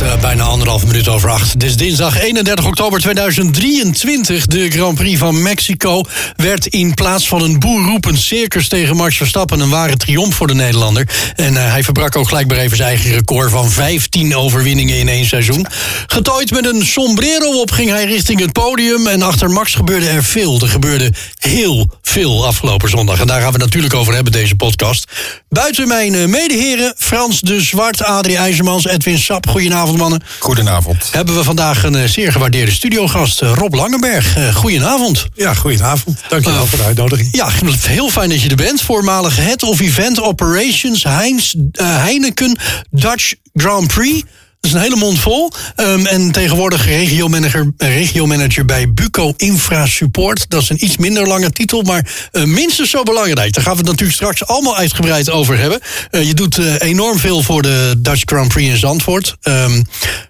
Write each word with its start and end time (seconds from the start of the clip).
Eh, 0.00 0.20
bijna 0.20 0.42
anderhalf 0.42 0.86
minuut 0.86 1.08
over 1.08 1.30
acht. 1.30 1.52
Het 1.52 1.62
is 1.62 1.76
dinsdag 1.76 2.20
31 2.20 2.66
oktober 2.66 3.00
2023. 3.00 4.46
De 4.46 4.70
Grand 4.70 4.94
Prix 4.94 5.18
van 5.18 5.42
Mexico 5.42 6.02
werd 6.36 6.66
in 6.66 6.94
plaats 6.94 7.28
van 7.28 7.42
een 7.42 7.58
boerroepend 7.58 8.18
circus 8.18 8.68
tegen 8.68 8.96
Max 8.96 9.16
Verstappen 9.16 9.60
een 9.60 9.68
ware 9.68 9.96
triomf 9.96 10.34
voor 10.34 10.46
de 10.46 10.54
Nederlander. 10.54 11.08
En 11.34 11.56
eh, 11.56 11.70
hij 11.70 11.84
verbrak 11.84 12.16
ook 12.16 12.28
gelijk 12.28 12.46
maar 12.46 12.56
even 12.56 12.76
zijn 12.76 12.88
eigen 12.88 13.10
record 13.10 13.50
van 13.50 13.70
15 13.70 14.36
overwinningen 14.36 14.98
in 14.98 15.08
één 15.08 15.26
seizoen. 15.26 15.66
Getooid 16.06 16.50
met 16.50 16.66
een 16.66 16.86
sombrero 16.86 17.60
op 17.60 17.70
ging 17.70 17.90
hij 17.90 18.04
richting 18.04 18.40
het 18.40 18.52
podium. 18.52 19.06
En 19.06 19.22
achter 19.22 19.50
Max 19.50 19.74
gebeurde 19.74 20.08
er 20.08 20.24
veel. 20.24 20.60
Er 20.60 20.68
gebeurde 20.68 21.12
heel 21.38 21.90
veel 22.02 22.46
afgelopen 22.46 22.88
zondag. 22.88 23.20
En 23.20 23.26
daar 23.26 23.40
gaan 23.40 23.52
we 23.52 23.58
natuurlijk 23.58 23.94
over 23.94 24.14
hebben, 24.14 24.32
deze 24.32 24.54
podcast. 24.54 25.04
Buiten 25.48 25.88
mijn 25.88 26.14
eh, 26.14 26.26
medeheren 26.26 26.94
Frans 26.96 27.40
de 27.40 27.60
Zwart, 27.60 28.02
Adrie 28.02 28.36
IJzermans, 28.36 28.86
Edwin 28.86 29.18
Sap. 29.18 29.48
Goedenavond, 29.48 29.82
mannen. 29.92 30.22
Goedenavond. 30.38 31.08
Hebben 31.10 31.36
we 31.36 31.44
vandaag 31.44 31.82
een 31.84 31.94
eh, 31.94 32.08
zeer 32.08 32.32
gewaardeerde 32.32 32.72
studiogast, 32.72 33.42
eh, 33.42 33.52
Rob 33.54 33.74
Langenberg. 33.74 34.36
Eh, 34.36 34.54
Goedenavond. 34.54 35.26
Ja, 35.34 35.54
goedenavond. 35.54 36.20
Dankjewel 36.28 36.62
Uh, 36.62 36.68
voor 36.68 36.78
de 36.78 36.84
uitnodiging. 36.84 37.28
Ja, 37.32 37.48
heel 37.86 38.10
fijn 38.10 38.28
dat 38.28 38.42
je 38.42 38.48
er 38.48 38.56
bent. 38.56 38.80
Voormalig 38.82 39.36
Head 39.36 39.62
of 39.62 39.80
Event 39.80 40.20
Operations 40.20 41.02
Heinz, 41.02 41.54
Heineken 41.72 42.58
Dutch 42.90 43.34
Grand 43.54 43.86
Prix. 43.86 44.22
Dat 44.64 44.72
is 44.72 44.78
een 44.78 44.84
hele 44.84 45.04
mond 45.04 45.18
vol. 45.18 45.52
Ehm, 45.76 46.06
en 46.06 46.32
tegenwoordig 46.32 46.84
regiomanager, 46.86 47.72
regiomanager 47.76 48.64
bij 48.64 48.92
Buco 48.92 49.34
Infra 49.36 49.86
Support. 49.86 50.44
Dat 50.48 50.62
is 50.62 50.68
een 50.68 50.84
iets 50.84 50.96
minder 50.96 51.26
lange 51.26 51.50
titel, 51.50 51.82
maar 51.82 52.28
eh, 52.32 52.44
minstens 52.44 52.90
zo 52.90 53.02
belangrijk. 53.02 53.52
Daar 53.52 53.64
gaan 53.64 53.72
we 53.72 53.78
het 53.78 53.88
natuurlijk 53.88 54.16
straks 54.16 54.46
allemaal 54.46 54.76
uitgebreid 54.76 55.30
over 55.30 55.58
hebben. 55.58 55.80
Eh, 56.10 56.26
je 56.26 56.34
doet 56.34 56.58
eh, 56.58 56.74
enorm 56.78 57.18
veel 57.18 57.42
voor 57.42 57.62
de 57.62 57.94
Dutch 57.98 58.22
Grand 58.24 58.48
Prix 58.48 58.70
in 58.70 58.76
Zandvoort. 58.76 59.36
Ehm, 59.42 59.82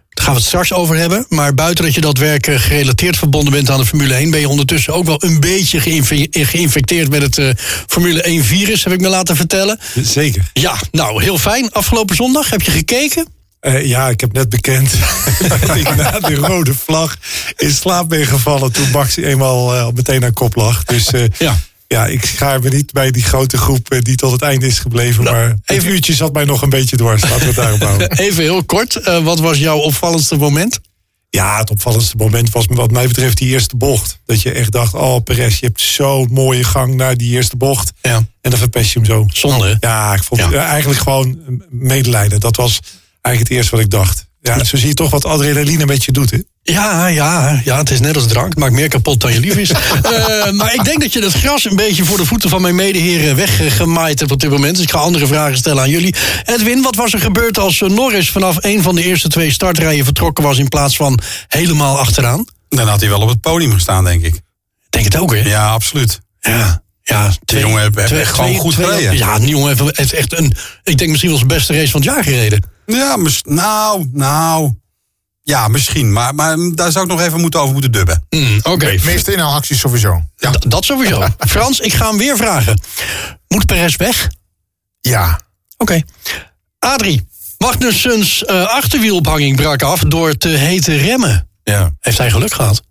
daar 0.09 0.25
gaan 0.25 0.33
we 0.35 0.39
het 0.39 0.49
straks 0.49 0.73
over 0.73 0.97
hebben. 0.97 1.27
Maar 1.29 1.55
buiten 1.55 1.85
dat 1.85 1.95
je 1.95 2.01
dat 2.01 2.19
werk 2.19 2.47
gerelateerd 2.51 3.17
verbonden 3.17 3.53
bent 3.53 3.71
aan 3.71 3.81
de 3.81 3.87
Formule 3.87 4.15
1... 4.15 4.31
ben 4.31 4.41
je 4.41 4.49
ondertussen 4.49 4.95
ook 4.95 5.07
wel 5.07 5.25
een 5.25 5.41
beetje 5.41 5.81
geïnfe- 5.81 6.29
geïnfecteerd 6.31 7.11
met 7.11 7.23
het 7.37 7.61
Formule 7.87 8.41
1-virus, 8.43 8.85
heb 8.85 8.93
ik 8.93 9.01
me 9.01 9.09
laten 9.09 9.37
vertellen. 9.37 9.81
Zeker. 10.03 10.51
Ja, 10.53 10.75
nou, 10.91 11.23
heel 11.23 11.39
fijn. 11.39 11.73
Afgelopen 11.73 12.17
zondag, 12.17 12.51
heb 12.51 12.63
je 12.63 12.71
gekeken? 12.71 13.34
Eh, 13.65 13.85
ja, 13.87 14.09
ik 14.09 14.21
heb 14.21 14.33
net 14.33 14.49
bekend 14.49 14.91
dat 15.49 15.77
ik 15.77 15.95
na 15.97 16.21
de 16.21 16.35
rode 16.35 16.75
vlag 16.75 17.17
in 17.57 17.71
slaap 17.71 18.09
ben 18.09 18.27
gevallen 18.27 18.73
toen 18.73 18.91
Max 18.91 19.17
eenmaal 19.17 19.75
eh, 19.75 19.89
meteen 19.95 20.25
aan 20.25 20.33
kop 20.33 20.55
lag. 20.55 20.85
Dus 20.85 21.11
eh, 21.11 21.25
Ja. 21.39 21.59
ja, 21.87 22.07
ik 22.07 22.25
schaar 22.25 22.61
me 22.61 22.69
niet 22.69 22.93
bij 22.93 23.11
die 23.11 23.23
grote 23.23 23.57
groep 23.57 23.97
die 24.01 24.17
tot 24.17 24.33
het 24.33 24.43
einde 24.43 24.67
is 24.67 24.79
gebleven. 24.79 25.25
Nou, 25.25 25.37
maar 25.37 25.57
even- 25.65 25.91
uurtje 25.91 26.15
zat 26.15 26.33
mij 26.33 26.45
nog 26.45 26.63
een 26.63 26.69
beetje 26.71 26.97
dwars. 26.97 27.23
Laten 27.23 27.39
we 27.39 27.45
het 27.47 27.55
daarop 27.55 27.81
houden. 27.81 28.13
Even 28.27 28.43
heel 28.43 28.65
kort, 28.65 29.01
wat 29.23 29.41
was 29.41 29.59
jouw 29.59 29.79
opvallendste 29.79 30.37
moment? 30.37 30.81
Ja, 31.31 31.59
het 31.59 31.71
opvallendste 31.71 32.17
moment 32.17 32.51
was 32.51 32.65
wat 32.69 32.91
mij 32.91 33.07
betreft 33.07 33.39
die 33.39 33.49
eerste 33.49 33.77
bocht. 33.77 34.19
Dat 34.25 34.43
je 34.43 34.53
echt 34.53 34.73
dacht, 34.73 34.95
oh 34.95 35.23
Perez, 35.25 35.59
je 35.61 35.67
hebt 35.67 35.81
zo'n 35.81 36.29
mooie 36.33 36.65
gang 36.65 36.95
naar 36.95 37.17
die 37.17 37.31
eerste 37.33 37.57
bocht. 37.57 37.93
Ja. 38.03 38.17
En 38.41 38.51
dan 38.51 38.59
verpest 38.59 38.93
je 38.93 38.99
hem 38.99 39.09
zo. 39.09 39.27
Zonde? 39.33 39.77
Ja, 39.81 40.15
ik 40.15 40.23
vond 40.23 40.41
Ja. 40.41 40.51
eh, 40.53 40.59
eigenlijk 40.63 41.01
gewoon 41.01 41.39
medelijden. 41.71 42.41
Dat 42.41 42.57
was 42.57 42.81
eigenlijk 43.25 43.39
het 43.39 43.51
eerste 43.51 43.71
wat 43.77 43.85
ik 43.85 43.91
dacht. 43.91 44.27
Ja, 44.41 44.65
zo 44.65 44.77
zie 44.77 44.89
je 44.89 44.95
toch 44.95 45.11
wat 45.11 45.25
adrenaline 45.25 45.87
met 45.87 46.05
je 46.05 46.13
doet, 46.13 46.31
hè? 46.31 46.39
Ja, 46.63 47.07
ja, 47.07 47.61
ja, 47.65 47.79
het 47.79 47.91
is 47.91 48.01
net 48.01 48.15
als 48.17 48.27
drank. 48.27 48.49
Het 48.49 48.59
maakt 48.59 48.73
meer 48.73 48.89
kapot 48.89 49.21
dan 49.21 49.33
je 49.33 49.41
lief 49.41 49.57
is. 49.57 49.71
Eh, 50.03 50.51
maar 50.53 50.75
ik 50.75 50.85
denk 50.85 51.01
dat 51.01 51.13
je 51.13 51.23
het 51.23 51.33
gras 51.33 51.65
een 51.65 51.77
beetje 51.77 52.05
voor 52.05 52.17
de 52.17 52.27
voeten 52.27 52.51
van 52.51 52.63
mijn 52.63 52.75
medeheren 52.75 53.37
weggemaaid 53.37 54.19
hebt 54.19 54.31
op 54.33 54.41
dit 54.41 54.51
moment. 54.51 54.75
Dus 54.75 54.85
ik 54.85 54.91
ga 54.91 54.99
andere 54.99 55.27
vragen 55.27 55.57
stellen 55.57 55.83
aan 55.83 55.91
jullie. 55.91 56.15
Edwin, 56.45 56.83
wat 56.83 56.95
was 56.95 57.13
er 57.13 57.21
gebeurd 57.21 57.59
als 57.59 57.83
eh, 57.83 57.89
Norris 57.89 58.31
vanaf 58.31 58.57
een 58.61 58.83
van 58.83 58.95
de 58.95 59.03
eerste 59.05 59.29
twee 59.29 59.51
startrijen 59.51 60.05
vertrokken 60.05 60.45
was... 60.45 60.59
in 60.59 60.69
plaats 60.69 60.97
van 60.97 61.19
helemaal 61.49 61.99
achteraan? 61.99 62.45
Dan 62.69 62.89
had 62.89 63.01
hij 63.01 63.09
wel 63.09 63.21
op 63.21 63.29
het 63.29 63.41
podium 63.41 63.73
gestaan, 63.73 64.05
denk 64.05 64.23
ik. 64.25 64.41
Denk 64.91 65.05
het 65.05 65.17
ook, 65.17 65.35
hè? 65.35 65.41
Ja, 65.41 65.69
absoluut. 65.71 66.21
Ja. 66.41 66.83
Ja, 67.03 67.31
twee, 67.45 67.61
jongen 67.61 67.83
heeft- 67.95 68.13
echt 68.13 68.33
gewoon 68.33 68.55
goed 68.55 68.75
gereden. 68.75 69.17
Ja, 69.17 69.39
die 69.39 69.49
jongen 69.49 69.77
heeft, 69.77 69.97
heeft 69.97 70.13
echt 70.13 70.39
een, 70.39 70.55
ik 70.83 70.99
denk 70.99 71.09
misschien 71.11 71.31
wel 71.31 71.39
zijn 71.39 71.51
beste 71.51 71.73
race 71.73 71.91
van 71.91 72.01
het 72.01 72.11
jaar 72.11 72.23
gereden. 72.25 72.73
Ja, 72.87 73.17
mis- 73.17 73.43
nou, 73.45 74.09
nou. 74.13 74.73
Ja, 75.43 75.69
misschien. 75.69 76.13
Maar, 76.13 76.35
maar 76.35 76.57
daar 76.75 76.93
zou 76.93 77.05
ik 77.05 77.11
nog 77.11 77.21
even 77.21 77.41
moeten 77.41 77.61
over 77.61 77.73
moeten 77.73 77.93
dubben. 77.93 78.27
Hmm, 78.31 78.59
Oké, 78.63 78.97
Meeste 79.05 79.33
inhaalacties 79.33 79.79
sowieso. 79.81 80.23
Ja. 80.37 80.51
D- 80.51 80.71
dat 80.71 80.85
sowieso. 80.85 81.27
Frans, 81.49 81.81
ik 81.81 81.93
ga 81.93 82.09
hem 82.09 82.19
weer 82.19 82.37
vragen. 82.37 82.81
Moet 83.49 83.67
Perez 83.67 83.97
weg? 83.97 84.31
Ja. 85.01 85.41
Oké. 85.77 86.01
Adrie, 86.79 87.29
Magnussen's 87.59 88.45
eh 88.45 88.65
achterwielophanging 88.67 89.57
brak 89.57 89.83
af 89.83 90.01
door 90.01 90.37
te 90.37 90.49
hete 90.49 90.97
remmen. 90.97 91.49
Ja. 91.63 91.93
Heeft 92.01 92.19
hij 92.19 92.31
geluk 92.31 92.53
gehad? 92.55 92.83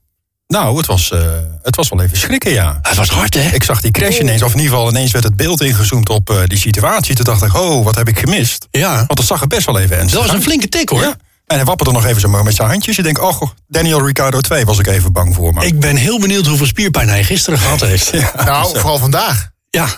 Nou, 0.54 0.78
het 0.78 0.86
was, 0.86 1.12
eh, 1.12 1.20
het 1.62 1.76
was 1.76 1.90
wel 1.90 2.02
even 2.02 2.18
schrikken, 2.18 2.52
ja. 2.52 2.80
Het 2.82 2.96
was 2.96 3.10
hard, 3.10 3.34
hè? 3.34 3.50
Ik 3.50 3.64
zag 3.64 3.82
die 3.82 3.92
crash 3.92 4.20
ineens, 4.20 4.42
of 4.42 4.52
in 4.54 4.60
ieder 4.60 4.74
geval 4.74 4.90
ineens 4.90 5.12
werd 5.12 5.24
het 5.24 5.36
beeld 5.36 5.62
ingezoomd 5.62 6.10
op 6.10 6.30
eh, 6.30 6.38
die 6.46 6.58
situatie. 6.58 7.16
Toen 7.16 7.26
dacht 7.26 7.42
ik, 7.44 7.56
oh, 7.56 7.84
wat 7.84 7.96
heb 7.96 8.08
ik 8.08 8.20
gemist? 8.20 8.68
Ja, 8.72 8.96
Want 8.96 9.18
het 9.18 9.28
zag 9.28 9.42
er 9.42 9.48
best 9.48 9.66
wel 9.66 9.80
even 9.80 9.98
ernstig 9.98 10.20
dat 10.20 10.28
was 10.28 10.38
een 10.38 10.44
flinke 10.44 10.70
tik, 10.70 10.90
hoor. 10.90 11.02
Ja. 11.02 11.16
En 11.46 11.56
hij 11.56 11.66
wapperde 11.66 11.92
nog 11.92 12.06
even 12.06 12.22
zo 12.22 12.30
maar 12.30 12.44
met 12.44 12.56
zijn 12.56 12.70
handjes. 12.70 12.96
Je 12.96 13.04
denkt, 13.04 13.20
oh, 13.20 13.42
Daniel 13.68 14.06
Ricciardo 14.06 14.40
2 14.40 14.66
was 14.66 14.80
ik 14.80 14.88
even 14.88 15.12
bang 15.12 15.36
voor. 15.36 15.54
Maar 15.54 15.66
Ik 15.66 15.80
ben 15.80 15.96
heel 15.96 16.20
benieuwd 16.20 16.46
hoeveel 16.46 16.66
spierpijn 16.66 17.08
hij 17.10 17.24
gisteren 17.24 17.60
gehad 17.60 17.80
heeft. 17.80 18.10
Ja, 18.20 18.32
Nou, 18.46 18.78
vooral 18.78 18.98
vandaag. 18.98 19.50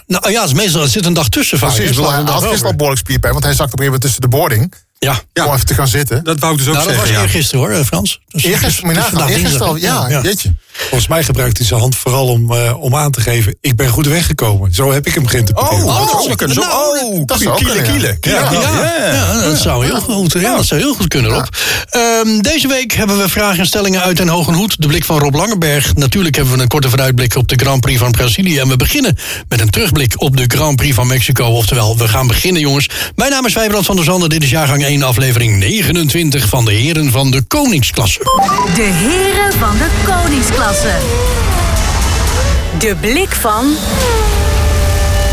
nou 0.08 0.32
ja, 0.32 0.42
het 0.42 0.50
is 0.50 0.56
meestal, 0.56 0.82
het 0.82 0.92
zit 0.92 1.06
een 1.06 1.14
dag 1.14 1.30
tussen. 1.30 1.60
Precies. 1.60 1.98
Hij 1.98 2.06
had 2.06 2.44
gisteren 2.44 2.66
al 2.66 2.76
behoorlijk 2.76 3.02
spierpijn, 3.02 3.34
want 3.34 3.46
hij 3.46 3.54
zakte 3.54 3.74
op 3.74 3.80
een 3.80 3.86
gegeven 3.86 4.02
moment 4.02 4.02
tussen 4.02 4.22
de 4.22 4.28
boarding. 4.28 4.74
Ja, 5.00 5.22
Om 5.46 5.54
even 5.54 5.66
te 5.66 5.74
gaan 5.74 5.88
zitten. 5.88 6.24
Dat 6.24 6.40
wou 6.40 6.52
ik 6.52 6.58
dus 6.58 6.68
ook 6.68 6.74
nou, 6.74 6.88
dat 6.88 6.96
was 6.96 7.06
zeggen. 7.06 7.24
ja. 7.24 7.28
eergisteren, 7.28 7.76
hoor, 7.76 7.86
Frans. 7.86 8.22
Dus, 8.28 8.44
Eergisteren, 8.44 8.90
je 8.90 8.96
dus 8.96 9.06
vandaag 9.06 9.30
Eergisteren 9.30 9.68
al, 9.68 9.76
ja, 9.76 10.22
jeetje. 10.22 10.56
Volgens 10.78 11.08
mij 11.08 11.24
gebruikt 11.24 11.58
hij 11.58 11.66
zijn 11.68 11.80
hand 11.80 11.96
vooral 11.96 12.28
om, 12.28 12.52
eh, 12.54 12.82
om 12.82 12.96
aan 12.96 13.12
te 13.12 13.22
geven... 13.22 13.58
ik 13.62 13.76
ben 13.76 13.90
goed 13.90 14.06
weggekomen. 14.06 14.74
Zo 14.74 14.92
heb 14.92 15.08
ik 15.08 15.14
hem 15.14 15.28
geïnterpreteerd. 15.28 15.84
Oh, 15.84 15.98
dat 15.98 16.10
zou 16.10 16.24
Oh, 16.24 16.32
ook 16.32 16.38
kunnen. 16.38 16.56
Zo, 16.56 16.62
nou, 16.62 17.00
oh, 17.04 17.22
dat 17.26 17.40
zou 17.40 17.56
kielen, 17.58 17.74
kunnen, 17.76 17.92
kielen. 17.94 18.18
ja. 18.22 18.48
kielen, 18.48 19.14
Ja, 19.14 19.42
dat 19.42 19.58
zou 19.58 19.86
heel 19.86 20.02
goed, 20.02 20.34
ja, 20.34 20.56
dat 20.56 20.66
zou 20.66 20.82
heel 20.82 20.94
goed 20.94 21.08
kunnen, 21.08 21.32
Rob. 21.32 21.46
Ehm, 21.90 22.40
deze 22.42 22.68
week 22.68 22.94
hebben 22.94 23.18
we 23.18 23.30
vragen 23.30 23.60
en 23.60 23.66
stellingen 23.66 24.02
uit 24.02 24.18
Den 24.18 24.28
Hoge 24.28 24.54
Hoed. 24.54 24.82
De 24.82 24.88
blik 24.88 25.06
van 25.06 25.20
Rob 25.20 25.36
Langenberg. 25.36 25.96
Natuurlijk 25.96 26.36
hebben 26.36 26.56
we 26.56 26.62
een 26.62 26.68
korte 26.68 26.90
vooruitblik 26.90 27.36
op 27.36 27.48
de 27.48 27.56
Grand 27.56 27.82
Prix 27.82 28.00
van 28.00 28.12
Brazilië. 28.12 28.58
En 28.60 28.68
we 28.68 28.76
beginnen 28.76 29.18
met 29.48 29.60
een 29.62 29.70
terugblik 29.70 30.22
op 30.22 30.38
de 30.38 30.44
Grand 30.48 30.76
Prix 30.76 30.96
van 30.96 31.08
Mexico. 31.08 31.46
Oftewel, 31.46 31.98
we 31.98 32.08
gaan 32.08 32.28
beginnen, 32.28 32.62
jongens. 32.62 32.90
Mijn 33.16 33.32
naam 33.32 33.46
is 33.46 33.54
Wijbrand 33.54 33.86
van 33.86 33.96
der 33.96 34.06
Zanden. 34.06 34.30
Dit 34.30 34.44
is 34.44 34.50
jaargang 34.50 34.84
1, 34.84 35.04
aflevering 35.04 35.58
29 35.58 36.50
van 36.50 36.66
de 36.66 36.72
Heren 36.72 37.12
van 37.12 37.32
de 37.32 37.42
Koningsklasse. 37.42 38.20
De 38.76 38.82
heren 38.82 39.60
van 39.60 39.78
de 39.78 39.88
koningsklasse. 40.06 40.65
De 42.80 42.96
blik 43.02 43.36
van 43.36 43.66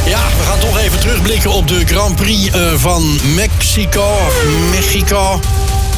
Ja, 0.05 0.21
we 0.39 0.45
gaan 0.45 0.59
toch 0.59 0.79
even 0.79 1.01
terugblikken 1.01 1.51
op 1.51 1.69
de 1.69 1.87
Grand 1.87 2.17
Prix 2.17 2.51
eh, 2.51 2.73
van 2.75 3.19
Mexico. 3.35 4.17
Mexico. 4.71 5.41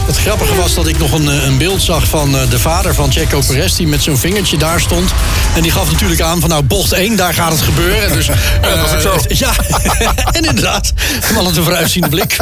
Het 0.06 0.16
grappige 0.16 0.54
was 0.54 0.74
dat 0.74 0.86
ik 0.86 0.98
nog 0.98 1.12
een, 1.12 1.28
eh, 1.28 1.44
een 1.44 1.58
beeld 1.58 1.82
zag 1.82 2.08
van 2.08 2.36
eh, 2.36 2.50
de 2.50 2.58
vader 2.58 2.94
van 2.94 3.12
Checo 3.12 3.40
Perez... 3.46 3.76
die 3.76 3.86
met 3.86 4.02
zo'n 4.02 4.16
vingertje 4.16 4.56
daar 4.56 4.80
stond. 4.80 5.10
En 5.54 5.62
die 5.62 5.70
gaf 5.70 5.92
natuurlijk 5.92 6.20
aan 6.20 6.40
van 6.40 6.48
nou, 6.48 6.62
bocht 6.62 6.92
1, 6.92 7.16
daar 7.16 7.34
gaat 7.34 7.52
het 7.52 7.60
gebeuren. 7.60 8.12
Dus, 8.12 8.26
dat 8.62 8.80
was 8.80 8.92
ook 8.92 9.00
zo. 9.00 9.12
Ja, 9.44 9.54
en 10.32 10.44
inderdaad. 10.44 10.92
Wel 11.34 11.46
een 11.46 11.54
vooruitziende 11.54 12.08
blik. 12.08 12.36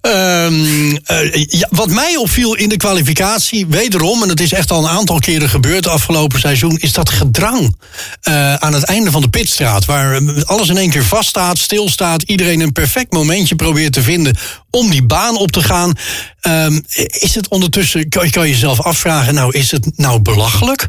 Ehm, 0.00 0.96
eh, 1.04 1.44
ja, 1.48 1.68
wat 1.70 1.88
mij 1.88 2.16
opviel 2.16 2.54
in 2.54 2.68
de 2.68 2.76
kwalificatie, 2.76 3.66
wederom... 3.66 4.22
en 4.22 4.28
het 4.28 4.40
is 4.40 4.52
echt 4.52 4.70
al 4.70 4.84
een 4.84 4.90
aantal 4.90 5.18
keren 5.18 5.48
gebeurd 5.48 5.86
afgelopen 5.86 6.40
seizoen... 6.40 6.76
is 6.76 6.92
dat 6.92 7.10
gedrang 7.10 7.76
eh, 8.20 8.54
aan 8.54 8.72
het 8.72 8.82
einde 8.84 9.10
van 9.10 9.20
de 9.20 9.28
pitstraat. 9.28 9.84
Waar 9.84 10.16
eh, 10.16 10.42
alles 10.42 10.68
in 10.68 10.76
één 10.76 10.90
keer 10.90 11.04
vaststaat, 11.04 11.58
stilstaat... 11.58 12.22
iedereen 12.22 12.60
een 12.60 12.72
perfect 12.72 13.12
momentje 13.12 13.56
probeert 13.56 13.92
te 13.92 14.02
vinden 14.02 14.36
om 14.70 14.90
die 14.90 15.02
baan 15.02 15.36
op 15.36 15.52
te 15.52 15.62
gaan. 15.62 15.92
Ehm, 16.40 16.80
is 17.08 17.34
het 17.34 17.48
ondertussen, 17.48 18.08
kan 18.08 18.24
je, 18.24 18.30
kan 18.30 18.46
je 18.46 18.52
jezelf 18.52 18.80
afvragen... 18.80 19.34
nou, 19.34 19.52
is 19.52 19.70
het 19.70 19.98
nou 19.98 20.20
belachelijk 20.20 20.88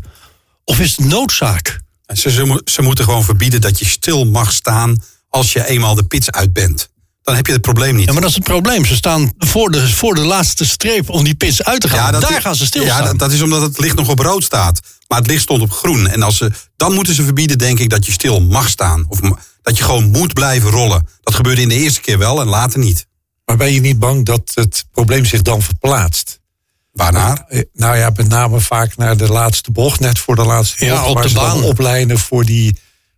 of 0.63 0.79
is 0.79 0.95
het 0.97 1.05
noodzaak? 1.05 1.79
Ze, 2.13 2.31
ze, 2.31 2.43
mo- 2.45 2.61
ze 2.65 2.81
moeten 2.81 3.03
gewoon 3.05 3.23
verbieden 3.23 3.61
dat 3.61 3.79
je 3.79 3.85
stil 3.85 4.25
mag 4.25 4.51
staan 4.51 5.03
als 5.29 5.53
je 5.53 5.67
eenmaal 5.67 5.95
de 5.95 6.03
pits 6.03 6.31
uit 6.31 6.53
bent. 6.53 6.89
Dan 7.23 7.35
heb 7.35 7.45
je 7.45 7.51
het 7.51 7.61
probleem 7.61 7.95
niet. 7.95 8.05
Ja, 8.05 8.11
maar 8.11 8.21
dat 8.21 8.29
is 8.29 8.35
het 8.35 8.45
probleem. 8.45 8.85
Ze 8.85 8.95
staan 8.95 9.31
voor 9.37 9.71
de, 9.71 9.89
voor 9.89 10.15
de 10.15 10.21
laatste 10.21 10.65
streep 10.65 11.09
om 11.09 11.23
die 11.23 11.35
pits 11.35 11.63
uit 11.63 11.81
te 11.81 11.89
gaan. 11.89 12.11
dat 12.11 12.21
Daar 12.21 12.31
is- 12.37 12.43
gaan 12.43 12.55
ze 12.55 12.65
stilstaan. 12.65 12.97
Ja, 13.01 13.07
dat, 13.07 13.19
dat 13.19 13.31
is 13.31 13.41
omdat 13.41 13.61
het 13.61 13.79
licht 13.79 13.95
nog 13.95 14.09
op 14.09 14.19
rood 14.19 14.43
staat. 14.43 14.79
Maar 15.07 15.17
het 15.19 15.27
licht 15.27 15.41
stond 15.41 15.61
op 15.61 15.71
groen. 15.71 16.07
En 16.07 16.21
als 16.23 16.37
ze, 16.37 16.51
dan 16.77 16.93
moeten 16.93 17.13
ze 17.13 17.23
verbieden, 17.23 17.57
denk 17.57 17.79
ik, 17.79 17.89
dat 17.89 18.05
je 18.05 18.11
stil 18.11 18.41
mag 18.41 18.69
staan. 18.69 19.05
Of 19.07 19.19
dat 19.61 19.77
je 19.77 19.83
gewoon 19.83 20.09
moet 20.11 20.33
blijven 20.33 20.69
rollen. 20.69 21.07
Dat 21.21 21.35
gebeurde 21.35 21.61
in 21.61 21.69
de 21.69 21.75
eerste 21.75 22.01
keer 22.01 22.17
wel 22.17 22.41
en 22.41 22.47
later 22.47 22.79
niet. 22.79 23.05
Maar 23.49 23.57
ben 23.57 23.73
je 23.73 23.79
niet 23.79 23.99
bang 23.99 24.25
dat 24.25 24.51
het 24.53 24.85
probleem 24.91 25.25
zich 25.25 25.41
dan 25.41 25.61
verplaatst? 25.61 26.39
Waarnaar? 26.91 27.45
Eh, 27.47 27.61
Nou 27.73 27.97
ja, 27.97 28.11
met 28.15 28.27
name 28.27 28.59
vaak 28.59 28.97
naar 28.97 29.17
de 29.17 29.27
laatste 29.31 29.71
bocht, 29.71 29.99
net 29.99 30.19
voor 30.19 30.35
de 30.35 30.45
laatste 30.45 30.85
Ja, 30.85 31.03
bocht. 31.03 31.09
op 31.25 31.29
de 31.29 31.33
baan. 31.33 31.63
oplijnen 31.63 32.19
voor 32.19 32.45
die, 32.45 32.77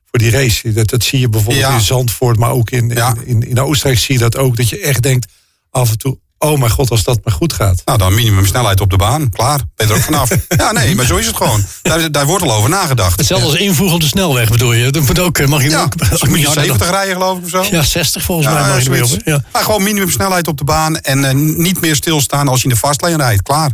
voor 0.10 0.20
die 0.20 0.30
race. 0.32 0.74
Dat, 0.74 0.90
dat 0.90 1.04
zie 1.04 1.20
je 1.20 1.30
bijvoorbeeld 1.30 1.66
Ja. 1.66 1.74
in 1.74 1.82
Zandvoort, 1.82 2.38
maar 2.38 2.52
ook 2.52 2.70
in, 2.70 2.90
Ja. 2.90 3.16
in, 3.16 3.26
in, 3.28 3.48
in 3.50 3.60
Oostenrijk 3.60 4.00
zie 4.00 4.14
je 4.14 4.20
dat 4.20 4.38
ook. 4.38 4.58
Dat 4.58 4.70
je 4.70 4.80
echt 4.80 5.02
denkt 5.02 5.32
af 5.70 5.90
en 5.92 5.98
toe, 5.98 6.20
oh 6.42 6.60
mijn 6.60 6.72
god, 6.72 6.90
als 6.90 7.04
dat 7.04 7.20
maar 7.24 7.34
goed 7.34 7.54
gaat. 7.54 7.82
Nou, 7.86 7.98
dan 7.98 8.14
minimumsnelheid 8.14 8.82
op 8.82 8.90
de 8.90 8.96
baan. 8.98 9.30
Klaar, 9.30 9.58
ben 9.76 9.88
je 9.88 9.94
er 9.94 10.00
ook 10.00 10.06
vanaf. 10.06 10.30
ja, 10.58 10.72
nee, 10.72 10.96
maar 10.96 11.06
zo 11.06 11.16
is 11.18 11.26
het 11.28 11.36
gewoon. 11.36 11.64
Daar, 11.82 12.12
daar 12.12 12.26
wordt 12.26 12.44
al 12.44 12.54
over 12.54 12.70
nagedacht. 12.70 13.18
Hetzelfde 13.18 13.46
als 13.48 13.56
invoegen 13.56 13.96
op 13.96 14.02
de 14.02 14.08
snelweg 14.08 14.50
bedoel 14.50 14.74
je. 14.74 14.92
Dat 14.92 15.04
moet 15.04 15.20
ook, 15.20 15.38
eh, 15.38 15.48
mag 15.48 15.64
je 15.64 15.70
Ja, 15.70 15.82
ook, 15.82 16.10
dus 16.10 16.24
moet 16.24 16.40
je 16.40 16.46
harder 16.46 16.64
70 16.64 16.88
dan- 16.88 16.96
rijden, 16.96 17.14
geloof 17.14 17.38
ik, 17.38 17.44
of 17.44 17.50
zo? 17.50 17.66
Ja, 17.72 17.84
60 17.84 18.24
volgens 18.24 18.48
Ja, 18.48 18.54
mij 18.54 18.62
mag 18.70 18.98
je 18.98 19.04
op. 19.04 19.22
Ja. 19.26 19.44
Maar 19.52 19.64
gewoon 19.64 19.84
minimumsnelheid 19.84 20.48
op 20.48 20.58
de 20.58 20.64
baan. 20.64 20.96
En 21.00 21.26
eh, 21.26 21.34
niet 21.36 21.82
meer 21.82 21.96
stilstaan 21.96 22.48
als 22.48 22.58
je 22.62 22.68
in 22.68 22.74
de 22.74 22.80
fastlane 22.80 23.16
rijdt. 23.18 23.42
Klaar. 23.42 23.72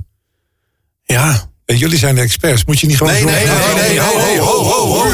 ja. 1.04 1.50
Eh, 1.68 1.80
Jullie 1.80 1.98
zijn 1.98 2.16
de 2.16 2.22
experts. 2.22 2.66
Moet 2.66 2.80
je 2.80 2.88
niet 2.88 2.98
gewoon 2.98 3.14
Nee, 3.14 3.24
nee, 3.24 3.46
nee, 3.46 3.88
nee, 3.88 4.00
ho, 4.00 4.20
ho, 4.20 4.38
ho, 4.38 4.64
ho, 4.64 4.88
ho. 4.88 5.10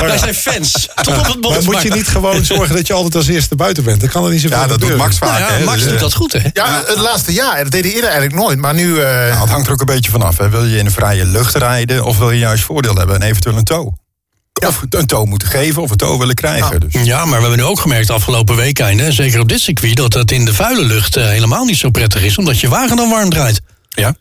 Wij 0.06 0.18
zijn 0.18 0.34
fans. 0.34 0.88
Tot 1.02 1.18
op 1.18 1.26
het 1.26 1.40
bot. 1.40 1.50
Maar 1.52 1.62
moet 1.64 1.82
je 1.82 1.90
niet 1.90 2.08
gewoon 2.08 2.44
zorgen 2.44 2.74
dat 2.76 2.86
je 2.86 2.92
altijd 2.92 3.14
als 3.14 3.26
eerste 3.26 3.56
buiten 3.56 3.84
bent? 3.84 4.00
Dat 4.00 4.10
kan 4.10 4.24
er 4.24 4.30
niet 4.30 4.40
zoveel 4.40 4.58
Ja, 4.58 4.66
dat 4.66 4.80
doet. 4.80 4.96
Max 4.96 5.18
vaak. 5.18 5.38
Nou. 5.50 5.64
Max 5.64 5.76
Dus, 5.76 5.84
doet 5.86 5.94
eh, 5.94 6.00
dat 6.00 6.14
goed, 6.14 6.32
hè? 6.32 6.38
Ja, 6.52 6.82
het 6.86 6.98
laatste 6.98 7.32
jaar. 7.32 7.62
Dat 7.62 7.72
deed 7.72 7.84
hij 7.84 7.92
eerder 7.92 8.10
eigenlijk 8.10 8.40
nooit. 8.42 8.58
Maar 8.58 8.74
nu... 8.74 8.98
eh, 9.00 9.06
Nou, 9.28 9.40
het 9.40 9.48
hangt 9.50 9.66
er 9.66 9.72
ook 9.72 9.80
een 9.80 9.86
beetje 9.86 10.10
vanaf. 10.10 10.38
Hè. 10.38 10.48
Wil 10.48 10.64
je 10.64 10.78
in 10.78 10.84
de 10.84 10.90
vrije 10.90 11.24
lucht 11.26 11.54
rijden 11.54 12.04
of 12.04 12.18
wil 12.18 12.30
je 12.30 12.38
juist 12.38 12.64
voordeel 12.64 12.94
hebben 12.94 13.14
en 13.20 13.22
eventueel 13.22 13.56
een 13.56 13.64
tow? 13.64 13.92
Of 14.66 14.82
een 14.90 15.06
tow 15.06 15.26
moeten 15.26 15.48
geven 15.48 15.82
of 15.82 15.90
een 15.90 15.96
tow 15.96 16.18
willen 16.18 16.34
krijgen. 16.34 16.80
Dus. 16.80 17.02
Ja, 17.02 17.24
maar 17.24 17.34
we 17.40 17.46
hebben 17.46 17.56
nu 17.58 17.64
ook 17.70 17.80
gemerkt 17.80 18.10
afgelopen 18.10 18.56
week, 18.56 18.78
einde, 18.78 19.12
zeker 19.12 19.40
op 19.40 19.48
dit 19.48 19.60
circuit, 19.60 19.96
dat 19.96 20.12
het 20.14 20.30
in 20.30 20.44
de 20.44 20.54
vuile 20.54 20.84
lucht 20.84 21.14
helemaal 21.14 21.64
niet 21.64 21.76
zo 21.78 21.90
prettig 21.90 22.22
is, 22.22 22.38
omdat 22.38 22.60
je 22.60 22.68
wagen 22.68 22.96
dan 22.96 23.08
warm 23.10 23.30
draait. 23.30 23.60
Ja. 23.88 24.14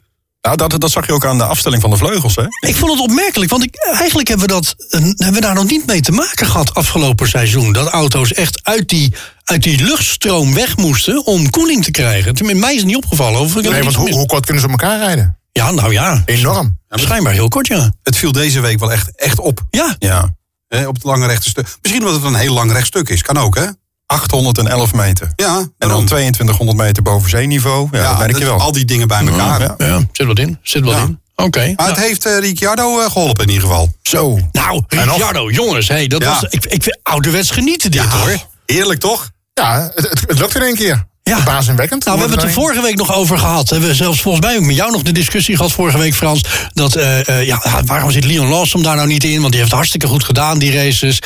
Nou, 0.43 0.57
dat, 0.57 0.81
dat 0.81 0.91
zag 0.91 1.05
je 1.05 1.13
ook 1.13 1.25
aan 1.25 1.37
de 1.37 1.43
afstelling 1.43 1.81
van 1.81 1.89
de 1.89 1.97
vleugels. 1.97 2.35
Hè? 2.35 2.43
Ik 2.67 2.75
vond 2.75 2.91
het 2.91 3.01
opmerkelijk, 3.01 3.51
want 3.51 3.63
ik, 3.63 3.75
eigenlijk 3.99 4.27
hebben 4.27 4.47
we, 4.47 4.53
dat, 4.53 4.75
hebben 4.89 5.33
we 5.33 5.41
daar 5.41 5.53
nog 5.53 5.65
niet 5.69 5.85
mee 5.85 6.01
te 6.01 6.11
maken 6.11 6.47
gehad 6.47 6.73
afgelopen 6.73 7.27
seizoen. 7.27 7.73
Dat 7.73 7.87
auto's 7.87 8.33
echt 8.33 8.59
uit 8.63 8.89
die, 8.89 9.13
uit 9.43 9.63
die 9.63 9.83
luchtstroom 9.83 10.53
weg 10.53 10.77
moesten 10.77 11.25
om 11.25 11.49
koeling 11.49 11.83
te 11.83 11.91
krijgen. 11.91 12.33
Tenminste, 12.33 12.63
mij 12.65 12.73
is 12.73 12.77
het 12.77 12.87
niet 12.87 12.95
opgevallen. 12.95 13.39
Of 13.39 13.55
nee, 13.55 13.83
want 13.83 13.95
hoe, 13.95 14.11
hoe 14.13 14.25
kort 14.25 14.45
kunnen 14.45 14.63
ze 14.63 14.69
op 14.69 14.79
elkaar 14.79 14.97
rijden? 14.97 15.37
Ja, 15.51 15.71
nou 15.71 15.91
ja. 15.91 16.21
Enorm. 16.25 16.79
Schijnbaar 16.89 17.33
heel 17.33 17.47
kort, 17.47 17.67
ja. 17.67 17.93
Het 18.01 18.17
viel 18.17 18.31
deze 18.31 18.59
week 18.59 18.79
wel 18.79 18.91
echt, 18.91 19.15
echt 19.15 19.39
op. 19.39 19.65
Ja, 19.69 19.95
Ja. 19.99 20.35
Hè, 20.67 20.87
op 20.87 20.95
het 20.95 21.03
lange 21.03 21.27
rechte 21.27 21.49
stuk. 21.49 21.75
Misschien 21.81 22.05
omdat 22.05 22.21
het 22.21 22.31
een 22.31 22.39
heel 22.39 22.53
lang 22.53 22.71
rechtstuk 22.71 23.09
is. 23.09 23.21
Kan 23.21 23.37
ook, 23.37 23.55
hè? 23.55 23.65
811 24.13 24.93
meter. 24.93 25.31
Ja, 25.35 25.57
En 25.77 25.89
dan 25.89 26.05
2200 26.05 26.77
meter 26.77 27.03
boven 27.03 27.29
zeeniveau. 27.29 27.87
Ja, 27.91 28.09
dat 28.09 28.17
merk 28.17 28.37
je 28.37 28.45
wel. 28.45 28.59
Al 28.59 28.71
die 28.71 28.85
dingen 28.85 29.07
bij 29.07 29.25
elkaar. 29.27 29.61
Ja. 29.61 29.75
ja 29.77 29.99
zit 30.11 30.27
wat 30.27 30.39
in. 30.39 30.57
Zit 30.61 30.83
wat 30.83 30.93
Ja. 30.93 31.01
in. 31.01 31.19
Oké. 31.35 31.73
Maar 31.75 31.87
het 31.87 31.97
heeft 31.99 32.25
eh, 32.25 32.37
Ricciardo 32.39 32.99
eh, 32.99 33.11
geholpen 33.11 33.45
in 33.45 33.51
ieder 33.51 33.67
geval. 33.67 33.91
Zo. 34.01 34.39
Nou, 34.51 34.83
Ricciardo, 34.87 35.49
jongens, 35.51 35.87
hey, 35.87 36.07
dat 36.07 36.21
Ja. 36.21 36.29
was, 36.29 36.43
ik, 36.49 36.65
ik 36.65 36.83
vind 36.83 36.99
ouderwets 37.03 37.51
genieten 37.51 37.91
dit, 37.91 38.01
hoor. 38.05 38.37
Heerlijk 38.65 38.99
toch? 38.99 39.29
Ja, 39.53 39.91
het, 39.95 40.09
het, 40.09 40.23
het 40.27 40.39
lukt 40.39 40.55
in 40.55 40.61
één 40.61 40.75
keer. 40.75 41.05
Ja. 41.23 41.35
Verbazingwekkend. 41.35 42.05
Nou, 42.05 42.15
we 42.15 42.21
hebben 42.23 42.39
het 42.41 42.55
er 42.55 42.61
vorige 42.61 42.81
week 42.81 42.95
nog 42.95 43.13
over 43.13 43.37
gehad. 43.37 43.69
We 43.69 43.75
hebben 43.75 43.95
zelfs 43.95 44.21
volgens 44.21 44.45
mij 44.45 44.55
ook 44.57 44.63
met 44.63 44.75
jou 44.75 44.91
nog 44.91 45.01
de 45.01 45.11
discussie 45.11 45.55
gehad 45.55 45.71
vorige 45.71 45.97
week, 45.97 46.13
Frans. 46.13 46.43
Dat, 46.73 46.95
eh, 46.95 47.27
eh, 47.27 47.45
ja, 47.47 47.61
waarom 47.85 48.11
zit 48.11 48.25
Leon 48.25 48.47
Lawson 48.47 48.83
daar 48.83 48.95
nou 48.95 49.07
niet 49.07 49.23
in? 49.23 49.39
Want 49.39 49.51
die 49.51 49.61
heeft 49.61 49.73
hartstikke 49.73 50.07
goed 50.07 50.23
gedaan, 50.23 50.59
die 50.59 50.73
races. 50.73 51.19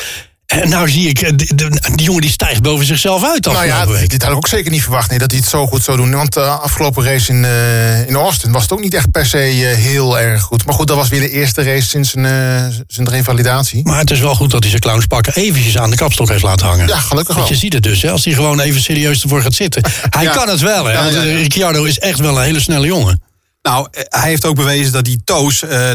En 0.48 0.68
nou 0.68 0.90
zie 0.90 1.08
ik, 1.08 1.20
eh, 1.20 1.30
de- 1.36 1.54
de- 1.54 1.80
die 1.94 2.04
jongen 2.06 2.20
die 2.20 2.30
stijgt 2.30 2.62
boven 2.62 2.86
zichzelf 2.86 3.24
uit 3.24 3.44
Nou 3.44 3.56
afgelopen 3.56 3.80
ja, 3.84 3.86
dit, 3.90 4.00
week. 4.00 4.10
dit 4.10 4.22
had 4.22 4.30
ik 4.30 4.36
ook 4.36 4.48
zeker 4.48 4.70
niet 4.70 4.82
verwacht. 4.82 5.10
Nee, 5.10 5.18
dat 5.18 5.30
hij 5.30 5.40
het 5.40 5.48
zo 5.48 5.66
goed 5.66 5.84
zou 5.84 5.96
doen. 5.96 6.10
Want 6.10 6.32
de 6.32 6.40
afgelopen 6.40 7.04
race 7.04 7.32
in, 7.32 7.44
eh, 7.44 8.06
in 8.08 8.14
Austin 8.14 8.52
was 8.52 8.62
het 8.62 8.72
ook 8.72 8.80
niet 8.80 8.94
echt 8.94 9.10
per 9.10 9.26
se 9.26 9.38
eh, 9.38 9.76
heel 9.76 10.18
erg 10.18 10.42
goed. 10.42 10.64
Maar 10.64 10.74
goed, 10.74 10.86
dat 10.86 10.96
was 10.96 11.08
weer 11.08 11.20
de 11.20 11.30
eerste 11.30 11.62
race 11.62 11.86
sinds 11.88 12.10
zijn, 12.10 12.24
eh, 12.24 12.76
zijn 12.86 13.08
revalidatie. 13.08 13.84
Maar 13.84 13.98
het 13.98 14.10
is 14.10 14.20
wel 14.20 14.34
goed 14.34 14.50
dat 14.50 14.60
hij 14.60 14.68
zijn 14.70 14.82
clownspakken 14.82 15.34
eventjes 15.34 15.78
aan 15.78 15.90
de 15.90 15.96
kapstok 15.96 16.28
heeft 16.28 16.42
laten 16.42 16.66
hangen. 16.66 16.86
Ja, 16.88 16.98
gelukkig 16.98 17.34
Want 17.34 17.48
wel. 17.48 17.56
je 17.56 17.62
ziet 17.62 17.72
het 17.72 17.82
dus, 17.82 18.02
hè, 18.02 18.10
als 18.10 18.24
hij 18.24 18.34
gewoon 18.34 18.60
even 18.60 18.80
serieus 18.82 19.22
ervoor 19.22 19.42
gaat 19.42 19.54
zitten. 19.54 19.82
Hij 20.10 20.22
Ja. 20.22 20.32
kan 20.32 20.48
het 20.48 20.60
wel, 20.60 20.84
hè. 20.84 20.92
Ja, 20.92 21.02
want 21.02 21.14
ja, 21.14 21.22
ja. 21.22 21.36
Ricciardo 21.36 21.84
is 21.84 21.98
echt 21.98 22.18
wel 22.18 22.36
een 22.38 22.44
hele 22.44 22.60
snelle 22.60 22.86
jongen. 22.86 23.22
Nou, 23.62 23.88
eh, 23.90 24.02
hij 24.08 24.28
heeft 24.28 24.44
ook 24.44 24.56
bewezen 24.56 24.92
dat 24.92 25.04
die 25.04 25.20
toos 25.24 25.62
eh, 25.64 25.90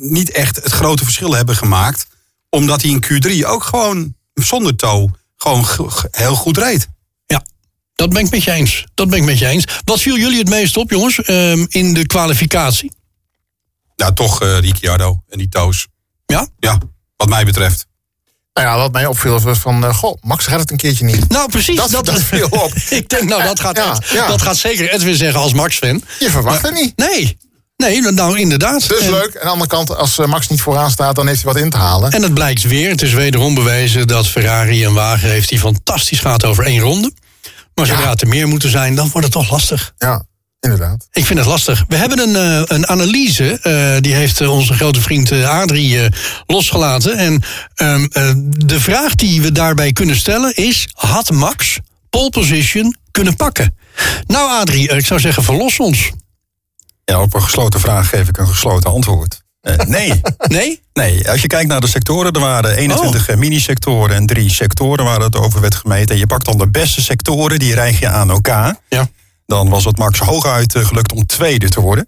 niet 0.00 0.30
echt 0.30 0.56
het 0.56 0.72
grote 0.72 1.04
verschil 1.04 1.32
hebben 1.34 1.56
gemaakt. 1.56 2.06
Omdat 2.50 2.82
hij 2.82 2.90
in 2.90 3.04
Q3 3.04 3.46
ook 3.46 3.64
gewoon 3.64 4.14
zonder 4.34 4.76
toe 4.76 5.10
gewoon 5.36 5.66
heel 6.10 6.34
goed 6.34 6.56
reed. 6.58 6.88
Ja, 7.26 7.42
dat 7.94 8.08
ben 8.12 8.24
ik 8.24 8.30
met 8.30 8.42
je 8.44 8.52
eens. 8.52 8.84
Dat 8.94 9.08
ben 9.08 9.18
ik 9.18 9.24
met 9.24 9.38
je 9.38 9.46
eens. 9.46 9.64
Wat 9.84 10.00
viel 10.00 10.16
jullie 10.18 10.38
het 10.38 10.48
meest 10.48 10.76
op, 10.76 10.90
jongens, 10.90 11.22
ehm, 11.22 11.64
in 11.68 11.94
de 11.94 12.06
kwalificatie? 12.06 12.92
Nou, 13.96 14.14
toch 14.14 14.42
eh, 14.42 14.58
Ricciardo 14.58 15.22
en 15.28 15.38
die 15.38 15.48
toos. 15.48 15.86
Ja? 16.26 16.48
Ja, 16.58 16.78
wat 17.16 17.28
mij 17.28 17.44
betreft. 17.44 17.86
Nou 18.52 18.68
ja, 18.68 18.76
wat 18.76 18.92
mij 18.92 19.06
opviel 19.06 19.40
was 19.40 19.58
van... 19.58 19.84
eh, 19.84 19.94
goh, 19.96 20.16
Max 20.20 20.46
gaat 20.46 20.60
het 20.60 20.70
een 20.70 20.76
keertje 20.76 21.04
niet. 21.04 21.28
Nou, 21.28 21.50
precies. 21.50 21.76
Dat- 21.76 22.04
dat 22.06 22.22
viel 22.22 22.46
op. 22.48 22.72
ik 22.90 23.08
denk, 23.08 23.22
nou, 23.22 23.42
dat 23.42 23.60
gaat, 23.60 23.76
Ja, 23.76 23.98
ja. 24.12 24.26
dat 24.26 24.42
gaat 24.42 24.56
zeker 24.56 24.92
Edwin 24.92 25.14
zeggen 25.16 25.40
als 25.40 25.52
Max-fan. 25.52 26.02
Je 26.18 26.30
verwacht 26.30 26.62
het 26.62 26.74
niet. 26.74 26.96
Nee, 26.96 27.38
nee, 27.76 28.00
nou 28.00 28.38
inderdaad. 28.38 28.88
Dus 28.88 29.00
En- 29.00 29.10
leuk. 29.10 29.34
En 29.34 29.40
aan 29.40 29.46
de 29.46 29.52
andere 29.52 29.70
kant, 29.70 29.96
als 29.96 30.18
eh, 30.18 30.26
Max 30.26 30.48
niet 30.48 30.60
vooraan 30.60 30.90
staat... 30.90 31.14
dan 31.14 31.26
heeft 31.26 31.42
hij 31.42 31.52
wat 31.52 31.62
in 31.62 31.70
te 31.70 31.76
halen. 31.76 32.10
En 32.10 32.22
het 32.22 32.34
blijkt 32.34 32.62
weer, 32.62 32.90
het 32.90 33.02
is 33.02 33.12
wederom 33.12 33.54
bewezen 33.54 34.06
dat 34.06 34.26
Ferrari 34.28 34.84
een 34.84 34.94
wagen 34.94 35.28
heeft 35.28 35.48
die 35.48 35.58
fantastisch 35.58 36.20
gaat 36.20 36.44
over 36.44 36.64
één 36.64 36.80
ronde. 36.80 37.12
Maar 37.74 37.86
zodra 37.86 38.10
het 38.10 38.20
er 38.22 38.28
meer 38.28 38.48
moeten 38.48 38.70
zijn, 38.70 38.94
dan 38.94 39.08
wordt 39.08 39.26
het 39.26 39.32
toch 39.36 39.50
lastig. 39.50 39.92
Ja, 39.98 40.24
inderdaad. 40.60 41.08
Ik 41.12 41.26
vind 41.26 41.38
het 41.38 41.48
lastig. 41.48 41.84
We 41.88 41.96
hebben 41.96 42.18
een, 42.18 42.36
eh, 42.36 42.76
een 42.76 42.86
analyse, 42.86 43.58
eh, 43.62 43.96
die 44.00 44.14
heeft 44.14 44.40
onze 44.46 44.74
grote 44.74 45.00
vriend 45.00 45.32
Adrie 45.32 46.00
losgelaten. 46.46 47.16
En 47.16 47.42
ehm, 47.74 48.06
eh, 48.12 48.32
de 48.46 48.80
vraag 48.80 49.14
die 49.14 49.42
we 49.42 49.52
daarbij 49.52 49.92
kunnen 49.92 50.16
stellen 50.16 50.54
is, 50.54 50.88
had 50.92 51.30
Max 51.30 51.78
pole 52.10 52.30
position 52.30 52.96
kunnen 53.10 53.36
pakken? 53.36 53.76
Nou 54.26 54.50
Adrie, 54.50 54.88
ik 54.88 55.06
zou 55.06 55.20
zeggen 55.20 55.42
verlos 55.42 55.78
ons. 55.78 56.10
Ja, 57.12 57.20
op 57.20 57.34
een 57.34 57.42
gesloten 57.42 57.80
vraag 57.80 58.08
geef 58.08 58.28
ik 58.28 58.38
een 58.38 58.46
gesloten 58.46 58.90
antwoord. 58.90 59.42
Eh, 59.60 59.76
nee. 59.76 60.20
Nee? 60.48 60.82
Nee, 60.92 61.30
als 61.30 61.42
je 61.42 61.46
kijkt 61.46 61.68
naar 61.68 61.80
de 61.80 61.86
sectoren, 61.86 62.32
er 62.32 62.40
waren 62.40 62.76
21 62.76 63.28
eh, 63.28 63.36
mini-sectoren 63.36 64.16
en 64.16 64.26
drie 64.26 64.50
sectoren 64.50 65.04
waar 65.04 65.20
het 65.20 65.36
over 65.36 65.60
werd 65.60 65.74
gemeten. 65.74 66.14
En 66.14 66.20
je 66.20 66.26
pakt 66.26 66.44
dan 66.44 66.58
de 66.58 66.68
beste 66.68 67.02
sectoren, 67.02 67.58
die 67.58 67.74
rijg 67.74 68.00
je 68.00 68.08
aan 68.08 68.30
elkaar. 68.30 68.76
Ja. 68.88 69.08
Dan 69.46 69.68
was 69.68 69.84
het 69.84 69.98
Max 69.98 70.18
hooguit 70.18 70.74
eh, 70.74 70.86
gelukt 70.86 71.12
om 71.12 71.26
tweede 71.26 71.68
te 71.68 71.80
worden. 71.80 72.06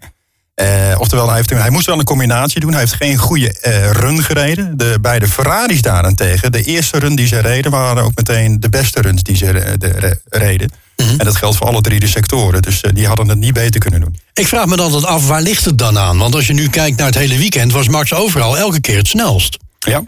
Eh, 0.59 0.95
oftewel, 0.99 1.27
hij, 1.27 1.35
heeft, 1.35 1.49
hij 1.49 1.69
moest 1.69 1.85
wel 1.85 1.99
een 1.99 2.05
combinatie 2.05 2.59
doen. 2.59 2.71
Hij 2.71 2.79
heeft 2.79 2.93
geen 2.93 3.17
goede 3.17 3.59
eh, 3.59 3.91
run 3.91 4.23
gereden. 4.23 4.77
De 4.77 4.97
beide 5.01 5.27
Ferraris 5.27 5.81
daarentegen, 5.81 6.51
de 6.51 6.63
eerste 6.63 6.99
run 6.99 7.15
die 7.15 7.27
ze 7.27 7.39
reden... 7.39 7.71
waren 7.71 8.03
ook 8.03 8.15
meteen 8.15 8.59
de 8.59 8.69
beste 8.69 9.01
runs 9.01 9.23
die 9.23 9.35
ze 9.35 9.75
de, 9.77 9.87
re- 9.87 10.19
reden. 10.29 10.71
Mhm. 10.97 11.09
En 11.09 11.25
dat 11.25 11.35
geldt 11.35 11.57
voor 11.57 11.67
alle 11.67 11.81
drie 11.81 11.99
de 11.99 12.07
sectoren. 12.07 12.61
Dus 12.61 12.81
eh, 12.81 12.91
die 12.93 13.07
hadden 13.07 13.27
het 13.27 13.37
niet 13.37 13.53
beter 13.53 13.79
kunnen 13.79 13.99
doen. 14.01 14.15
Ik 14.33 14.47
vraag 14.47 14.65
me 14.65 14.75
dan 14.75 14.85
altijd 14.85 15.05
af, 15.05 15.27
waar 15.27 15.41
ligt 15.41 15.65
het 15.65 15.77
dan 15.77 15.97
aan? 15.97 16.17
Want 16.17 16.35
als 16.35 16.47
je 16.47 16.53
nu 16.53 16.69
kijkt 16.69 16.97
naar 16.97 17.07
het 17.07 17.17
hele 17.17 17.37
weekend, 17.37 17.71
was 17.71 17.87
Max 17.87 18.13
overal 18.13 18.57
elke 18.57 18.81
keer 18.81 18.97
het 18.97 19.07
snelst. 19.07 19.57
Ja, 19.79 20.03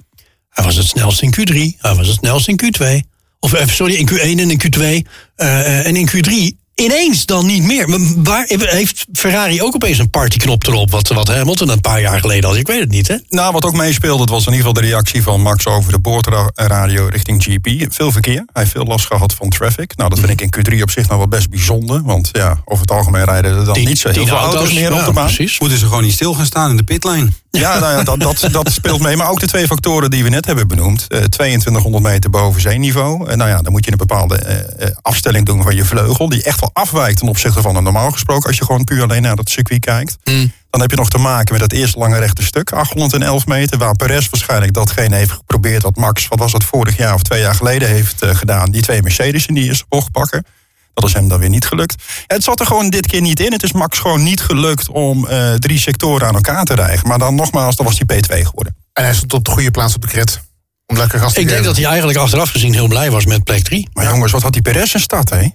Hij 0.49 0.65
was 0.65 0.75
het 0.75 0.87
snelst 0.87 1.21
in 1.21 1.33
Q3, 1.39 1.77
hij 1.79 1.95
was 1.95 2.07
het 2.07 2.15
snelst 2.17 2.47
in 2.47 2.59
Q2. 2.63 2.85
Of 3.39 3.53
sorry, 3.65 3.93
in 3.93 4.09
Q1 4.09 4.21
en 4.21 4.49
in 4.51 4.61
Q2. 4.65 4.81
eh, 4.81 5.01
eh, 5.35 5.85
en 5.85 5.95
in 5.95 6.09
Q3 6.09 6.59
ineens 6.75 7.25
dan 7.25 7.45
niet 7.45 7.63
meer. 7.63 7.89
Maar 7.89 7.99
Waar, 8.15 8.45
heeft 8.47 9.05
Ferrari 9.13 9.61
ook 9.61 9.75
opeens 9.75 9.97
een 9.97 10.09
partyknop 10.09 10.67
erop? 10.67 10.91
Wat, 10.91 11.07
wat 11.07 11.27
Hamilton 11.27 11.69
een 11.69 11.81
paar 11.81 12.01
jaar 12.01 12.19
geleden 12.19 12.49
had. 12.49 12.57
Ik 12.57 12.67
weet 12.67 12.79
het 12.79 12.89
niet, 12.89 13.07
hè? 13.07 13.15
Nou, 13.29 13.53
wat 13.53 13.65
ook 13.65 13.73
meespeelde, 13.73 14.25
dat 14.25 14.29
was 14.29 14.45
in 14.45 14.53
ieder 14.53 14.67
geval 14.67 14.81
de 14.81 14.89
reactie 14.89 15.23
van 15.23 15.41
Max 15.41 15.65
over 15.65 15.91
de 15.91 15.99
boordradio 15.99 17.07
richting 17.07 17.43
GP. 17.43 17.93
Veel 17.93 18.11
verkeer. 18.11 18.33
Hij 18.35 18.61
heeft 18.61 18.71
veel 18.71 18.85
last 18.85 19.05
gehad 19.05 19.33
van 19.33 19.49
traffic. 19.49 19.95
Nou, 19.95 20.09
dat 20.09 20.19
vind 20.19 20.31
ik 20.31 20.41
in 20.41 20.73
Q3 20.73 20.81
op 20.81 20.91
zich 20.91 21.07
nog 21.07 21.17
wel 21.17 21.27
best 21.27 21.49
bijzonder. 21.49 22.03
Want 22.03 22.29
ja, 22.31 22.61
over 22.65 22.81
het 22.81 22.91
algemeen 22.91 23.23
rijden 23.23 23.57
er 23.57 23.65
dan 23.65 23.83
niet 23.83 23.99
zo 23.99 24.09
heel 24.09 24.25
veel 24.25 24.37
auto's, 24.37 24.73
meer 24.73 24.91
ja, 24.91 24.99
op 24.99 25.05
de 25.05 25.11
baan. 25.11 25.25
Precies. 25.25 25.59
Moeten 25.59 25.77
ze 25.77 25.85
gewoon 25.85 26.03
niet 26.03 26.13
stil 26.13 26.33
gaan 26.33 26.45
staan 26.45 26.69
in 26.69 26.77
de 26.77 26.83
pitlane? 26.83 27.29
Ja, 27.51 27.79
nou 27.79 27.97
ja 27.97 28.03
dat, 28.03 28.19
dat, 28.19 28.47
dat 28.51 28.71
speelt 28.71 29.01
mee. 29.01 29.15
Maar 29.15 29.29
ook 29.29 29.39
de 29.39 29.47
twee 29.47 29.67
factoren 29.67 30.09
die 30.09 30.23
we 30.23 30.29
net 30.29 30.45
hebben 30.45 30.67
benoemd. 30.67 31.05
Eh, 31.07 31.23
2200 31.23 32.03
meter 32.03 32.29
boven 32.29 32.61
zeeniveau. 32.61 33.29
En 33.29 33.37
nou 33.37 33.49
ja, 33.49 33.61
dan 33.61 33.71
moet 33.71 33.85
je 33.85 33.91
een 33.91 33.97
bepaalde 33.97 34.35
eh, 34.35 34.87
eh, 34.87 34.95
afstelling 35.01 35.45
doen 35.45 35.63
van 35.63 35.75
je 35.75 35.85
vleugel. 35.85 36.29
Die 36.29 36.43
echt 36.43 36.60
afwijkt 36.73 37.17
ten 37.17 37.27
opzichte 37.27 37.61
van 37.61 37.75
een 37.75 37.83
normaal 37.83 38.11
gesproken. 38.11 38.47
Als 38.47 38.57
je 38.57 38.65
gewoon 38.65 38.83
puur 38.83 39.03
alleen 39.03 39.21
naar 39.21 39.35
dat 39.35 39.49
circuit 39.49 39.79
kijkt. 39.79 40.17
Dan 40.69 40.81
heb 40.81 40.89
je 40.89 40.95
nog 40.95 41.09
te 41.09 41.17
maken 41.17 41.53
met 41.53 41.61
het 41.61 41.73
eerste 41.73 41.99
lange 41.99 42.19
rechte 42.19 42.43
stuk. 42.43 42.71
811 42.71 43.45
meter. 43.45 43.77
Waar 43.77 43.95
Perez 43.95 44.29
waarschijnlijk 44.29 44.73
datgene 44.73 45.15
heeft 45.15 45.31
geprobeerd. 45.31 45.83
Wat 45.83 45.95
Max, 45.95 46.27
wat 46.27 46.39
was 46.39 46.51
dat 46.51 46.63
vorig 46.63 46.97
jaar 46.97 47.13
of 47.13 47.21
twee 47.21 47.41
jaar 47.41 47.55
geleden 47.55 47.89
heeft 47.89 48.21
eh, 48.21 48.35
gedaan. 48.35 48.71
Die 48.71 48.81
twee 48.81 49.01
Mercedes 49.01 49.45
in 49.45 49.53
die 49.53 49.63
eerste 49.63 49.85
bocht 49.89 50.11
pakken. 50.11 50.45
Dat 50.93 51.05
is 51.05 51.13
hem 51.13 51.27
dan 51.27 51.39
weer 51.39 51.49
niet 51.49 51.65
gelukt. 51.65 52.03
Het 52.27 52.43
zat 52.43 52.59
er 52.59 52.65
gewoon 52.65 52.89
dit 52.89 53.07
keer 53.07 53.21
niet 53.21 53.39
in. 53.39 53.51
Het 53.51 53.63
is 53.63 53.71
Max 53.71 53.99
gewoon 53.99 54.23
niet 54.23 54.41
gelukt 54.41 54.89
om 54.89 55.27
eh, 55.27 55.53
drie 55.53 55.79
sectoren 55.79 56.27
aan 56.27 56.35
elkaar 56.35 56.65
te 56.65 56.75
rijgen. 56.75 57.07
Maar 57.07 57.19
dan 57.19 57.35
nogmaals, 57.35 57.75
dan 57.75 57.85
was 57.85 58.01
hij 58.05 58.17
P2 58.17 58.45
geworden. 58.45 58.75
En 58.93 59.03
hij 59.03 59.13
stond 59.13 59.33
op 59.33 59.45
de 59.45 59.51
goede 59.51 59.71
plaats 59.71 59.95
op 59.95 60.01
de 60.01 60.07
grid. 60.07 60.41
Om 60.85 60.97
lekker 60.97 61.19
gas 61.19 61.33
te 61.33 61.39
Ik 61.39 61.47
denk 61.47 61.63
dat 61.63 61.75
hij 61.75 61.85
eigenlijk 61.85 62.17
achteraf 62.17 62.49
gezien 62.49 62.73
heel 62.73 62.87
blij 62.87 63.11
was 63.11 63.25
met 63.25 63.43
plek 63.43 63.63
3. 63.63 63.89
Maar 63.93 64.05
jongens, 64.05 64.31
wat 64.31 64.41
had 64.41 64.53
die 64.53 64.61
Perez 64.61 64.93
in 64.93 64.99
stad, 64.99 65.29
hè? 65.29 65.47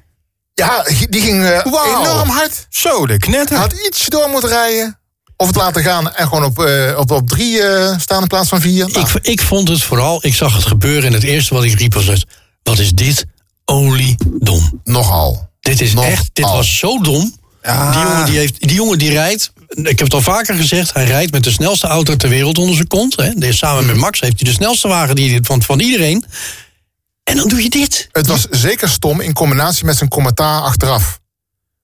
Ja, 0.64 0.82
die 1.08 1.20
ging 1.20 1.44
eh, 1.44 1.60
enorm 2.00 2.28
hard. 2.28 2.66
Zo, 2.70 3.06
de 3.06 3.16
knetter. 3.16 3.56
had 3.56 3.72
iets 3.86 4.06
door 4.06 4.28
moeten 4.28 4.48
rijden. 4.48 4.98
Of 5.36 5.46
het 5.46 5.56
laten 5.56 5.82
gaan 5.82 6.12
en 6.14 6.28
gewoon 6.28 6.44
op, 6.44 6.58
eh, 6.64 6.98
op, 6.98 7.10
op 7.10 7.28
drie 7.28 7.62
eh, 7.62 7.98
staan 7.98 8.22
in 8.22 8.28
plaats 8.28 8.48
van 8.48 8.60
vier. 8.60 8.88
Nou, 8.88 9.06
Ik, 9.14 9.26
ik 9.26 9.40
vond 9.40 9.68
het 9.68 9.82
vooral, 9.82 10.18
ik 10.22 10.34
zag 10.34 10.54
het 10.54 10.64
gebeuren 10.64 11.04
en 11.04 11.12
het 11.12 11.22
eerste 11.22 11.54
wat 11.54 11.64
ik 11.64 11.78
riep 11.78 11.94
was... 11.94 12.06
het, 12.06 12.24
Wat 12.62 12.78
is 12.78 12.90
dit? 12.92 13.24
Oliedom. 13.64 14.80
nogal. 14.84 15.50
Dit 15.60 15.80
is 15.80 15.92
Nog 15.94 16.04
echt, 16.04 16.30
dit 16.32 16.44
al. 16.44 16.56
was 16.56 16.78
zo 16.78 17.00
dom. 17.00 17.36
Ja. 17.62 17.90
Die, 17.92 18.00
jongen 18.00 18.24
die, 18.26 18.38
heeft, 18.38 18.60
die 18.60 18.74
jongen 18.74 18.98
die 18.98 19.10
rijdt, 19.10 19.52
ik 19.68 19.86
heb 19.86 19.98
het 19.98 20.14
al 20.14 20.20
vaker 20.20 20.54
gezegd... 20.54 20.94
hij 20.94 21.04
rijdt 21.04 21.32
met 21.32 21.44
de 21.44 21.50
snelste 21.50 21.86
auto 21.86 22.16
ter 22.16 22.28
wereld 22.28 22.58
onder 22.58 22.74
zijn 22.74 22.88
kont. 22.88 23.16
Hè. 23.16 23.30
Dus 23.34 23.58
Samen 23.58 23.86
met 23.86 23.96
Max 23.96 24.20
heeft 24.20 24.40
hij 24.40 24.48
de 24.48 24.54
snelste 24.56 24.88
wagen 24.88 25.14
die, 25.14 25.38
van, 25.42 25.62
van 25.62 25.80
iedereen. 25.80 26.24
En 27.26 27.36
dan 27.36 27.48
doe 27.48 27.62
je 27.62 27.70
dit. 27.70 28.08
Het 28.12 28.26
was 28.26 28.46
zeker 28.50 28.88
stom 28.88 29.20
in 29.20 29.32
combinatie 29.32 29.84
met 29.84 29.96
zijn 29.96 30.10
commentaar 30.10 30.60
achteraf. 30.60 31.20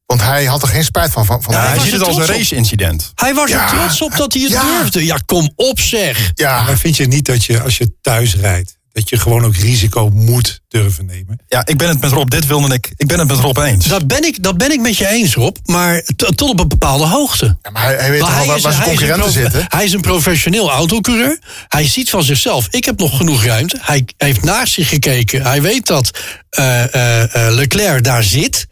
Want 0.06 0.20
hij 0.20 0.44
had 0.44 0.62
er 0.62 0.68
geen 0.68 0.84
spijt 0.84 1.10
van. 1.12 1.24
van, 1.24 1.42
van 1.42 1.54
Ja, 1.54 1.66
hij 1.66 1.78
ziet 1.78 1.92
het 1.92 2.02
als 2.02 2.16
een 2.16 2.26
race-incident. 2.26 3.12
Hij 3.14 3.34
was 3.34 3.50
Ja, 3.50 3.62
er 3.62 3.78
trots 3.78 4.02
op 4.02 4.16
dat 4.16 4.32
hij 4.32 4.42
het 4.42 4.52
ja. 4.52 4.62
durfde. 4.62 5.04
Ja, 5.04 5.18
kom 5.26 5.52
op 5.56 5.80
zeg. 5.80 6.30
ja, 6.34 6.62
Maar 6.62 6.78
vind 6.78 6.96
je 6.96 7.06
niet 7.06 7.24
dat 7.26 7.44
je 7.44 7.60
als 7.62 7.78
je 7.78 7.92
thuis 8.00 8.36
rijdt, 8.36 8.78
dat 8.92 9.08
je 9.08 9.18
gewoon 9.18 9.44
ook 9.44 9.56
risico 9.56 10.10
moet 10.10 10.60
durven 10.68 11.06
nemen? 11.06 11.38
Ja, 11.48 11.66
ik 11.66 11.76
ben 11.76 11.88
het 11.88 12.00
met 12.00 12.10
Rob. 12.10 12.30
Dit 12.30 12.46
wilde 12.46 12.74
ik. 12.74 12.92
Ik 12.96 13.06
ben 13.06 13.18
het 13.18 13.28
met 13.28 13.38
Rob 13.38 13.58
eens. 13.58 13.86
Dat 13.86 14.06
ben 14.06 14.24
ik, 14.24 14.42
dat 14.42 14.58
ben 14.58 14.72
ik 14.72 14.80
met 14.80 14.96
je 14.96 15.08
eens, 15.08 15.34
Rob. 15.34 15.56
Maar 15.64 16.02
tot 16.16 16.42
op 16.42 16.60
een 16.60 16.68
bepaalde 16.68 17.06
hoogte. 17.06 17.56
Ja, 17.62 17.70
maar 17.70 17.82
hij, 17.82 17.96
hij 17.96 18.10
weet 18.10 18.20
Maar 18.20 18.28
toch 18.28 18.38
wel 18.38 18.46
waar, 18.46 18.60
waar 18.60 18.72
zijn 18.72 18.84
hij 18.84 18.92
is 18.92 19.00
een 19.00 19.06
concurrenten 19.06 19.42
zitten. 19.42 19.64
Hij 19.68 19.84
is 19.84 19.92
een 19.92 20.00
professioneel 20.00 20.70
autocoureur. 20.70 21.38
Hij 21.68 21.88
ziet 21.88 22.10
van 22.10 22.22
zichzelf, 22.22 22.66
ik 22.70 22.84
heb 22.84 22.98
nog 22.98 23.16
genoeg 23.16 23.44
ruimte. 23.44 23.78
Hij 23.80 24.04
heeft 24.16 24.42
naast 24.42 24.72
zich 24.72 24.88
gekeken. 24.88 25.42
Hij 25.42 25.62
weet 25.62 25.86
dat 25.86 26.10
eh, 26.50 26.94
eh, 26.94 27.22
eh, 27.22 27.54
Leclerc 27.54 28.04
daar 28.04 28.22
zit. 28.22 28.66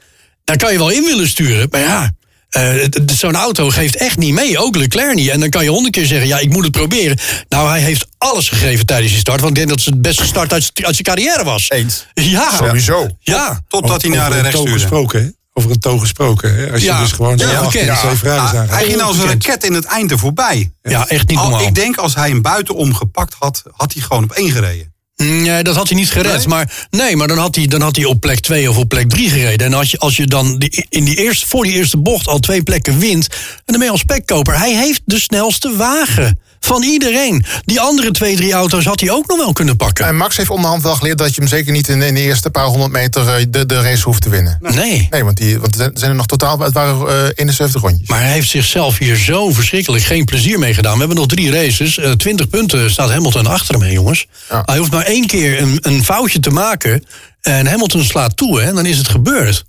Daar 0.44 0.56
kan 0.56 0.72
je 0.72 0.78
wel 0.78 0.90
in 0.90 1.04
willen 1.04 1.28
sturen. 1.28 1.66
Maar 1.70 1.80
ja, 1.80 2.12
eh, 2.50 2.74
zo'n 3.16 3.34
auto 3.36 3.68
geeft 3.70 3.96
echt 3.96 4.16
niet 4.18 4.34
mee. 4.34 4.58
Ook 4.58 4.76
Leclerc 4.76 5.14
niet. 5.14 5.28
En 5.28 5.40
dan 5.40 5.48
kan 5.48 5.64
je 5.64 5.70
honderd 5.70 5.94
keer 5.94 6.06
zeggen, 6.06 6.28
ja, 6.28 6.38
ik 6.38 6.50
moet 6.50 6.62
het 6.64 6.72
proberen. 6.72 7.18
Nou, 7.48 7.68
hij 7.68 7.80
heeft 7.80 8.06
alles 8.18 8.48
gegeven 8.48 8.86
tijdens 8.86 9.10
die 9.10 9.20
start. 9.20 9.40
Want 9.40 9.50
ik 9.50 9.56
denk 9.56 9.68
dat 9.68 9.78
het 9.78 9.86
het 9.86 10.02
beste 10.02 10.26
start 10.26 10.52
uit, 10.52 10.70
uit 10.74 10.94
zijn 10.94 11.02
carrière 11.16 11.44
was. 11.44 11.70
Eens. 11.70 12.06
Ja, 12.14 12.50
Sowieso. 12.56 13.08
Ja. 13.20 13.60
Totdat 13.68 14.02
hij 14.02 14.10
Over 14.10 14.22
naar 14.22 14.30
de 14.30 14.40
rechts 14.40 14.58
stuurde. 14.58 14.78
gesproken, 14.80 15.22
hè? 15.22 15.28
Over 15.52 15.70
een 15.70 15.78
toon 15.80 16.00
gesproken. 16.00 16.54
Hè? 16.56 16.70
Als 16.72 16.80
je 16.80 16.86
Ja, 16.86 17.00
dus 17.00 17.12
gewoon 17.12 17.36
ja, 17.36 17.50
ja, 17.50 17.66
twee 17.98 18.14
vragen 18.16 18.48
zijn. 18.50 18.68
hij 18.68 18.84
ging 18.84 19.00
als 19.00 19.18
een 19.18 19.26
raket 19.26 19.64
in 19.64 19.72
het 19.74 19.84
einde 19.84 20.18
voorbij. 20.18 20.72
ja, 20.82 21.08
echt 21.08 21.28
niet 21.28 21.38
Al, 21.38 21.48
normaal. 21.48 21.66
ik 21.66 21.74
denk 21.74 21.96
als 21.96 22.14
hij 22.14 22.28
hem 22.28 22.42
buitenom 22.42 22.94
gepakt 22.94 23.34
had, 23.38 23.62
had 23.72 23.92
hij 23.92 24.02
gewoon 24.02 24.24
op 24.24 24.32
één 24.32 24.50
gereden. 24.50 24.92
Nee, 25.20 25.62
dat 25.62 25.76
had 25.76 25.88
hij 25.88 25.98
niet 25.98 26.10
gered. 26.10 26.36
Nee? 26.36 26.46
Maar, 26.46 26.86
nee, 26.90 27.16
maar 27.16 27.28
dan 27.28 27.38
had, 27.38 27.54
hij, 27.54 27.66
dan 27.66 27.80
had 27.80 27.96
hij 27.96 28.04
op 28.04 28.20
plek 28.20 28.40
2 28.40 28.70
of 28.70 28.76
op 28.76 28.88
plek 28.88 29.08
3 29.08 29.30
gereden. 29.30 29.66
En 29.66 29.74
als 29.74 29.90
je, 29.90 29.98
als 29.98 30.16
je 30.16 30.26
dan 30.26 30.58
die, 30.58 30.86
in 30.88 31.04
die 31.04 31.16
eerste, 31.16 31.46
voor 31.46 31.64
die 31.64 31.72
eerste 31.72 31.98
bocht 31.98 32.26
al 32.26 32.38
twee 32.38 32.62
plekken 32.62 32.98
wint... 32.98 33.26
en 33.26 33.62
dan 33.64 33.76
ben 33.76 33.84
je 33.84 33.90
al 33.90 33.98
spekkoper. 33.98 34.58
Hij 34.58 34.76
heeft 34.76 35.02
de 35.04 35.20
snelste 35.20 35.76
wagen 35.76 36.38
van 36.60 36.82
iedereen. 36.82 37.44
Die 37.64 37.80
andere 37.80 38.10
twee, 38.10 38.36
drie 38.36 38.52
auto's 38.52 38.84
had 38.84 39.00
hij 39.00 39.10
ook 39.10 39.26
nog 39.26 39.38
wel 39.38 39.52
kunnen 39.52 39.76
pakken. 39.76 40.06
En 40.06 40.16
Max 40.16 40.36
heeft 40.36 40.50
onderhand 40.50 40.82
wel 40.82 40.94
geleerd 40.94 41.18
dat 41.18 41.34
je 41.34 41.40
hem 41.40 41.50
zeker 41.50 41.72
niet 41.72 41.88
in, 41.88 42.02
in 42.02 42.14
de 42.14 42.20
eerste 42.20 42.50
paar 42.50 42.64
honderd 42.64 42.92
meter 42.92 43.28
eh, 43.28 43.44
de, 43.48 43.66
de 43.66 43.80
race 43.80 44.02
hoeft 44.02 44.22
te 44.22 44.28
winnen. 44.28 44.58
Nee. 44.60 45.06
Nee, 45.10 45.24
want, 45.24 45.36
die, 45.36 45.58
want 45.58 45.80
er 45.80 45.90
zijn 45.94 46.10
er 46.10 46.16
nog 46.16 46.26
totaal, 46.26 46.58
het 46.58 46.72
waren 46.72 47.08
eh 47.08 47.30
71 47.34 47.82
rondjes. 47.82 48.08
Maar 48.08 48.20
hij 48.20 48.32
heeft 48.32 48.48
zichzelf 48.48 48.98
hier 48.98 49.16
zo 49.16 49.50
verschrikkelijk 49.50 50.04
geen 50.04 50.24
plezier 50.24 50.58
mee 50.58 50.74
gedaan. 50.74 50.92
We 50.92 50.98
hebben 50.98 51.16
nog 51.16 51.26
drie 51.26 51.50
races. 51.50 51.98
Eh, 51.98 52.10
20 52.10 52.48
punten 52.48 52.90
staat 52.90 53.10
Hamilton 53.10 53.46
achter 53.46 53.74
hem, 53.74 53.90
jongens. 53.90 54.26
Ja. 54.50 54.62
Hij 54.64 54.78
hoeft 54.78 54.92
maar 54.92 55.04
één 55.04 55.26
keer 55.26 55.60
een, 55.60 55.78
een 55.80 56.04
foutje 56.04 56.40
te 56.40 56.50
maken. 56.50 57.04
En 57.40 57.66
Hamilton 57.66 58.04
slaat 58.04 58.36
toe, 58.36 58.60
hè, 58.60 58.66
en 58.66 58.74
dan 58.74 58.86
is 58.86 58.98
het 58.98 59.08
gebeurd. 59.08 59.64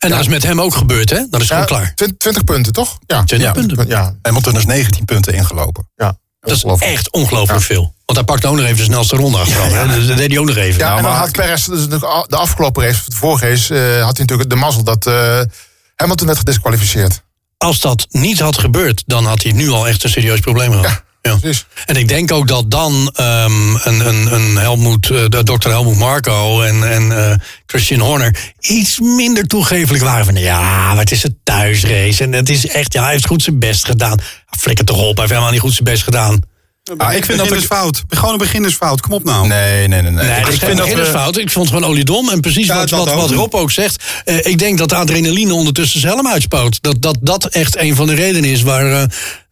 En 0.00 0.10
dat 0.10 0.20
is 0.20 0.28
met 0.28 0.42
hem 0.42 0.60
ook 0.60 0.74
gebeurd, 0.74 1.10
hè? 1.10 1.26
Dat 1.30 1.40
is 1.40 1.46
gewoon 1.46 1.62
Ja, 1.62 1.68
klaar. 1.68 1.92
20, 1.94 2.16
20 2.18 2.44
punten, 2.44 2.72
toch? 2.72 2.98
Ja, 3.06 3.22
20 3.24 3.48
ja, 3.48 3.52
punten. 3.52 3.88
Ja, 3.88 4.14
Hamilton 4.22 4.56
is 4.56 4.64
19 4.66 5.04
punten 5.04 5.32
ingelopen. 5.34 5.88
ja. 5.96 6.18
Dat 6.40 6.50
is 6.56 6.64
echt 6.78 7.10
ongelooflijk 7.12 7.62
veel. 7.62 7.94
Want 8.04 8.18
hij 8.18 8.24
pakt 8.24 8.44
ook 8.46 8.56
nog 8.56 8.64
even 8.64 8.76
de 8.76 8.82
snelste 8.82 9.16
ronde 9.16 9.38
achteraf. 9.38 9.72
hè. 9.72 9.86
Dus 9.86 10.06
dat 10.06 10.16
deed 10.16 10.30
hij 10.30 10.38
ook 10.38 10.46
nog 10.46 10.56
even. 10.56 10.78
Ja, 10.80 10.84
Nou, 10.86 10.96
en 10.96 11.02
dan 11.02 11.12
maar- 11.12 11.20
had 11.20 11.32
Perez 11.32 11.64
dus 11.66 11.88
de 11.88 12.36
afgelopen 12.36 12.84
race, 12.84 13.02
de 13.10 13.16
vorige 13.16 13.48
race, 13.48 13.74
eh, 13.74 13.80
had 14.04 14.16
hij 14.16 14.24
natuurlijk 14.26 14.50
de 14.50 14.56
mazzel 14.56 14.82
dat 14.82 15.06
eh, 15.06 15.40
Hamilton 15.96 16.26
werd 16.26 16.38
gedisqualificeerd. 16.38 17.22
als 17.56 17.80
dat 17.80 18.06
niet 18.08 18.40
had 18.40 18.58
gebeurd, 18.58 19.02
dan 19.06 19.24
had 19.26 19.42
hij 19.42 19.52
nu 19.52 19.68
al 19.70 19.88
echt 19.88 20.04
een 20.04 20.10
serieus 20.10 20.40
probleem 20.40 20.70
gehad. 20.70 20.86
Ja. 20.86 21.02
Precies. 21.20 21.66
En 21.86 21.96
ik 21.96 22.08
denk 22.08 22.32
ook 22.32 22.48
dat 22.48 22.70
dan 22.70 23.10
ehm, 23.14 23.74
een, 23.84 24.06
een, 24.08 24.34
een 24.34 24.56
Helmoet, 24.56 25.10
eh, 25.10 25.24
de 25.28 25.42
Dr. 25.42 25.68
Helmoet 25.68 25.96
Marco 25.98 26.62
en, 26.62 26.90
en 26.92 27.30
eh, 27.30 27.36
Christian 27.66 28.00
Horner 28.00 28.36
iets 28.60 28.98
minder 29.00 29.46
toegevelijk 29.46 30.02
waren. 30.04 30.24
Van 30.24 30.34
ja, 30.36 30.88
maar 30.88 30.98
het 30.98 31.10
is 31.12 31.24
een 31.24 31.38
thuisrace. 31.44 32.22
En 32.24 32.32
het 32.32 32.48
is 32.48 32.66
echt, 32.68 32.92
ja, 32.92 33.02
hij 33.02 33.12
heeft 33.12 33.26
goed 33.26 33.42
zijn 33.42 33.58
best 33.58 33.84
gedaan. 33.84 34.18
Flikker 34.58 34.84
toch 34.84 34.96
op, 34.96 35.02
hij 35.02 35.14
heeft 35.14 35.28
helemaal 35.30 35.50
niet 35.50 35.60
goed 35.60 35.72
zijn 35.72 35.84
best 35.84 36.02
gedaan. 36.02 36.40
Ah, 36.96 37.14
ik 37.14 37.24
vind 37.24 37.38
dat 37.38 37.46
ik- 37.46 37.52
beginnersfout. 37.52 38.02
Gewoon 38.08 38.32
een 38.32 38.38
beginnersfout. 38.38 39.00
Kom 39.00 39.12
op 39.12 39.24
nou. 39.24 39.46
Nee, 39.46 39.88
nee, 39.88 40.02
nee. 40.02 40.10
nee. 40.10 40.26
Nee, 40.26 40.40
dat 40.40 40.48
is 40.48 40.54
ik 40.54 40.60
geen 40.60 40.68
vind 40.68 40.78
dat 40.78 40.88
we, 40.88 40.94
beginnersfout. 40.94 41.36
Ik 41.38 41.50
vond 41.50 41.66
het 41.66 41.74
gewoon 41.74 41.90
oliedom. 41.90 42.28
En 42.28 42.40
precies 42.40 42.66
Ja, 42.66 42.74
wat, 42.76 42.90
wat, 42.90 43.08
ook. 43.08 43.14
wat 43.20 43.30
Rob 43.30 43.54
ook 43.54 43.70
zegt. 43.70 44.04
eh, 44.24 44.36
ik 44.46 44.58
denk 44.58 44.78
dat 44.78 44.88
de 44.88 44.94
adrenaline 44.94 45.54
ondertussen 45.54 46.00
zijn 46.00 46.12
helm 46.12 46.26
uitspoot. 46.28 46.78
Dat, 46.82 46.96
dat 47.02 47.18
dat 47.20 47.44
echt 47.46 47.76
een 47.76 47.96
van 47.96 48.06
de 48.06 48.14
redenen 48.14 48.50
is 48.50 48.62
waar... 48.62 48.92
eh, 48.92 49.02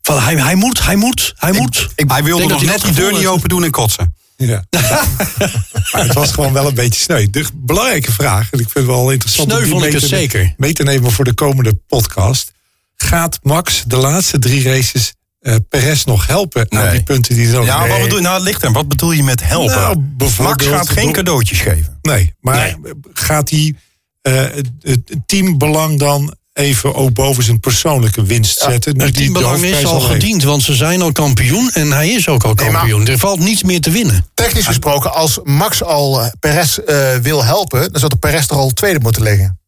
van, 0.08 0.22
hij, 0.22 0.34
hij 0.36 0.54
moet, 0.54 0.84
hij 0.84 0.96
moet, 0.96 1.34
hij 1.36 1.52
moet. 1.52 1.88
hij 1.96 2.22
wilde 2.22 2.46
nog 2.46 2.64
net 2.64 2.82
die 2.82 2.92
deur 2.92 3.12
niet 3.12 3.26
open 3.26 3.48
doen 3.48 3.64
en 3.64 3.70
kotsen. 3.70 4.14
Ja. 4.36 4.64
maar 5.92 6.04
het 6.04 6.12
was 6.14 6.32
gewoon 6.32 6.52
wel 6.52 6.66
een 6.66 6.74
beetje 6.74 7.00
sneu. 7.00 7.26
De 7.30 7.46
belangrijke 7.54 8.12
vraag, 8.12 8.50
en 8.50 8.58
ik 8.58 8.70
vind 8.70 8.86
het 8.86 8.96
wel 8.96 9.10
interessant... 9.10 9.50
Sneu 9.50 9.58
om 9.60 9.64
die 9.64 9.74
ik 9.74 9.80
mee 9.80 9.90
het 9.90 10.00
te- 10.00 10.06
zeker. 10.06 10.54
mee 10.56 10.72
te 10.72 10.82
nemen 10.82 11.12
voor 11.12 11.24
de 11.24 11.32
komende 11.34 11.74
podcast. 11.86 12.52
Gaat 12.96 13.38
Max 13.42 13.82
de 13.86 13.96
laatste 13.96 14.38
drie 14.38 14.62
races 14.62 15.12
eh 15.40 15.54
Perez 15.68 16.04
nog 16.04 16.26
helpen 16.26 16.66
aan 16.68 16.82
Nee. 16.82 16.90
die 16.90 17.02
punten 17.02 17.34
die 17.34 17.48
nodig 17.48 17.66
ja, 17.66 17.88
wat 17.88 18.00
bedoel, 18.00 18.20
nou, 18.20 18.42
ligt 18.42 18.62
er. 18.62 18.72
Wat 18.72 18.88
bedoel 18.88 19.12
je 19.12 19.22
met 19.22 19.42
helpen? 19.44 19.74
Nou, 19.74 20.32
Max 20.42 20.66
gaat 20.66 20.88
geen 20.88 21.12
cadeautjes 21.12 21.60
geven. 21.60 21.98
Nee, 22.02 22.34
maar 22.40 22.76
gaat 23.12 23.50
hij 23.50 23.74
eh, 24.22 24.44
het 24.80 25.12
teambelang 25.26 25.98
dan 25.98 26.36
even 26.58 26.94
ook 26.94 27.12
boven 27.12 27.42
zijn 27.42 27.60
persoonlijke 27.60 28.22
winst 28.22 28.58
zetten? 28.58 28.96
Nu 28.96 29.04
Het 29.04 29.14
die 29.14 29.26
de 29.26 29.32
teambelang 29.32 29.64
is 29.64 29.84
al 29.84 30.00
gediend, 30.00 30.42
want 30.42 30.62
ze 30.62 30.74
zijn 30.74 31.02
al 31.02 31.12
kampioen 31.12 31.70
en 31.72 31.92
hij 31.92 32.08
is 32.08 32.28
ook 32.28 32.44
al 32.44 32.54
Nee, 32.54 32.70
kampioen. 32.70 33.06
Er 33.06 33.18
valt 33.18 33.38
niets 33.38 33.62
meer 33.62 33.80
te 33.80 33.90
winnen. 33.90 34.26
Technisch 34.34 34.66
gesproken, 34.66 35.14
als 35.14 35.40
Max 35.44 35.82
al 35.82 36.22
eh, 36.22 36.30
Perez 36.40 36.78
eh, 36.78 37.14
wil 37.22 37.44
helpen, 37.44 37.80
dan 37.80 37.98
zou 37.98 38.10
de 38.10 38.16
Perez 38.16 38.46
toch 38.46 38.58
al 38.58 38.70
tweede 38.70 38.98
moeten 39.00 39.22
liggen. 39.22 39.58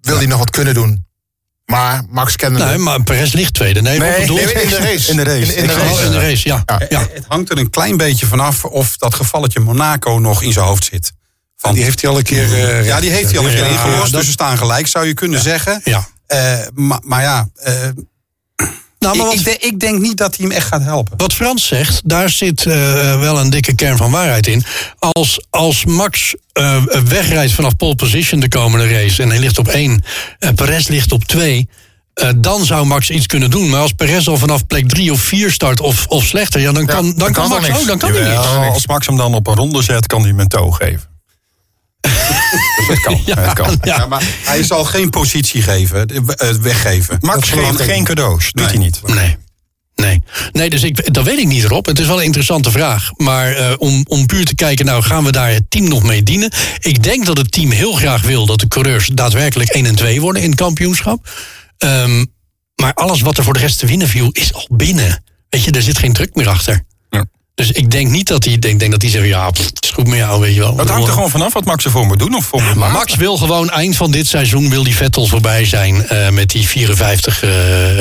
Wil 0.00 0.16
hij 0.16 0.26
nog 0.26 0.38
wat 0.38 0.50
kunnen 0.50 0.74
doen? 0.74 1.04
Maar 1.64 2.04
Max 2.08 2.36
kende 2.36 2.64
Nee, 2.64 2.78
maar 2.78 3.02
Perez 3.02 3.32
ligt 3.32 3.54
tweede. 3.54 3.82
Nee, 3.82 3.98
bedoel 4.20 4.36
nee, 4.36 4.44
in 4.52 4.68
de 4.68 4.76
race. 4.76 5.10
In 5.10 5.16
de 5.16 5.22
race. 5.22 5.54
In, 5.54 5.62
in 5.62 5.66
de 5.66 5.74
race. 5.74 6.04
in 6.04 6.10
de 6.10 6.18
race, 6.20 6.48
ja. 6.48 6.62
Ja. 6.66 6.80
ja. 6.88 7.00
Het 7.12 7.24
hangt 7.28 7.50
er 7.50 7.58
een 7.58 7.70
klein 7.70 7.96
beetje 7.96 8.26
vanaf 8.26 8.64
of 8.64 8.96
dat 8.96 9.14
gevalletje 9.14 9.60
Monaco 9.60 10.18
nog 10.18 10.42
in 10.42 10.52
zijn 10.52 10.66
hoofd 10.66 10.84
zit. 10.84 11.12
Van, 11.56 11.74
Die 11.74 11.82
heeft 11.84 12.00
hij 12.00 12.10
al 12.10 12.16
een 12.16 12.22
keer... 12.22 12.54
eh, 12.54 12.86
ja, 12.86 13.00
die 13.00 13.10
heeft 13.10 13.30
hij 13.30 13.38
al 13.38 13.44
een 13.44 13.50
keer 13.54 13.64
Ja, 13.64 13.70
ingelost. 13.70 14.12
Dus 14.12 14.24
ze 14.24 14.30
staan 14.30 14.58
gelijk, 14.58 14.86
zou 14.86 15.06
je 15.06 15.14
kunnen 15.14 15.40
zeggen. 15.40 15.80
Ja. 15.84 16.08
Eh, 16.30 16.58
maar, 16.74 17.00
maar 17.04 17.22
ja, 17.22 17.48
eh, 17.54 17.74
Nou, 18.98 19.16
maar 19.16 19.26
ik, 19.26 19.32
wat, 19.32 19.34
ik, 19.34 19.44
denk, 19.44 19.62
ik 19.62 19.80
denk 19.80 19.98
niet 20.00 20.16
dat 20.16 20.36
hij 20.36 20.46
hem 20.46 20.56
echt 20.56 20.66
gaat 20.66 20.82
helpen. 20.82 21.18
wat 21.18 21.32
Frans 21.32 21.66
zegt, 21.66 22.00
daar 22.04 22.30
zit 22.30 22.66
eh, 22.66 22.74
wel 23.20 23.38
een 23.38 23.50
dikke 23.50 23.74
kern 23.74 23.96
van 23.96 24.10
waarheid 24.10 24.46
in. 24.46 24.64
Als, 24.98 25.40
als 25.50 25.84
Max 25.84 26.34
eh, 26.52 26.82
wegrijdt 27.04 27.52
vanaf 27.52 27.76
pole 27.76 27.94
position 27.94 28.40
de 28.40 28.48
komende 28.48 28.88
race... 28.88 29.22
en 29.22 29.28
hij 29.28 29.38
ligt 29.38 29.58
op 29.58 29.68
één, 29.68 30.04
en 30.38 30.54
Perez 30.54 30.88
ligt 30.88 31.12
op 31.12 31.24
twee... 31.24 31.68
eh, 32.14 32.28
dan 32.36 32.64
zou 32.64 32.86
Max 32.86 33.10
iets 33.10 33.26
kunnen 33.26 33.50
doen. 33.50 33.68
Maar 33.70 33.80
als 33.80 33.92
Perez 33.92 34.26
al 34.28 34.36
vanaf 34.38 34.66
plek 34.66 34.88
drie 34.88 35.12
of 35.12 35.20
vier 35.20 35.50
start 35.50 35.80
of, 35.80 36.06
of 36.06 36.24
slechter... 36.24 36.60
Ja, 36.60 36.72
dan 36.72 36.86
kan, 36.86 37.04
dan 37.04 37.14
dan 37.18 37.32
kan, 37.32 37.48
kan 37.48 37.60
Max 37.60 37.80
ook, 37.80 37.86
dan 37.86 37.98
kan 37.98 38.12
hij 38.12 38.28
niks. 38.28 38.46
als 38.72 38.86
Max 38.86 39.06
hem 39.06 39.16
dan 39.16 39.34
op 39.34 39.46
een 39.46 39.54
ronde 39.54 39.82
zet, 39.82 40.06
kan 40.06 40.20
hij 40.20 40.28
hem 40.30 40.40
een 40.40 40.48
toe 40.48 40.74
geven. 40.74 41.08
Dat 42.00 43.00
kan. 43.00 43.20
het 43.26 43.52
kan. 43.52 43.78
Ja. 43.82 43.96
Ja, 43.96 44.06
maar 44.06 44.22
hij 44.44 44.62
zal 44.64 44.84
geen 44.84 45.10
positie 45.10 45.62
geven, 45.62 46.06
eh, 46.06 46.50
weggeven. 46.50 47.16
Max 47.20 47.48
geeft 47.48 47.80
geen 47.80 48.04
cadeaus. 48.04 48.52
Doet 48.52 48.54
Nee. 48.54 48.66
hij 48.66 48.76
niet. 48.84 49.00
Nee. 49.06 49.36
Nee, 49.94 50.22
nee 50.52 50.70
dus 50.70 50.82
ik, 50.82 51.14
dat 51.14 51.24
weet 51.24 51.38
ik 51.38 51.46
niet 51.46 51.64
erop. 51.64 51.86
Het 51.86 51.98
is 51.98 52.06
wel 52.06 52.18
een 52.18 52.24
interessante 52.24 52.70
vraag. 52.70 53.10
Maar 53.16 53.52
eh, 53.52 53.72
om, 53.78 54.04
om 54.08 54.26
puur 54.26 54.44
te 54.44 54.54
kijken, 54.54 54.84
nou 54.84 55.02
gaan 55.02 55.24
we 55.24 55.32
daar 55.32 55.50
het 55.50 55.64
team 55.68 55.88
nog 55.88 56.02
mee 56.02 56.22
dienen? 56.22 56.52
Ik 56.78 57.02
denk 57.02 57.26
dat 57.26 57.36
het 57.36 57.52
team 57.52 57.70
heel 57.70 57.92
graag 57.92 58.22
wil 58.22 58.46
dat 58.46 58.60
de 58.60 58.68
coureurs 58.68 59.06
daadwerkelijk 59.06 59.70
1 59.70 59.86
en 59.86 59.94
2 59.94 60.20
worden 60.20 60.42
in 60.42 60.50
het 60.50 60.58
kampioenschap. 60.58 61.28
Ehm, 61.78 62.24
maar 62.74 62.94
alles 62.94 63.20
wat 63.20 63.38
er 63.38 63.44
voor 63.44 63.52
de 63.52 63.58
rest 63.58 63.78
te 63.78 63.86
winnen 63.86 64.08
viel, 64.08 64.28
is 64.32 64.52
al 64.54 64.66
binnen. 64.70 65.24
Weet 65.48 65.64
je, 65.64 65.70
er 65.70 65.82
zit 65.82 65.98
geen 65.98 66.12
druk 66.12 66.34
meer 66.34 66.48
achter. 66.48 66.84
Dus 67.60 67.70
ik 67.70 67.90
denk 67.90 68.10
niet 68.10 68.28
dat 68.28 68.44
hij 68.44 68.52
ik 68.52 68.78
denk 68.78 68.90
dat 68.90 69.02
hij 69.02 69.10
zegt, 69.10 69.26
ja, 69.26 69.50
pff, 69.50 69.66
het 69.66 69.84
is 69.84 69.90
goed 69.90 70.06
met 70.06 70.18
jou, 70.18 70.40
weet 70.40 70.54
je 70.54 70.60
wel. 70.60 70.74
Dat 70.74 70.88
hangt 70.88 71.06
er 71.06 71.12
gewoon 71.12 71.30
vanaf 71.30 71.52
wat 71.52 71.64
Max 71.64 71.84
ervoor 71.84 72.06
moet 72.06 72.18
doen 72.18 72.34
of 72.34 72.44
voor 72.44 72.62
Maar. 72.76 72.90
Max 72.90 73.14
wil 73.14 73.36
gewoon 73.36 73.70
eind 73.70 73.96
van 73.96 74.10
dit 74.10 74.26
seizoen 74.26 74.70
wil 74.70 74.82
die 74.84 74.96
Vettel 74.96 75.26
voorbij 75.26 75.64
zijn 75.64 76.06
eh, 76.06 76.28
met 76.28 76.50
die 76.50 76.68
54 76.68 77.42
eh, 77.42 77.50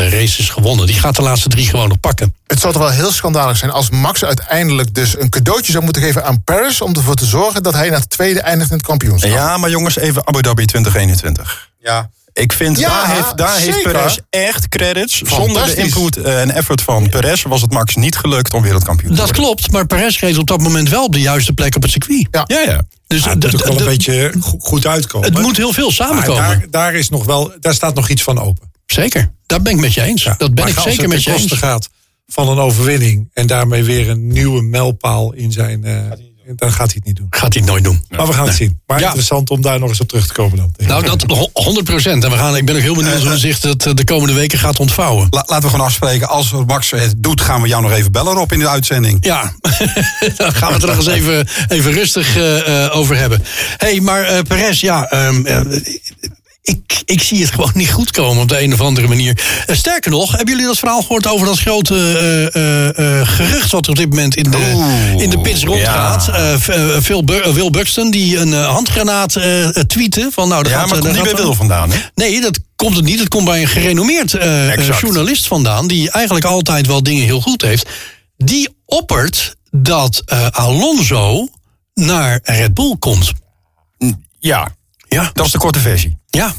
races 0.10 0.50
gewonnen. 0.50 0.86
Die 0.86 1.00
gaat 1.00 1.16
de 1.16 1.22
laatste 1.22 1.50
drie 1.50 1.68
gewoon 1.68 1.88
nog 1.88 2.00
pakken. 2.00 2.36
Het 2.48 2.60
zou 2.60 2.74
toch 2.74 2.82
wel 2.82 2.92
heel 2.92 3.12
schandalig 3.12 3.58
zijn 3.58 3.72
als 3.72 3.90
Max 3.90 4.24
uiteindelijk 4.24 4.94
dus 4.94 5.20
een 5.20 5.30
cadeautje 5.30 5.72
zou 5.72 5.84
moeten 5.84 6.02
geven 6.02 6.26
aan 6.26 6.44
Paris... 6.44 6.82
om 6.82 6.96
ervoor 6.96 7.16
te 7.16 7.26
zorgen 7.26 7.64
dat 7.64 7.74
hij 7.74 7.90
naar 7.90 8.00
het 8.00 8.10
tweede 8.10 8.42
eindigt 8.42 8.70
in 8.70 8.78
het 8.78 8.86
kampioenschap. 8.86 9.32
Ja, 9.32 9.58
maar 9.58 9.70
jongens, 9.70 9.98
even 9.98 10.28
Abu 10.28 10.42
Dhabi 10.42 10.66
2021. 10.66 11.70
Ja. 11.80 12.10
Ik 12.34 12.54
vind, 12.54 12.80
Ja, 12.80 12.90
daar, 12.90 13.16
heeft, 13.16 13.38
daar 13.38 13.58
heeft 13.58 13.76
zeker. 13.76 13.92
Perez 13.92 14.18
echt 14.30 14.70
credits. 14.70 15.18
Zonder 15.22 15.66
de 15.66 15.76
input 15.76 16.18
en 16.18 16.52
effort 16.52 16.82
van 16.82 17.10
Perez 17.10 17.44
was 17.44 17.62
het 17.62 17.72
Max 17.72 17.96
niet 17.96 18.16
gelukt 18.18 18.54
om 18.54 18.62
wereldkampioen 18.62 19.10
te 19.12 19.16
Dat 19.18 19.26
worden. 19.26 19.44
klopt, 19.44 19.72
maar 19.72 19.86
Perez 19.86 20.20
reed 20.20 20.38
op 20.38 20.48
dat 20.48 20.62
moment 20.62 20.90
wel 20.90 21.04
op 21.04 21.14
de 21.14 21.20
juiste 21.22 21.54
plek 21.54 21.76
op 21.76 21.82
het 21.82 21.92
circuit. 21.92 22.28
Ja. 22.32 22.44
Ja, 22.48 22.60
ja. 22.60 22.82
Dus 23.08 23.24
Ja, 23.24 23.30
het 23.30 23.44
moet 23.52 23.56
ook 23.56 23.68
wel 23.68 23.80
een 23.80 23.86
beetje 23.86 24.34
go- 24.40 24.56
goed 24.60 24.86
uitkomen. 24.86 25.34
het 25.34 25.42
moet 25.42 25.58
heel 25.58 25.74
veel 25.74 25.86
Maar 25.86 25.94
samenkomen. 25.94 26.42
daar, 26.44 26.66
daar, 26.70 26.94
is 26.94 27.10
nog 27.10 27.26
wel, 27.26 27.54
daar 27.60 27.74
staat 27.74 27.96
nog 27.96 28.10
iets 28.10 28.24
van 28.24 28.40
open. 28.40 28.72
Zeker, 28.86 29.32
daar 29.46 29.62
ben 29.62 29.74
ik 29.74 29.80
met 29.80 29.94
je 29.94 30.02
eens. 30.02 30.24
dat 30.38 30.54
ben 30.54 30.68
ik 30.68 30.76
als 30.76 30.84
zeker 30.84 31.02
het 31.02 31.12
met 31.12 31.24
je 31.24 31.32
eens. 31.34 31.52
gaat 31.52 31.90
van 32.28 32.50
een 32.50 32.60
overwinning... 32.60 33.30
en 33.34 33.48
daarmee 33.48 33.84
weer 33.84 34.10
een 34.10 34.28
nieuwe 34.28 34.62
mijlpaal 34.62 35.34
in 35.34 35.52
zijn... 35.52 35.84
eh, 35.84 35.96
dan 36.56 36.72
gaat 36.72 36.86
hij 36.86 36.96
het 36.96 37.06
niet 37.06 37.16
doen. 37.16 37.28
Gaat 37.30 37.54
hij 37.54 37.62
het 37.62 37.72
nooit 37.72 37.84
doen. 37.84 38.04
Maar 38.10 38.28
we 38.28 38.34
gaan 38.34 38.48
het 38.48 38.56
zien. 38.56 38.80
Maar 38.88 39.00
Ja. 39.00 39.06
interessant 39.06 39.50
om 39.50 39.62
daar 39.62 39.80
nog 39.80 39.90
eens 39.90 40.00
op 40.02 40.08
terug 40.08 40.28
te 40.28 40.34
komen 40.34 40.58
dan. 40.58 40.72
Nou, 40.88 41.04
dat 41.06 41.22
ho- 41.28 41.50
100 41.54 41.86
procent. 41.86 42.24
En 42.24 42.32
we 42.32 42.38
gaan, 42.38 42.56
ik 42.56 42.66
ben 42.66 42.76
ook 42.76 42.82
heel 42.82 42.96
benieuwd 42.96 43.24
hoe 43.24 43.38
zich 43.38 43.60
dat 43.60 43.86
eh, 43.86 43.94
de 43.94 44.04
komende 44.04 44.34
weken 44.34 44.60
gaat 44.60 44.80
ontvouwen. 44.80 45.28
La- 45.30 45.44
laten 45.46 45.64
we 45.64 45.70
gewoon 45.70 45.86
afspreken, 45.86 46.28
als 46.30 46.52
Max 46.66 46.92
het 46.92 47.14
doet, 47.18 47.42
gaan 47.42 47.62
we 47.62 47.68
jou 47.68 47.82
nog 47.82 47.92
even 47.92 48.12
bellen 48.12 48.38
op 48.38 48.52
in 48.52 48.60
de 48.60 48.68
uitzending. 48.70 49.26
Ja, 49.26 49.54
daar 50.38 50.52
gaan 50.54 50.68
we 50.68 50.74
het 50.74 50.82
er 50.84 50.88
nog 50.88 50.98
eens 50.98 51.08
even, 51.08 51.48
even 51.68 51.92
rustig 51.92 52.36
eh, 52.38 52.86
eh, 52.86 52.98
over 52.98 53.16
hebben. 53.18 53.44
hey, 53.78 54.00
maar 54.00 54.24
eh 54.24 54.42
Perez, 54.48 54.82
ja, 54.82 55.10
ehm, 55.10 55.46
eh, 55.46 55.60
ik, 56.70 57.02
ik 57.06 57.22
zie 57.22 57.42
het 57.42 57.52
gewoon 57.52 57.72
niet 57.74 57.92
goed 57.92 58.12
komen 58.12 58.42
op 58.42 58.50
de 58.50 58.62
een 58.62 58.74
of 58.74 58.82
andere 58.82 59.08
manier. 59.08 59.42
Eh, 59.66 59.76
sterker 59.76 60.12
nog, 60.12 60.32
hebben 60.32 60.50
jullie 60.50 60.66
dat 60.66 60.80
verhaal 60.80 61.02
gehoord 61.02 61.28
over 61.28 61.46
dat 61.46 61.60
grote 61.60 61.96
eh, 62.54 63.20
eh, 63.20 63.28
gerucht 63.28 63.72
wat 63.72 63.86
er 63.86 63.90
op 63.90 63.98
dit 63.98 64.10
moment 64.10 64.36
in 64.36 64.52
de, 64.52 64.72
Oeh, 64.74 65.22
in 65.22 65.30
de 65.30 65.40
pits 65.40 65.64
rondgaat? 65.64 66.30
ja. 66.34 67.02
Phil, 67.02 67.24
Will 67.26 67.70
Buxton 67.70 68.12
die 68.12 68.38
een 68.38 68.54
handgranaat 68.54 69.32
tweette 69.88 70.30
van 70.32 70.48
nou, 70.48 70.70
Ja, 70.70 70.80
gaat, 70.80 70.90
maar 70.90 71.00
komt 71.00 71.14
niet 71.14 71.24
bij 71.24 71.36
Wil 71.36 71.54
vandaan, 71.54 71.92
hè? 71.92 71.98
Nee, 72.16 72.42
dat 72.42 72.60
komt 72.76 72.96
het 72.96 73.06
niet. 73.06 73.20
Het 73.20 73.28
komt 73.28 73.46
bij 73.46 73.62
een 73.62 73.68
gerenommeerd 73.68 74.32
journalist 75.02 75.48
vandaan... 75.48 75.88
die 75.88 76.12
eigenlijk 76.12 76.46
altijd 76.46 76.88
wel 76.88 77.04
dingen 77.04 77.24
heel 77.24 77.42
goed 77.42 77.62
heeft. 77.62 77.90
Die 78.38 78.70
oppert 78.86 79.56
dat 79.72 80.24
Alonso 80.52 81.48
naar 81.94 82.40
Red 82.44 82.74
Bull 82.74 82.96
komt. 83.00 83.32
Ja, 84.40 84.72
Ja, 85.08 85.32
dat 85.34 85.46
is 85.46 85.52
de 85.52 85.58
korte 85.58 85.80
versie. 85.80 86.19
Ja. 86.32 86.54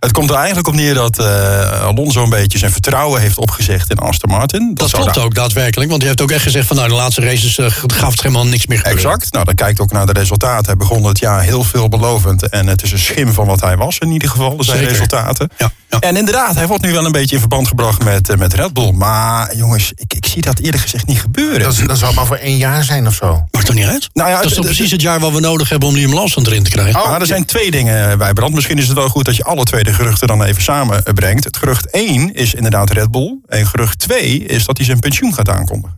Het 0.00 0.12
komt 0.12 0.30
er 0.30 0.36
eigenlijk 0.36 0.68
op 0.68 0.74
neer 0.74 0.94
dat 0.94 1.18
eh, 1.18 1.82
Alonso 1.82 2.22
een 2.22 2.30
beetje 2.30 2.58
zijn 2.58 2.72
vertrouwen 2.72 3.20
heeft 3.20 3.38
opgezegd 3.38 3.90
in 3.90 3.98
Aston 3.98 4.30
Martin. 4.30 4.70
Dat 4.74 4.90
klopt 4.90 5.14
daar- 5.14 5.24
ook 5.24 5.34
daadwerkelijk. 5.34 5.90
Want 5.90 6.02
hij 6.02 6.10
heeft 6.10 6.22
ook 6.22 6.30
echt 6.30 6.42
gezegd 6.42 6.66
van... 6.66 6.76
nou, 6.76 6.88
de 6.88 6.94
laatste 6.94 7.20
races 7.20 7.58
eh, 7.58 7.66
gaf 7.86 8.10
het 8.10 8.22
helemaal 8.22 8.46
niks 8.46 8.66
meer 8.66 8.78
gebeuren. 8.78 9.02
Exact. 9.02 9.32
Nou, 9.32 9.44
dan 9.44 9.54
kijkt 9.54 9.80
ook 9.80 9.92
naar 9.92 10.06
de 10.06 10.12
resultaten. 10.12 10.66
Hij 10.66 10.76
begon 10.76 11.04
het 11.04 11.18
jaar 11.18 11.42
heel 11.42 11.64
veelbelovend. 11.64 12.48
En 12.48 12.66
het 12.66 12.82
is 12.82 12.92
een 12.92 12.98
schim 12.98 13.32
van 13.32 13.46
wat 13.46 13.60
hij 13.60 13.76
was 13.76 13.98
in 13.98 14.10
ieder 14.10 14.28
geval, 14.28 14.56
zijn 14.58 14.76
Zeker. 14.78 14.92
resultaten. 14.92 15.50
Ja, 15.56 15.70
ja. 15.90 15.98
En 15.98 16.16
inderdaad, 16.16 16.54
hij 16.54 16.66
wordt 16.66 16.82
nu 16.82 16.92
wel 16.92 17.04
een 17.04 17.12
beetje 17.12 17.34
in 17.34 17.40
verband 17.40 17.68
gebracht 17.68 18.04
met, 18.04 18.28
eh, 18.28 18.36
met 18.36 18.54
Red 18.54 18.72
Bull. 18.72 18.92
Maar 18.92 19.56
jongens, 19.56 19.92
ik, 19.94 20.14
ik 20.14 20.26
zie 20.26 20.42
dat 20.42 20.58
eerlijk 20.58 20.82
gezegd 20.82 21.06
niet 21.06 21.20
gebeuren. 21.20 21.86
Dat, 21.86 21.98
zou 21.98 22.14
maar 22.14 22.26
voor 22.26 22.36
één 22.36 22.56
jaar 22.56 22.84
zijn 22.84 23.06
of 23.06 23.14
zo. 23.14 23.44
Maakt 23.50 23.66
toch 23.66 23.74
niet 23.74 23.86
uit? 23.86 24.08
Nou 24.12 24.30
ja, 24.30 24.36
dat 24.36 24.44
is 24.44 24.54
toch 24.54 24.64
precies 24.64 24.90
het 24.90 25.00
jaar 25.00 25.20
wat 25.20 25.32
we 25.32 25.40
nodig 25.40 25.68
hebben... 25.68 25.88
om 25.88 25.94
Liam 25.94 26.14
Lawson 26.14 26.46
erin 26.46 26.62
te 26.62 26.70
krijgen. 26.70 27.00
Oh, 27.02 27.10
maar 27.10 27.20
er 27.20 27.26
zijn 27.26 27.44
twee 27.44 27.70
dingen 27.70 28.18
bij 28.18 28.32
brand. 28.32 28.54
Misschien 28.54 28.78
is 28.78 28.86
het 28.88 28.96
wel 28.96 29.08
goed 29.08 29.24
dat 29.24 29.36
je 29.36 29.44
alle 29.44 29.64
twee 29.68 29.84
de 29.84 29.92
geruchten 29.92 30.28
dan 30.28 30.42
even 30.42 30.62
samenbrengt. 30.62 31.44
Het 31.44 31.56
gerucht 31.56 31.90
1 31.90 32.34
is 32.34 32.54
inderdaad 32.54 32.90
Red 32.90 33.10
Bull. 33.10 33.38
En 33.46 33.66
gerucht 33.66 33.98
2 33.98 34.44
is 34.44 34.64
dat 34.64 34.76
hij 34.76 34.86
zijn 34.86 34.98
pensioen 34.98 35.34
gaat 35.34 35.48
aankondigen. 35.48 35.96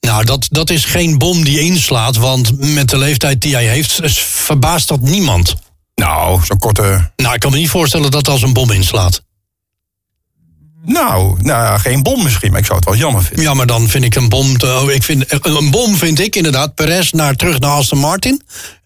Nou, 0.00 0.24
dat, 0.24 0.46
dat 0.50 0.70
is 0.70 0.84
geen 0.84 1.18
bom 1.18 1.44
die 1.44 1.60
inslaat. 1.60 2.16
Want 2.16 2.74
met 2.74 2.90
de 2.90 2.98
leeftijd 2.98 3.40
die 3.40 3.54
hij 3.54 3.66
heeft... 3.66 4.00
verbaast 4.16 4.88
dat 4.88 5.00
niemand. 5.00 5.54
Nou, 5.94 6.44
zo'n 6.44 6.58
korte... 6.58 7.10
Nou, 7.16 7.34
ik 7.34 7.40
kan 7.40 7.50
me 7.50 7.56
niet 7.56 7.68
voorstellen 7.68 8.10
dat 8.10 8.24
dat 8.24 8.34
als 8.34 8.42
een 8.42 8.52
bom 8.52 8.70
inslaat. 8.70 9.22
Nou, 10.84 11.36
nou 11.42 11.64
ja, 11.64 11.78
geen 11.78 12.02
bom 12.02 12.22
misschien, 12.22 12.50
maar 12.50 12.60
ik 12.60 12.66
zou 12.66 12.78
het 12.78 12.88
wel 12.88 12.96
jammer 12.96 13.22
vinden. 13.22 13.44
Ja, 13.44 13.54
maar 13.54 13.66
dan 13.66 13.88
vind 13.88 14.04
ik 14.04 14.14
een 14.14 14.28
bom. 14.28 14.58
Te, 14.58 14.66
oh, 14.66 14.90
ik 14.90 15.02
vind, 15.02 15.46
een 15.46 15.70
bom 15.70 15.96
vind 15.96 16.18
ik 16.18 16.36
inderdaad 16.36 16.74
Perez 16.74 17.10
naar, 17.10 17.34
terug 17.34 17.58
naar 17.58 17.70
Aston 17.70 17.98
Martin. 17.98 18.42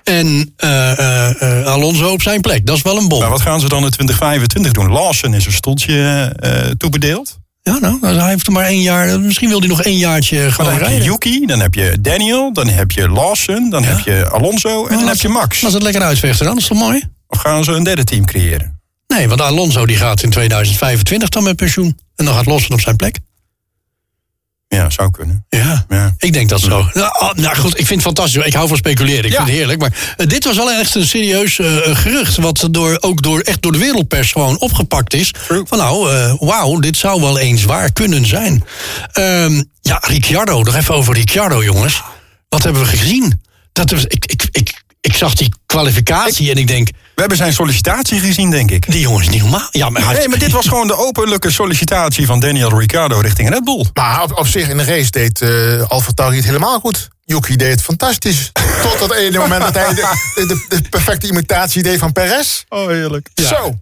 En 0.08 0.52
eh, 0.56 0.98
eh, 0.98 1.60
eh, 1.60 1.66
Alonso 1.66 2.10
op 2.10 2.22
zijn 2.22 2.40
plek. 2.40 2.66
Dat 2.66 2.76
is 2.76 2.82
wel 2.82 2.96
een 2.96 3.08
bom. 3.08 3.20
Maar 3.20 3.30
wat 3.30 3.40
gaan 3.40 3.60
ze 3.60 3.68
dan 3.68 3.84
in 3.84 3.90
2025 3.90 4.72
doen? 4.72 4.90
Lawson 4.90 5.34
is 5.34 5.46
een 5.46 5.52
stoeltje 5.52 6.74
toebedeeld. 6.78 7.38
Ja, 7.62 7.78
nou, 7.78 7.98
hij 8.06 8.28
heeft 8.28 8.46
er 8.46 8.52
maar 8.52 8.64
één 8.64 8.82
jaar. 8.82 9.20
Misschien 9.20 9.48
wil 9.48 9.58
hij 9.58 9.68
nog 9.68 9.82
één 9.82 9.98
jaartje 9.98 10.40
Maar 10.42 10.52
gewoon 10.52 10.70
dan 10.70 10.80
heb 10.80 10.82
je 10.82 10.96
rijden. 10.96 11.12
Yuki, 11.12 11.46
dan 11.46 11.60
heb 11.60 11.74
je 11.74 11.96
Daniel, 12.00 12.52
dan 12.52 12.68
heb 12.68 12.90
je 12.90 13.08
Lawson, 13.08 13.70
dan 13.70 13.84
heb 13.84 13.98
je 13.98 14.28
Alonso 14.30 14.86
en 14.86 14.98
dan 14.98 15.08
heb 15.08 15.16
je 15.16 15.28
Max. 15.28 15.64
Als 15.64 15.72
het 15.72 15.82
lekker 15.82 16.02
uitvechten 16.02 16.46
dan, 16.46 16.56
is 16.56 16.68
dat 16.68 16.78
mooi? 16.78 17.02
Of 17.28 17.38
gaan 17.38 17.64
ze 17.64 17.72
een 17.72 17.84
derde 17.84 18.04
team 18.04 18.24
creëren? 18.24 18.80
Nee, 19.06 19.28
want 19.28 19.40
Alonso 19.40 19.86
die 19.86 19.96
gaat 19.96 20.22
in 20.22 20.30
2025 20.30 21.28
dan 21.28 21.42
met 21.42 21.56
pensioen. 21.56 21.98
En 22.16 22.24
dan 22.24 22.34
gaat 22.34 22.46
Lawson 22.46 22.72
op 22.72 22.80
zijn 22.80 22.96
plek. 22.96 23.18
Ja, 24.68 24.90
zou 24.90 25.10
kunnen. 25.10 25.46
Ja, 25.48 25.84
Ja. 25.88 26.14
ik 26.18 26.32
denk 26.32 26.48
dat 26.48 26.60
zo. 26.60 26.68
Nou, 26.94 27.10
oh, 27.20 27.32
nou 27.32 27.56
goed, 27.56 27.70
ik 27.78 27.86
vind 27.86 27.88
het 27.88 28.14
fantastisch. 28.14 28.44
Ik 28.44 28.52
hou 28.54 28.68
van 28.68 28.76
speculeren. 28.76 29.24
Ik 29.24 29.30
Ja. 29.30 29.36
vind 29.36 29.48
het 29.48 29.56
heerlijk. 29.56 29.80
Maar 29.80 30.14
eh, 30.16 30.26
dit 30.26 30.44
was 30.44 30.56
wel 30.56 30.70
echt 30.70 30.94
een 30.94 31.06
serieus 31.06 31.58
eh, 31.58 31.76
gerucht. 31.96 32.36
Wat 32.36 32.68
door, 32.70 32.96
ook 33.00 33.22
door, 33.22 33.40
echt 33.40 33.62
door 33.62 33.72
de 33.72 33.78
wereldpers 33.78 34.32
gewoon 34.32 34.58
opgepakt 34.58 35.14
is. 35.14 35.34
Van 35.64 35.78
nou, 35.78 36.12
eh, 36.14 36.34
wauw, 36.38 36.78
dit 36.78 36.96
zou 36.96 37.20
wel 37.20 37.38
eens 37.38 37.64
waar 37.64 37.92
kunnen 37.92 38.26
zijn. 38.26 38.64
Ehm, 39.12 39.62
ja, 39.80 39.98
Ricciardo. 40.02 40.62
Nog 40.62 40.74
even 40.74 40.94
over 40.94 41.14
Ricciardo, 41.14 41.64
jongens. 41.64 42.02
Wat 42.48 42.62
hebben 42.62 42.82
we 42.82 42.88
gezien? 42.88 43.42
Dat 43.72 43.90
was, 43.90 44.04
ik, 44.04 44.24
ik, 44.26 44.48
ik, 44.50 44.75
ik 45.06 45.16
zag 45.16 45.34
die 45.34 45.54
kwalificatie 45.66 46.50
en 46.50 46.56
ik 46.56 46.66
denk... 46.66 46.88
We 46.88 47.20
hebben 47.20 47.36
zijn 47.36 47.52
sollicitatie 47.52 48.20
gezien, 48.20 48.50
denk 48.50 48.70
ik. 48.70 48.90
Die 48.90 49.00
jongen 49.00 49.20
is 49.20 49.28
niet 49.28 49.42
normaal. 49.42 49.68
Ja, 49.70 49.90
maar 49.90 50.14
Nee, 50.14 50.28
maar 50.28 50.38
dit 50.38 50.52
was 50.52 50.68
gewoon 50.68 50.86
de 50.86 50.96
openlijke 50.96 51.50
sollicitatie 51.50 52.26
van 52.26 52.40
Daniel 52.40 52.78
Ricciardo 52.78 53.18
richting 53.18 53.48
Red 53.48 53.64
Bull. 53.64 53.84
Maar 53.94 54.22
op, 54.22 54.38
op 54.38 54.46
zich 54.46 54.68
in 54.68 54.76
de 54.76 54.84
race 54.84 55.10
deed 55.10 55.40
eh 55.40 55.82
Alfa 55.88 56.12
Tauri 56.12 56.36
het 56.36 56.44
helemaal 56.44 56.80
goed. 56.80 57.08
Yuki 57.24 57.56
deed 57.56 57.70
het 57.70 57.82
fantastisch. 57.82 58.52
Tot 58.82 58.98
dat 58.98 59.14
ene 59.14 59.38
moment 59.38 59.62
dat 59.62 59.74
hij 59.74 59.94
de, 59.94 60.14
de, 60.34 60.64
de 60.68 60.88
perfecte 60.90 61.26
imitatie 61.26 61.82
deed 61.82 61.98
van 61.98 62.12
Perez. 62.12 62.62
Oh, 62.68 62.86
heerlijk. 62.86 63.28
Zo. 63.34 63.74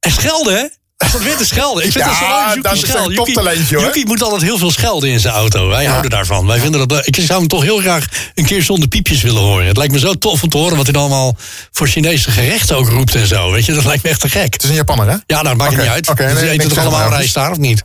En 0.00 0.10
schelden, 0.10 0.54
hè? 0.54 0.66
Dat 1.12 1.22
weer 1.22 1.36
te 1.36 1.44
schelden. 1.44 1.84
Ik 1.84 1.92
vind 1.92 2.04
Ja, 2.04 2.10
dat 2.10 2.18
zo 2.18 2.54
leuk. 2.54 2.62
Dat 2.62 2.72
is 2.72 2.82
een 2.94 3.14
toptalentje, 3.14 3.76
hoor. 3.76 3.84
Yuki 3.84 4.04
moet 4.04 4.22
altijd 4.22 4.42
heel 4.42 4.58
veel 4.58 4.70
schelden 4.70 5.08
in 5.10 5.20
zijn 5.20 5.34
auto. 5.34 5.68
Wij 5.68 5.84
houden 5.84 6.10
daarvan. 6.10 6.46
Wij 6.46 6.58
vinden 6.58 6.88
dat, 6.88 7.06
ik 7.06 7.16
zou 7.16 7.38
hem 7.38 7.48
toch 7.48 7.62
heel 7.62 7.78
graag 7.78 8.06
een 8.34 8.44
keer 8.44 8.62
zonder 8.62 8.88
piepjes 8.88 9.22
willen 9.22 9.42
horen. 9.42 9.66
Het 9.66 9.76
lijkt 9.76 9.92
me 9.92 9.98
zo 9.98 10.14
tof 10.14 10.42
om 10.42 10.48
te 10.48 10.56
horen 10.56 10.76
wat 10.76 10.84
hij 10.84 10.92
dan 10.92 11.02
allemaal 11.02 11.36
voor 11.70 11.86
Chinese 11.88 12.30
gerechten 12.30 12.76
ook 12.76 12.88
roept 12.88 13.14
en 13.14 13.26
zo. 13.26 13.50
Weet 13.52 13.66
je, 13.66 13.72
dat 13.72 13.84
lijkt 13.84 14.02
me 14.02 14.08
echt 14.10 14.20
te 14.20 14.28
gek. 14.28 14.52
Het 14.52 14.62
is 14.62 14.68
een 14.68 14.74
Japanner, 14.74 15.06
hè? 15.06 15.12
Ja, 15.12 15.20
nou, 15.26 15.44
dat 15.44 15.56
maakt 15.56 15.72
Oké, 15.72 15.80
niet 15.80 15.90
uit. 15.90 16.08
oké, 16.08 16.26
Dus 16.32 16.40
nee, 16.40 16.56
niks 16.58 16.74
toch 16.74 16.78
allemaal 16.78 17.08
rijst 17.08 17.34
daar 17.34 17.50
of 17.50 17.58
niet? 17.58 17.82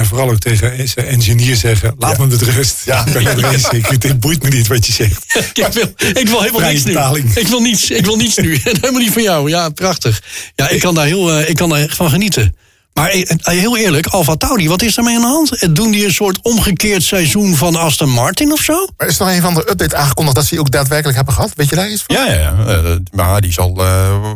En 0.00 0.06
vooral 0.06 0.30
ook 0.30 0.38
tegen 0.38 0.88
zijn 0.88 1.06
engineer 1.06 1.56
zeggen, 1.56 1.94
laat 1.98 2.18
me 2.18 2.26
met 2.26 2.42
rust. 2.42 2.76
Ja. 2.84 3.06
Ik 3.70 3.98
ben 3.98 4.10
Het 4.10 4.20
boeit 4.20 4.42
me 4.42 4.48
niet 4.48 4.66
wat 4.66 4.86
je 4.86 4.92
zegt. 4.92 5.24
ik, 5.54 5.66
wil, 5.72 5.92
ik 6.12 6.28
wil 6.28 6.40
helemaal 6.40 6.60
Vrije 6.60 6.72
niets 6.72 6.84
nu. 6.84 7.40
Ik 7.40 7.48
wil 7.48 7.60
niets, 7.60 7.90
ik 7.90 8.04
wil 8.04 8.16
niets 8.16 8.36
nu. 8.36 8.60
Helemaal 8.64 9.00
niet 9.00 9.12
van 9.12 9.22
jou. 9.22 9.50
Ja, 9.50 9.68
prachtig. 9.68 10.22
Ja, 10.54 10.68
ik 10.68 10.80
kan 10.80 10.94
daar 10.94 11.06
heel, 11.06 11.32
eh, 11.32 11.48
ik 11.48 11.56
kan 11.56 11.68
daar 11.68 11.88
van 11.88 12.10
genieten. 12.10 12.56
Maar 12.92 13.08
eh, 13.08 13.20
eh, 13.30 13.36
heel 13.44 13.76
eerlijk, 13.76 14.06
Alfa 14.06 14.36
Tauri, 14.36 14.68
wat 14.68 14.82
is 14.82 14.94
daarmee 14.94 15.14
aan 15.16 15.20
de 15.22 15.26
hand? 15.28 15.56
Eh, 15.56 15.68
Doen 15.72 15.90
die 15.90 16.04
een 16.04 16.12
soort 16.12 16.38
omgekeerd 16.42 17.02
seizoen 17.02 17.56
van 17.56 17.76
Aston 17.76 18.10
Martin 18.10 18.52
of 18.52 18.60
zo? 18.62 18.86
Maar 18.96 19.08
is 19.08 19.18
er 19.18 19.24
nog 19.24 19.34
een 19.34 19.42
van 19.42 19.54
de 19.54 19.70
update 19.70 19.96
aangekondigd 19.96 20.36
dat 20.36 20.44
ze 20.44 20.50
die 20.50 20.60
ook 20.60 20.70
daadwerkelijk 20.70 21.16
hebben 21.16 21.34
gehad? 21.34 21.52
Weet 21.54 21.68
je 21.68 21.76
daar 21.76 21.90
iets 21.90 22.02
van? 22.06 22.16
Ja, 22.16 22.26
ja, 22.26 22.38
ja. 22.38 22.64
Eh, 22.66 22.96
maar 23.12 23.40
die 23.40 23.50
is 23.50 23.58
al 23.58 23.76
eh, 23.76 24.32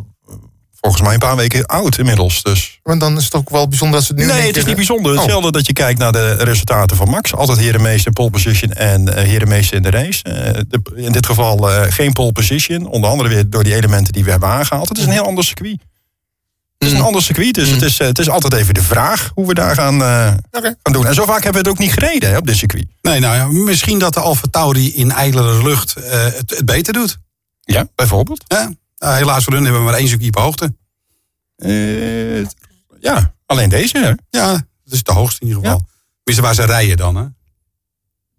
volgens 0.85 1.03
mij 1.03 1.13
een 1.15 1.19
paar 1.19 1.37
weken 1.37 1.67
oud 1.67 1.99
inmiddels. 1.99 2.43
Dus. 2.43 2.79
Want 2.83 3.01
dan 3.01 3.17
is 3.17 3.25
het 3.25 3.35
ook 3.35 3.51
wel 3.51 3.69
bijzonder 3.69 3.99
dat 3.99 4.07
ze 4.07 4.13
het 4.15 4.23
nu... 4.23 4.27
Nee, 4.29 4.37
het 4.41 4.47
is 4.47 4.53
keer- 4.57 4.67
niet 4.67 4.77
bijzonder. 4.77 5.13
Oh. 5.13 5.19
Hetzelfde 5.19 5.53
dat 5.53 5.67
je 5.67 5.73
kijkt 5.73 5.99
naar 5.99 6.13
de 6.13 6.33
resultaten 6.33 6.97
van 6.97 7.09
Max. 7.11 7.35
Altijd 7.35 7.59
herenmeester 7.59 8.07
in 8.07 8.13
pole 8.13 8.31
position 8.31 8.73
en 8.73 9.17
eh 9.17 9.25
herenmeester 9.25 9.77
in 9.77 9.83
de 9.83 9.91
race. 9.91 10.23
Eh, 10.23 10.61
de- 10.69 10.83
in 10.95 11.13
dit 11.13 11.27
geval 11.27 11.71
eh, 11.73 11.93
geen 11.93 12.13
pole 12.13 12.33
position. 12.33 12.87
Onder 12.87 13.11
andere 13.11 13.29
weer 13.29 13.51
door 13.51 13.65
die 13.65 13.75
elementen 13.75 14.13
die 14.13 14.25
we 14.25 14.31
hebben 14.31 14.49
aangehaald. 14.49 14.89
Het 14.89 14.99
is 14.99 15.05
een 15.05 15.11
heel 15.11 15.27
ander 15.27 15.45
circuit. 15.45 15.79
Het 16.79 16.93
is 16.93 16.99
een 16.99 17.05
ander 17.05 17.23
circuit, 17.23 17.55
dus 17.55 17.69
het, 17.71 17.83
is, 17.83 17.99
eh, 17.99 18.07
het 18.07 18.19
is 18.19 18.29
altijd 18.29 18.53
even 18.53 18.75
de 18.75 18.83
vraag 18.83 19.31
hoe 19.35 19.47
we 19.47 19.55
daar 19.55 19.75
gaan, 19.75 20.03
eh, 20.03 20.33
gaan 20.83 20.93
doen. 20.93 21.07
En 21.07 21.15
zo 21.15 21.25
vaak 21.25 21.43
hebben 21.43 21.63
we 21.63 21.69
het 21.69 21.79
ook 21.79 21.79
niet 21.79 21.93
gereden 21.93 22.31
hè, 22.31 22.37
op 22.37 22.47
dit 22.47 22.57
circuit. 22.57 22.85
Nee, 23.03 23.21
nou 23.21 23.37
ja, 23.37 23.47
misschien 23.47 23.99
dat 23.99 24.15
de 24.15 24.21
Alfa 24.21 24.47
Tauri 24.51 24.95
in 24.95 25.11
ijlere 25.11 25.63
lucht 25.63 25.97
eh, 25.97 26.25
het, 26.25 26.51
het 26.51 26.65
beter 26.67 26.93
doet. 26.93 27.19
Ja, 27.61 27.87
bijvoorbeeld. 27.95 28.45
Ja? 28.47 28.71
Nou, 28.99 29.17
helaas 29.17 29.45
voor 29.45 29.53
hun 29.53 29.63
hebben 29.63 29.81
we 29.81 29.91
maar 29.91 29.99
één 29.99 30.09
circuit 30.09 30.37
op 30.37 30.43
hoogte. 30.43 30.75
Eh, 31.57 32.45
ja, 33.01 33.35
alleen 33.47 33.69
deze. 33.69 33.99
Hè? 33.99 34.39
Ja, 34.39 34.53
dat 34.85 34.93
is 34.93 35.03
de 35.03 35.13
hoogste 35.13 35.41
in 35.41 35.47
ieder 35.47 35.63
geval. 35.63 35.87
Tenminste, 36.15 36.43
waar 36.43 36.55
ze 36.55 36.73
rijden 36.73 36.97
dan, 36.97 37.17
hè? 37.17 37.25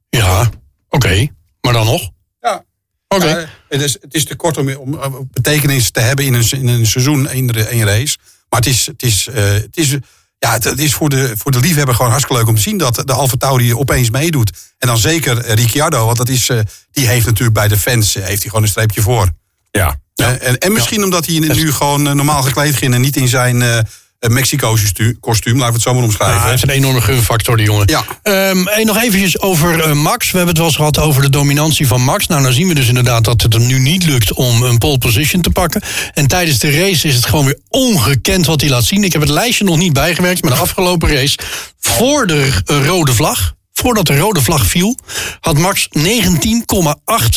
Ja, 0.09 0.49
oké. 0.89 1.27
Maar 1.61 1.73
dan 1.73 1.85
nog? 1.85 2.09
Ja. 2.41 2.63
Oké. 3.07 3.25
Ja, 3.25 3.47
het, 3.69 3.81
is, 3.81 3.93
het 3.93 4.13
is 4.13 4.25
te 4.25 4.35
kort 4.35 4.57
om, 4.57 4.73
om, 4.75 4.93
om 4.95 5.27
betekenis 5.31 5.91
te 5.91 5.99
hebben 5.99 6.25
in 6.25 6.33
een, 6.33 6.51
in 6.51 6.67
een 6.67 6.85
seizoen, 6.85 7.27
één, 7.27 7.85
race. 7.85 8.17
Maar 8.49 8.59
het 8.59 8.69
is, 8.69 8.85
het 8.85 9.03
is, 9.03 9.27
eh, 9.27 9.43
het 9.43 9.77
is, 9.77 9.97
ja, 10.39 10.51
het, 10.51 10.63
het 10.63 10.79
is 10.79 10.93
voor, 10.93 11.09
de, 11.09 11.33
voor 11.37 11.51
de 11.51 11.59
liefhebber 11.59 11.95
gewoon 11.95 12.11
hartstikke 12.11 12.41
leuk 12.41 12.49
om 12.49 12.55
te 12.55 12.61
zien 12.61 12.77
dat 12.77 12.95
de 13.05 13.13
Alfa 13.13 13.35
Tauri 13.37 13.73
opeens 13.73 14.09
meedoet. 14.09 14.51
En 14.77 14.87
dan 14.87 14.97
zeker 14.97 15.37
eh, 15.37 15.53
Ricciardo, 15.53 16.05
want 16.05 16.17
dat 16.17 16.29
is, 16.29 16.49
eh, 16.49 16.59
die 16.91 17.07
heeft 17.07 17.25
natuurlijk 17.25 17.53
bij 17.53 17.67
de 17.67 17.77
fans 17.77 18.15
eh, 18.15 18.23
heeft 18.23 18.41
hij 18.41 18.49
gewoon 18.49 18.63
een 18.63 18.69
streepje 18.69 19.01
voor. 19.01 19.31
Ja. 19.71 19.99
Eh, 20.15 20.47
en, 20.47 20.57
en 20.57 20.71
misschien 20.73 21.03
omdat 21.03 21.25
hij 21.25 21.39
nu 21.39 21.71
gewoon 21.71 22.07
eh, 22.07 22.13
normaal 22.13 22.41
gekleed 22.41 22.75
ging 22.75 22.93
en 22.93 23.01
niet 23.01 23.15
in 23.15 23.27
zijn 23.27 23.61
eh 23.61 23.79
Mexico-kostuum, 24.19 25.57
laten 25.57 25.67
we 25.67 25.73
het 25.73 25.81
zo 25.81 25.93
maar 25.93 26.03
omschrijven. 26.03 26.35
Ja, 26.35 26.41
hij 26.41 26.51
heeft 26.51 26.63
een 26.63 26.69
enorme 26.69 27.01
gunfactor, 27.01 27.57
die 27.57 27.65
jongen. 27.65 27.87
Ja. 27.87 28.03
Ehm, 28.23 28.67
en 28.67 28.85
nog 28.85 29.01
eventjes 29.01 29.39
over 29.39 29.97
Max. 29.97 30.31
We 30.31 30.37
hebben 30.37 30.47
het 30.47 30.57
wel 30.57 30.65
eens 30.65 30.75
gehad 30.75 30.99
over 30.99 31.21
de 31.21 31.29
dominantie 31.29 31.87
van 31.87 32.01
Max. 32.01 32.27
Nou, 32.27 32.43
dan 32.43 32.53
zien 32.53 32.67
we 32.67 32.73
dus 32.73 32.87
inderdaad 32.87 33.23
dat 33.23 33.41
het 33.41 33.53
hem 33.53 33.65
nu 33.65 33.79
niet 33.79 34.05
lukt 34.05 34.33
om 34.33 34.63
een 34.63 34.77
pole 34.77 34.97
position 34.97 35.41
te 35.41 35.49
pakken. 35.49 35.81
En 36.13 36.27
tijdens 36.27 36.59
de 36.59 36.71
race 36.71 37.07
is 37.07 37.15
het 37.15 37.25
gewoon 37.25 37.45
weer 37.45 37.59
ongekend 37.69 38.45
wat 38.45 38.61
hij 38.61 38.69
laat 38.69 38.83
zien. 38.83 39.03
Ik 39.03 39.13
heb 39.13 39.21
het 39.21 39.31
lijstje 39.31 39.63
nog 39.63 39.77
niet 39.77 39.93
bijgewerkt, 39.93 40.41
maar 40.41 40.51
de 40.51 40.57
afgelopen 40.57 41.09
race... 41.09 41.37
voor 41.79 42.27
de 42.27 42.61
rode 42.65 43.13
vlag, 43.13 43.53
voordat 43.73 44.07
de 44.07 44.17
rode 44.17 44.41
vlag 44.41 44.65
viel... 44.65 44.97
had 45.39 45.57
Max 45.57 45.87
19,8 45.97 46.03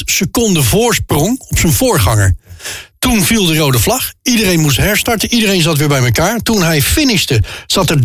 seconden 0.04 0.64
voorsprong 0.64 1.40
op 1.48 1.58
zijn 1.58 1.72
voorganger. 1.72 2.36
Toen 2.98 3.24
viel 3.24 3.46
de 3.46 3.56
rode 3.56 3.78
vlag. 3.78 4.12
Iedereen 4.22 4.60
moest 4.60 4.76
herstarten. 4.76 5.32
Iedereen 5.32 5.62
zat 5.62 5.76
weer 5.78 5.88
bij 5.88 6.04
elkaar. 6.04 6.38
Toen 6.40 6.62
hij 6.62 6.82
finishte, 6.82 7.42
zat 7.66 7.90
er 7.90 7.96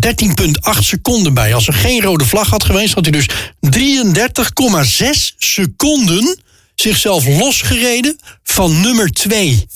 13,8 0.76 0.78
seconden 0.80 1.34
bij. 1.34 1.54
Als 1.54 1.66
er 1.66 1.74
geen 1.74 2.02
rode 2.02 2.24
vlag 2.24 2.50
had 2.50 2.64
geweest, 2.64 2.94
had 2.94 3.04
hij 3.04 3.12
dus 3.12 3.26
33,6 3.60 5.34
seconden 5.38 6.38
zichzelf 6.74 7.26
losgereden 7.26 8.18
van 8.42 8.80
nummer 8.80 9.10
2. 9.10 9.66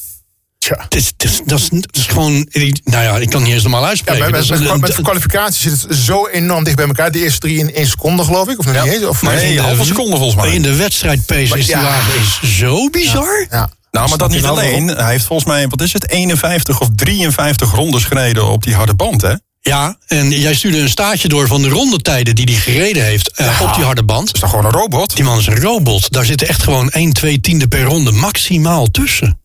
Tja. 0.58 0.76
Dat 0.88 0.94
is, 0.94 1.12
dat, 1.16 1.30
is, 1.30 1.40
dat, 1.44 1.58
is, 1.58 1.68
dat 1.70 1.96
is 1.96 2.06
gewoon. 2.06 2.48
Nou 2.84 3.02
ja, 3.04 3.16
ik 3.16 3.30
kan 3.30 3.42
niet 3.42 3.52
eens 3.52 3.62
normaal 3.62 3.82
Ja, 3.82 3.88
uitspreken. 3.88 4.34
is 4.34 4.48
met, 4.48 4.60
met, 4.60 4.70
een- 4.70 4.80
met 4.80 4.94
kwalificatie 5.00 5.70
zit 5.70 5.82
het 5.88 5.96
zo 5.98 6.26
enorm 6.26 6.64
dicht 6.64 6.76
bij 6.76 6.86
elkaar. 6.86 7.12
De 7.12 7.18
eerste 7.18 7.38
drie 7.38 7.58
in 7.58 7.74
één 7.74 7.86
seconde, 7.86 8.24
geloof 8.24 8.48
ik. 8.48 8.58
Of 8.58 8.64
nog 8.66 8.84
niet 8.84 8.92
eens? 8.92 9.04
Of 9.04 9.22
Nee, 9.22 9.48
in 9.50 9.56
de- 9.56 9.60
halve 9.62 9.84
seconde 9.84 10.16
volgens 10.16 10.42
mij. 10.44 10.54
In 10.54 10.62
de 10.62 10.74
wedstrijdpace 10.74 11.40
is 11.58 11.66
die 11.66 11.74
ja. 11.76 11.82
wagen 11.82 12.12
is 12.20 12.56
zo 12.58 12.90
bizar. 12.90 13.46
Ja. 13.50 13.70
Nou, 13.90 14.08
maar 14.08 14.18
dat 14.18 14.30
niet 14.30 14.44
alleen. 14.44 14.88
Hij 14.88 15.10
heeft 15.10 15.24
volgens 15.24 15.48
mij, 15.48 15.68
wat 15.68 15.80
is 15.80 15.92
het, 15.92 16.10
51 16.10 16.80
of 16.80 16.88
53 16.94 17.70
rondes 17.70 18.04
gereden 18.04 18.48
op 18.48 18.62
die 18.62 18.74
harde 18.74 18.94
band, 18.94 19.22
hè? 19.22 19.34
Ja, 19.60 19.96
en 20.06 20.30
jij 20.30 20.54
stuurde 20.54 20.78
een 20.78 20.88
staartje 20.88 21.28
door 21.28 21.46
van 21.46 21.62
de 21.62 21.68
rondetijden 21.68 22.34
die 22.34 22.44
hij 22.44 22.54
gereden 22.54 23.04
heeft 23.04 23.30
eh, 23.30 23.60
op 23.62 23.74
die 23.74 23.84
harde 23.84 24.02
band. 24.04 24.34
is 24.34 24.40
toch 24.40 24.50
gewoon 24.50 24.64
een 24.64 24.70
robot? 24.70 25.16
Die 25.16 25.24
man 25.24 25.38
is 25.38 25.46
een 25.46 25.60
robot. 25.60 26.12
Daar 26.12 26.24
zitten 26.24 26.48
echt 26.48 26.62
gewoon 26.62 26.90
1, 26.90 27.12
2 27.12 27.40
tiende 27.40 27.68
per 27.68 27.82
ronde 27.82 28.12
maximaal 28.12 28.86
tussen. 28.86 29.40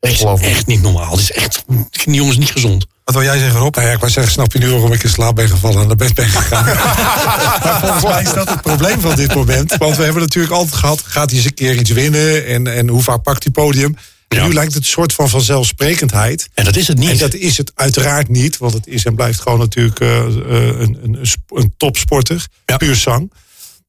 Dat 0.00 0.10
is 0.10 0.22
echt 0.40 0.66
niet 0.66 0.82
normaal. 0.82 1.10
Het 1.10 1.20
is 1.20 1.32
echt, 1.32 1.64
die 1.90 2.14
jongen 2.14 2.32
is 2.32 2.38
niet 2.38 2.50
gezond. 2.50 2.86
Wat 3.10 3.22
wil 3.22 3.30
jij 3.30 3.38
zeggen, 3.40 3.60
Rob? 3.60 3.74
Nou 3.74 3.86
ja, 3.86 3.92
ik 3.92 3.98
wou 4.00 4.12
zeggen, 4.12 4.32
snap 4.32 4.52
je 4.52 4.58
nu 4.58 4.70
waarom 4.70 4.92
ik 4.92 5.02
in 5.02 5.10
slaap 5.10 5.34
ben 5.34 5.48
gevallen 5.48 5.80
en 5.80 5.86
naar 5.86 5.96
bed 5.96 6.14
ben 6.14 6.28
gegaan? 6.28 6.64
maar 7.64 7.80
volgens 7.80 8.02
mij 8.04 8.22
is 8.22 8.32
dat 8.32 8.48
het 8.48 8.60
probleem 8.62 9.00
van 9.00 9.14
dit 9.16 9.34
moment. 9.34 9.76
Want 9.76 9.96
we 9.96 10.02
hebben 10.02 10.22
natuurlijk 10.22 10.54
altijd 10.54 10.74
gehad, 10.76 11.02
gaat 11.04 11.28
hij 11.28 11.38
eens 11.38 11.46
een 11.46 11.54
keer 11.54 11.74
iets 11.74 11.90
winnen? 11.90 12.46
En, 12.46 12.66
en 12.66 12.88
hoe 12.88 13.02
vaak 13.02 13.22
pakt 13.22 13.42
hij 13.42 13.52
podium? 13.52 13.96
Ja. 14.28 14.46
nu 14.46 14.52
lijkt 14.52 14.74
het 14.74 14.82
een 14.82 14.88
soort 14.88 15.12
van 15.12 15.28
vanzelfsprekendheid. 15.28 16.48
En 16.54 16.64
dat 16.64 16.76
is 16.76 16.88
het 16.88 16.98
niet. 16.98 17.10
En 17.10 17.18
dat 17.18 17.34
is 17.34 17.56
het 17.56 17.72
uiteraard 17.74 18.28
niet, 18.28 18.58
want 18.58 18.72
het 18.72 18.86
is 18.86 19.04
en 19.04 19.14
blijft 19.14 19.40
gewoon 19.40 19.58
natuurlijk 19.58 20.00
eh, 20.00 20.18
eh, 20.18 20.26
een, 20.26 20.98
een, 21.02 21.16
een 21.20 21.26
sp- 21.26 21.50
een 21.54 21.74
topsporter, 21.76 22.46
Ja. 22.66 22.76
puur 22.76 22.96
zang. 22.96 23.32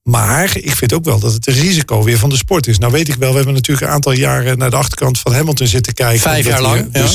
Maar 0.03 0.57
ik 0.57 0.75
vind 0.75 0.93
ook 0.93 1.05
wel 1.05 1.19
dat 1.19 1.33
het 1.33 1.47
een 1.47 1.53
risico 1.53 2.03
weer 2.03 2.17
van 2.17 2.29
de 2.29 2.35
sport 2.37 2.67
is. 2.67 2.77
Nou 2.77 2.91
weet 2.91 3.09
ik 3.09 3.15
wel, 3.15 3.29
we 3.29 3.35
hebben 3.35 3.53
natuurlijk 3.53 3.87
een 3.87 3.93
aantal 3.93 4.11
jaren 4.11 4.57
naar 4.57 4.69
de 4.69 4.75
achterkant 4.75 5.19
van 5.19 5.33
Hamilton 5.33 5.67
zitten 5.67 5.93
kijken. 5.93 6.21
Vijf 6.21 6.45
jaar 6.45 6.53
hij, 6.53 6.61
lang, 6.61 6.89
ja. 6.91 7.07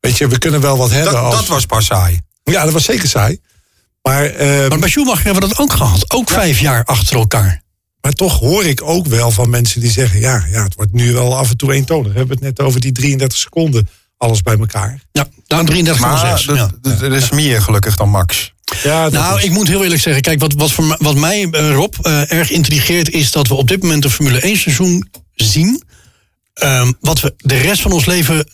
Weet 0.00 0.18
je, 0.18 0.28
we 0.28 0.38
kunnen 0.38 0.60
wel 0.60 0.76
wat 0.76 0.90
hebben. 0.90 1.12
Dat, 1.12 1.22
als, 1.22 1.34
dat 1.34 1.46
was 1.46 1.66
pas 1.66 1.86
saai. 1.86 2.20
Ja, 2.44 2.64
dat 2.64 2.72
was 2.72 2.84
zeker 2.84 3.08
saai. 3.08 3.38
Maar, 4.02 4.24
eh, 4.26 4.68
Maar 4.68 4.78
bij 4.78 4.88
Schumacher 4.88 5.24
hebben 5.24 5.42
we 5.42 5.48
dat 5.48 5.58
ook 5.58 5.72
gehad. 5.72 6.12
Ook 6.12 6.30
vijf 6.30 6.60
jaar 6.60 6.84
achter 6.84 7.16
elkaar. 7.16 7.62
maar 8.00 8.12
toch 8.12 8.38
hoor 8.38 8.64
ik 8.64 8.82
ook 8.82 9.06
wel 9.06 9.30
van 9.30 9.50
mensen 9.50 9.80
die 9.80 9.90
zeggen... 9.90 10.20
Ja, 10.20 10.44
ja, 10.50 10.62
het 10.62 10.74
wordt 10.74 10.92
nu 10.92 11.12
wel 11.12 11.36
af 11.36 11.50
en 11.50 11.56
toe 11.56 11.72
eentonig. 11.72 12.12
We 12.12 12.18
hebben 12.18 12.36
het 12.36 12.44
net 12.44 12.60
over 12.66 12.80
die 12.80 12.92
33 12.92 13.38
seconden, 13.38 13.88
alles 14.16 14.42
bij 14.42 14.58
elkaar. 14.58 15.00
Ja, 15.12 15.26
nou 15.46 15.66
33,6. 15.84 16.00
Maar 16.00 16.26
ja. 16.26 16.66
dat- 16.66 16.82
dat- 16.82 17.00
er 17.00 17.12
is 17.12 17.30
meer 17.30 17.62
gelukkig 17.62 17.96
dan 17.96 18.08
Max. 18.08 18.52
Ja, 18.82 19.02
dat 19.02 19.12
Nou, 19.12 19.38
is- 19.38 19.44
ik 19.44 19.50
moet 19.50 19.68
heel 19.68 19.82
eerlijk 19.82 20.02
zeggen, 20.02 20.22
kijk, 20.22 20.40
wat, 20.40 20.52
wat, 20.52 20.72
voor, 20.72 20.84
mij- 20.84 20.96
wat 21.00 21.16
mij, 21.16 21.48
eh, 21.50 21.70
Rob, 21.72 21.94
eh, 22.02 22.32
erg 22.32 22.50
intrigeert, 22.50 23.10
is 23.10 23.30
dat 23.30 23.48
we 23.48 23.54
op 23.54 23.68
dit 23.68 23.82
moment 23.82 24.04
een 24.04 24.10
Formule 24.10 24.46
1 24.46 24.56
seizoen 24.58 25.08
zien. 25.34 25.82
Ehm, 26.60 26.92
wat 27.00 27.20
we 27.20 27.34
de 27.36 27.56
rest 27.56 27.82
van 27.82 27.92
ons 27.92 28.06
leven. 28.06 28.44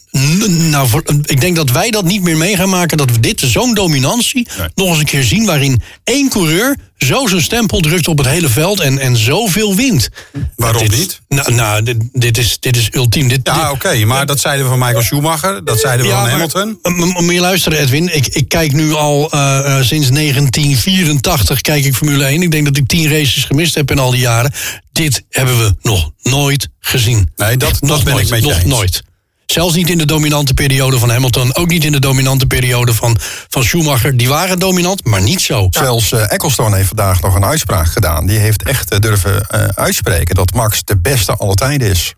Nou, 0.48 0.88
ik 1.22 1.40
denk 1.40 1.56
dat 1.56 1.70
wij 1.70 1.90
dat 1.90 2.04
niet 2.04 2.22
meer 2.22 2.36
mee 2.36 2.56
gaan 2.56 2.68
maken. 2.68 2.96
Dat 2.96 3.10
we 3.10 3.20
dit, 3.20 3.40
zo'n 3.46 3.74
dominantie, 3.74 4.48
Nee. 4.58 4.68
nog 4.74 4.88
eens 4.88 4.98
een 4.98 5.04
keer 5.04 5.22
zien. 5.24 5.44
Waarin 5.46 5.82
één 6.04 6.28
coureur 6.28 6.76
zo 6.98 7.26
zijn 7.26 7.42
stempel 7.42 7.80
drukt 7.80 8.08
op 8.08 8.18
het 8.18 8.26
hele 8.26 8.48
veld 8.48 8.80
en, 8.80 8.98
en 8.98 9.16
zoveel 9.16 9.74
wint. 9.74 10.08
Waarom 10.56 10.82
Dit- 10.82 10.98
niet? 10.98 11.20
Nou, 11.28 11.54
nou 11.54 11.82
dit, 11.82 11.96
dit, 12.12 12.38
is, 12.38 12.56
dit 12.60 12.76
is 12.76 12.88
ultiem. 12.92 13.28
Dit, 13.28 13.40
Ja, 13.42 13.70
oké, 13.70 14.04
maar 14.04 14.26
dat 14.26 14.40
zeiden 14.40 14.64
we 14.64 14.70
van 14.70 14.78
Michael 14.78 15.02
Schumacher, 15.02 15.64
dat 15.64 15.80
zeiden 15.80 16.06
we 16.06 16.12
van 16.12 16.28
Hamilton. 16.28 16.78
Moet 17.24 17.32
je 17.34 17.40
luisteren, 17.40 17.78
Edwin. 17.78 18.14
Ik, 18.16 18.26
ik 18.26 18.48
kijk 18.48 18.72
nu 18.72 18.92
al 18.92 19.30
eh, 19.30 19.58
eh, 19.58 19.84
sinds 19.84 20.10
1984 20.10 21.60
kijk 21.60 21.84
ik 21.84 21.94
Formule 21.94 22.24
1. 22.24 22.42
Ik 22.42 22.50
denk 22.50 22.64
dat 22.64 22.76
ik 22.76 22.86
tien 22.86 23.08
races 23.10 23.44
gemist 23.44 23.74
heb 23.74 23.90
in 23.90 23.98
al 23.98 24.10
die 24.10 24.20
jaren. 24.20 24.52
Dit 24.96 25.24
hebben 25.30 25.58
we 25.58 25.74
nog 25.82 26.10
nooit 26.22 26.68
gezien. 26.80 27.30
Nee, 27.36 27.56
dat- 27.56 27.78
dat 27.80 28.04
ben 28.04 28.18
ik 28.18 28.28
met 28.28 28.40
je 28.40 28.46
nog 28.48 28.56
eens. 28.56 28.64
nooit. 28.64 29.02
Zelfs 29.46 29.74
niet 29.74 29.88
in 29.90 29.98
de 29.98 30.04
dominante 30.06 30.54
periode 30.54 30.98
van 30.98 31.10
Hamilton. 31.10 31.54
Ook 31.54 31.68
niet 31.68 31.84
in 31.84 31.92
de 31.92 31.98
dominante 32.00 32.46
periode 32.46 32.94
van, 32.94 33.18
van 33.48 33.64
Schumacher. 33.64 34.16
Die 34.16 34.28
waren 34.28 34.58
dominant, 34.58 35.04
maar 35.04 35.22
niet 35.22 35.40
zo. 35.40 35.66
Zelfs 35.70 36.12
eh, 36.12 36.32
Ecclestone 36.32 36.76
heeft 36.76 36.88
vandaag 36.88 37.20
nog 37.20 37.34
een 37.34 37.44
uitspraak 37.44 37.86
gedaan. 37.86 38.26
Die 38.26 38.38
heeft 38.38 38.62
echt 38.62 38.90
eh, 38.90 38.98
durven 38.98 39.48
eh, 39.48 39.68
uitspreken 39.74 40.34
dat 40.34 40.54
Max 40.54 40.84
de 40.84 40.98
beste 40.98 41.36
alle 41.36 41.54
tijden 41.54 41.90
is. 41.90 42.14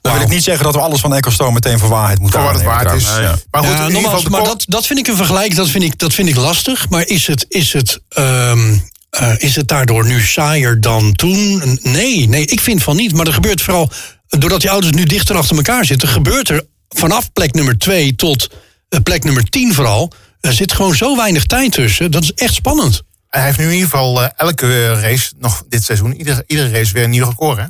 Dan 0.00 0.12
wil 0.12 0.22
ik 0.22 0.28
niet 0.28 0.42
zeggen 0.42 0.64
dat 0.64 0.74
we 0.74 0.80
alles 0.80 1.00
van 1.00 1.14
Ecclestone 1.14 1.52
meteen 1.52 1.78
voor 1.78 1.88
waarheid 1.88 2.18
moeten 2.18 2.40
Voor 2.40 2.52
wat 2.52 2.60
het 2.60 2.68
aannemen 2.70 2.84
waard 2.92 3.00
is. 3.02 3.24
Ja. 3.24 3.38
Maar 3.50 3.64
goed, 3.64 3.78
Ja, 3.78 3.88
nogmaals, 3.88 4.28
maar 4.28 4.44
dat, 4.44 4.64
dat 4.68 4.86
vind 4.86 4.98
ik 4.98 5.06
een 5.06 5.16
vergelijk, 5.16 5.56
dat 5.56 5.68
vind 5.68 5.84
ik, 5.84 5.98
dat 5.98 6.12
vind 6.14 6.28
ik 6.28 6.36
lastig. 6.36 6.88
Maar 6.88 7.06
is 7.06 7.26
het, 7.26 7.44
is, 7.48 7.72
het, 7.72 8.00
ehm, 8.08 8.76
eh, 9.10 9.32
is 9.36 9.56
het 9.56 9.68
daardoor 9.68 10.06
nu 10.06 10.20
saaier 10.20 10.80
dan 10.80 11.12
toen? 11.12 11.78
Nee, 11.82 12.28
nee, 12.28 12.44
ik 12.46 12.60
vind 12.60 12.82
van 12.82 12.96
niet. 12.96 13.12
Maar 13.12 13.26
er 13.26 13.32
gebeurt 13.32 13.62
vooral, 13.62 13.90
doordat 14.28 14.60
die 14.60 14.70
auto's 14.70 14.90
nu 14.90 15.04
dichter 15.04 15.36
achter 15.36 15.56
elkaar 15.56 15.84
zitten... 15.84 16.08
gebeurt 16.08 16.48
er 16.48 16.66
vanaf 16.88 17.32
plek 17.32 17.54
nummer 17.54 17.78
2 17.78 18.14
tot 18.14 18.50
eh, 18.88 19.00
plek 19.02 19.24
nummer 19.24 19.44
10 19.44 19.74
vooral... 19.74 20.12
er 20.40 20.52
zit 20.52 20.72
gewoon 20.72 20.94
zo 20.94 21.16
weinig 21.16 21.44
tijd 21.44 21.72
tussen. 21.72 22.10
Dat 22.10 22.22
is 22.22 22.32
echt 22.32 22.54
spannend. 22.54 23.02
Hij 23.28 23.44
heeft 23.44 23.58
nu 23.58 23.64
in 23.64 23.72
ieder 23.72 23.88
geval 23.88 24.22
eh, 24.22 24.28
elke 24.36 25.00
race, 25.00 25.32
nog 25.38 25.64
dit 25.68 25.84
seizoen, 25.84 26.16
iedere, 26.16 26.44
iedere 26.46 26.70
race 26.70 26.92
weer 26.92 27.04
een 27.04 27.10
nieuw 27.10 27.28
record. 27.28 27.58
Hè? 27.58 27.64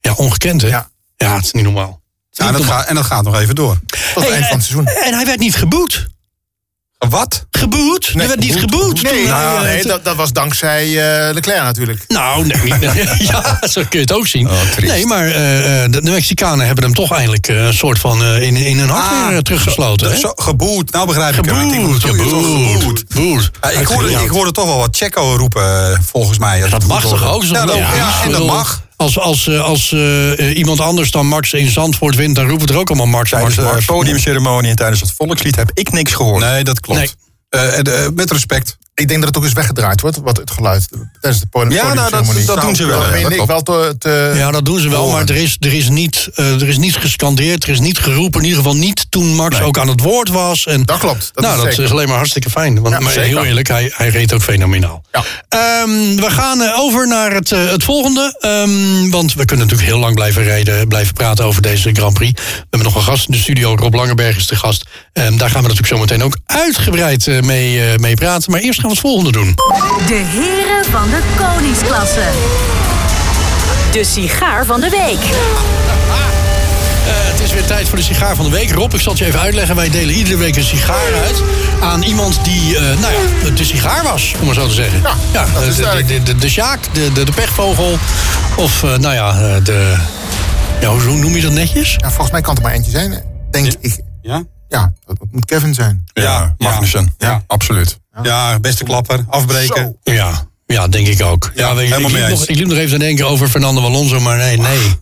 Ja, 0.00 0.12
ongekend 0.12 0.62
hè? 0.62 0.68
Ja. 0.68 0.90
Ja, 1.16 1.34
het 1.34 1.44
is 1.44 1.52
niet 1.52 1.64
normaal. 1.64 2.02
Ja, 2.30 2.50
niet 2.50 2.58
dat 2.58 2.66
gaat, 2.66 2.86
en 2.86 2.94
dat 2.94 3.04
gaat 3.04 3.24
nog 3.24 3.40
even 3.40 3.54
door. 3.54 3.78
Tot 3.86 3.98
het 4.14 4.24
Hey, 4.24 4.32
eind 4.32 4.46
van 4.46 4.56
het 4.56 4.66
seizoen. 4.66 4.86
En 4.86 5.14
hij 5.14 5.24
werd 5.24 5.38
niet 5.38 5.56
geboet. 5.56 6.06
Wat? 7.08 7.46
Geboet? 7.50 8.06
er 8.14 8.28
werd 8.28 8.40
niet 8.40 8.56
geboet. 8.58 9.02
Nee, 9.02 9.26
nou, 9.26 9.56
eh, 9.56 9.62
nee 9.62 9.82
dat, 9.84 10.04
dat 10.04 10.16
was 10.16 10.32
dankzij 10.32 10.84
eh, 10.86 11.34
Leclerc 11.34 11.62
natuurlijk. 11.62 12.04
Nou, 12.08 12.46
nee, 12.46 12.72
nee. 12.80 13.04
ja, 13.32 13.58
zo 13.68 13.80
kun 13.80 13.86
je 13.90 13.98
het 13.98 14.12
ook 14.12 14.26
zien. 14.26 14.48
Oh, 14.48 14.52
nee, 14.80 15.06
maar 15.06 15.26
eh, 15.26 15.32
de, 15.32 16.00
de 16.02 16.10
Mexicanen 16.10 16.66
hebben 16.66 16.84
hem 16.84 16.94
toch 16.94 17.12
eindelijk 17.12 17.48
een 17.48 17.74
soort 17.74 17.98
van 17.98 18.24
in, 18.24 18.56
in 18.56 18.78
hun 18.78 18.88
hart 18.88 19.04
Ah, 19.12 19.28
weer 19.28 19.42
teruggesloten. 19.42 20.10
hè? 20.10 20.16
Zo, 20.16 20.32
geboet, 20.36 20.92
nou 20.92 21.06
begrijp 21.06 21.34
ik 21.36 21.44
hem. 21.44 21.60
Ik 21.68 21.74
Geboet, 21.74 22.04
geboet, 22.04 22.72
Geboet. 22.80 23.04
geboet. 23.08 23.50
Ik, 23.80 23.86
hoorde, 23.86 24.10
ik 24.12 24.28
hoorde 24.28 24.52
toch 24.52 24.64
wel 24.66 24.78
wat 24.78 24.96
Checo 24.96 25.34
roepen, 25.36 26.02
volgens 26.10 26.38
mij. 26.38 26.68
Dat 26.68 26.86
mag 26.86 27.02
toch 27.02 27.26
ook? 27.26 27.44
Ja, 27.44 27.66
dat, 27.66 27.76
ja, 27.76 28.22
en 28.24 28.30
dat 28.30 28.46
mag. 28.46 28.86
Als, 28.98 29.18
als, 29.18 29.46
eh, 29.46 29.64
als 29.64 29.92
eh, 29.92 30.38
eh, 30.38 30.56
iemand 30.56 30.80
anders 30.80 31.10
dan 31.10 31.26
Max 31.26 31.52
in 31.52 31.70
Zandvoort 31.70 32.14
wint, 32.14 32.36
dan 32.36 32.48
roepen 32.48 32.66
we 32.66 32.72
er 32.72 32.78
ook 32.78 32.88
allemaal 32.88 33.06
Max, 33.06 33.30
Max, 33.30 33.54
Tijdens 33.54 33.86
de 33.86 33.92
podiumceremonie 33.92 34.70
en 34.70 34.76
tijdens 34.76 35.00
het 35.00 35.12
volkslied 35.12 35.56
heb 35.56 35.70
ik 35.74 35.92
niks 35.92 36.12
gehoord. 36.12 36.44
Nee, 36.44 36.64
dat 36.64 36.80
klopt. 36.80 37.14
Nee. 37.50 38.10
Met 38.14 38.30
respect. 38.30 38.76
Ik 38.98 39.08
denk 39.08 39.18
dat 39.20 39.28
het 39.28 39.36
ook 39.38 39.44
eens 39.44 39.52
weggedraaid 39.52 40.00
wordt, 40.00 40.18
wat 40.22 40.36
het 40.36 40.50
geluid 40.50 40.88
tijdens 41.20 41.42
de 41.42 41.48
podium. 41.48 41.72
Ja, 41.72 41.82
nou, 41.82 42.10
dat- 42.10 42.10
dat 42.46 42.60
doen 42.60 42.76
ze 42.76 42.86
wel, 42.86 43.00
Dat 43.00 43.20
ja, 43.20 43.28
dat 43.36 43.46
wel 43.46 43.62
te, 43.62 43.94
te- 43.98 44.32
Ja, 44.36 44.50
dat 44.50 44.64
doen 44.64 44.80
ze 44.80 44.88
wel, 44.88 44.98
horen. 45.00 45.14
maar 45.14 45.28
er 45.28 45.42
is, 45.42 45.56
er, 45.60 45.74
is 45.74 45.88
niet, 45.88 46.28
eh, 46.34 46.60
er 46.62 46.68
is 46.68 46.78
niet 46.78 46.96
gescandeerd, 46.96 47.62
er 47.64 47.68
is 47.70 47.80
niet 47.80 47.98
geroepen. 47.98 48.40
In 48.40 48.46
ieder 48.46 48.62
geval 48.62 48.76
niet 48.78 49.06
toen 49.10 49.34
Max 49.34 49.60
ook 49.60 49.78
aan 49.78 49.88
het 49.88 50.00
woord 50.00 50.28
was. 50.28 50.66
En, 50.66 50.82
Dat 50.84 50.98
klopt, 50.98 51.30
dat 51.34 51.44
nou, 51.44 51.56
is 51.56 51.60
dat 51.62 51.68
zeker. 51.70 51.84
is 51.84 51.90
alleen 51.90 52.08
maar 52.08 52.16
hartstikke 52.16 52.50
fijn. 52.50 52.80
Want, 52.80 52.94
Ja, 52.94 53.00
maar 53.00 53.12
zeker. 53.12 53.28
heel 53.28 53.44
eerlijk, 53.44 53.68
hij, 53.68 53.92
hij 53.94 54.08
reed 54.08 54.32
ook 54.32 54.42
fenomenaal. 54.42 55.02
Ja. 55.12 55.24
Ehm, 55.48 56.16
we 56.16 56.26
gaan 56.30 56.62
eh, 56.62 56.78
over 56.78 57.08
naar 57.08 57.32
het, 57.34 57.52
eh, 57.52 57.70
het 57.70 57.84
volgende. 57.84 58.36
Ehm, 58.40 59.10
want 59.10 59.34
we 59.34 59.44
kunnen 59.44 59.66
natuurlijk 59.66 59.92
heel 59.92 60.00
lang 60.00 60.14
blijven 60.14 60.42
rijden, 60.42 60.88
blijven 60.88 61.14
praten 61.14 61.44
over 61.44 61.62
deze 61.62 61.90
Grand 61.92 62.14
Prix. 62.14 62.40
We 62.42 62.52
hebben 62.70 62.82
nog 62.88 62.94
een 62.94 63.02
gast 63.12 63.26
in 63.28 63.32
de 63.34 63.40
studio, 63.40 63.74
Rob 63.76 63.94
Langerberg 63.94 64.36
is 64.36 64.46
de 64.46 64.56
gast. 64.56 64.84
Ehm, 65.12 65.36
daar 65.36 65.50
gaan 65.50 65.62
we 65.62 65.68
natuurlijk 65.68 65.86
zo 65.94 65.98
meteen 65.98 66.22
ook 66.22 66.36
uitgebreid 66.46 67.26
eh, 67.26 67.40
mee, 67.40 67.80
eh, 67.92 67.96
mee 67.98 68.14
praten. 68.14 68.50
Maar 68.50 68.60
eerst 68.60 68.80
gaan 68.80 68.87
we 68.88 68.94
het 68.94 69.00
volgende 69.00 69.32
doen. 69.32 69.54
De 70.06 70.14
heren 70.14 70.84
van 70.90 71.10
de 71.10 71.20
koningsklasse. 71.36 72.28
De 73.92 74.04
sigaar 74.04 74.64
van 74.66 74.80
de 74.80 74.88
week. 74.90 75.22
Eh, 77.06 77.14
het 77.14 77.40
is 77.40 77.52
weer 77.52 77.66
tijd 77.66 77.88
voor 77.88 77.96
de 77.96 78.04
sigaar 78.04 78.36
van 78.36 78.44
de 78.44 78.50
week. 78.50 78.70
Rob, 78.70 78.94
ik 78.94 79.00
zal 79.00 79.12
het 79.12 79.20
je 79.20 79.26
even 79.26 79.40
uitleggen. 79.40 79.76
Wij 79.76 79.90
delen 79.90 80.14
iedere 80.14 80.36
week 80.36 80.56
een 80.56 80.64
sigaar 80.64 81.14
uit 81.24 81.42
aan 81.80 82.02
iemand 82.02 82.38
die, 82.44 82.76
eh, 82.76 82.82
nou 82.82 83.12
ja, 83.12 83.50
de 83.50 83.64
sigaar 83.64 84.02
was, 84.02 84.34
om 84.40 84.46
maar 84.46 84.54
zo 84.54 84.66
te 84.66 84.74
zeggen. 84.74 85.02
Ja, 85.32 85.46
dat 85.52 85.62
de, 85.62 85.68
is 85.68 85.76
de, 85.76 86.04
de, 86.06 86.22
de, 86.22 86.36
de 86.36 86.48
sjaak, 86.48 86.78
de, 86.92 87.12
de, 87.12 87.24
de 87.24 87.32
pechvogel. 87.32 87.98
Of, 88.56 88.82
eh, 88.82 88.96
nou 88.96 89.14
ja, 89.14 89.30
eh, 89.30 89.64
de... 89.64 89.96
Ja, 90.80 90.88
hoe 90.88 91.02
hoe 91.02 91.16
noem 91.16 91.36
je 91.36 91.42
dat 91.42 91.52
netjes? 91.52 91.96
Ja, 91.96 92.08
volgens 92.08 92.30
mij 92.30 92.40
kan 92.40 92.54
het 92.54 92.62
er 92.62 92.68
maar 92.68 92.76
eentje 92.76 92.90
zijn. 92.90 93.22
Denk 93.50 93.72
ik. 93.80 94.00
Ja? 94.22 94.42
Ja, 94.68 94.92
dat 95.06 95.16
moet 95.30 95.44
Kevin 95.44 95.74
zijn. 95.74 96.04
Ja, 96.12 96.54
Magnussen. 96.58 97.14
Ja, 97.18 97.28
Ja. 97.28 97.42
absoluut. 97.46 97.98
Ja, 98.22 98.58
beste 98.60 98.84
klapper. 98.84 99.24
Afbreken. 99.28 99.96
Zo. 100.04 100.12
Ja, 100.12 100.46
ja 100.66 100.88
denk 100.88 101.06
ik 101.06 101.22
ook. 101.22 101.52
Ja, 101.54 101.70
je, 101.72 101.82
ik, 101.82 101.88
helemaal 101.88 102.10
mee 102.10 102.20
liep 102.20 102.30
nog, 102.30 102.46
ik 102.46 102.56
liep 102.56 102.66
nog 102.66 102.76
even 102.78 102.90
te 102.98 103.04
denken 103.04 103.28
over 103.28 103.48
Fernando 103.48 103.82
Alonso, 103.82 104.20
maar 104.20 104.36
nee, 104.36 104.56
nee. 104.56 104.96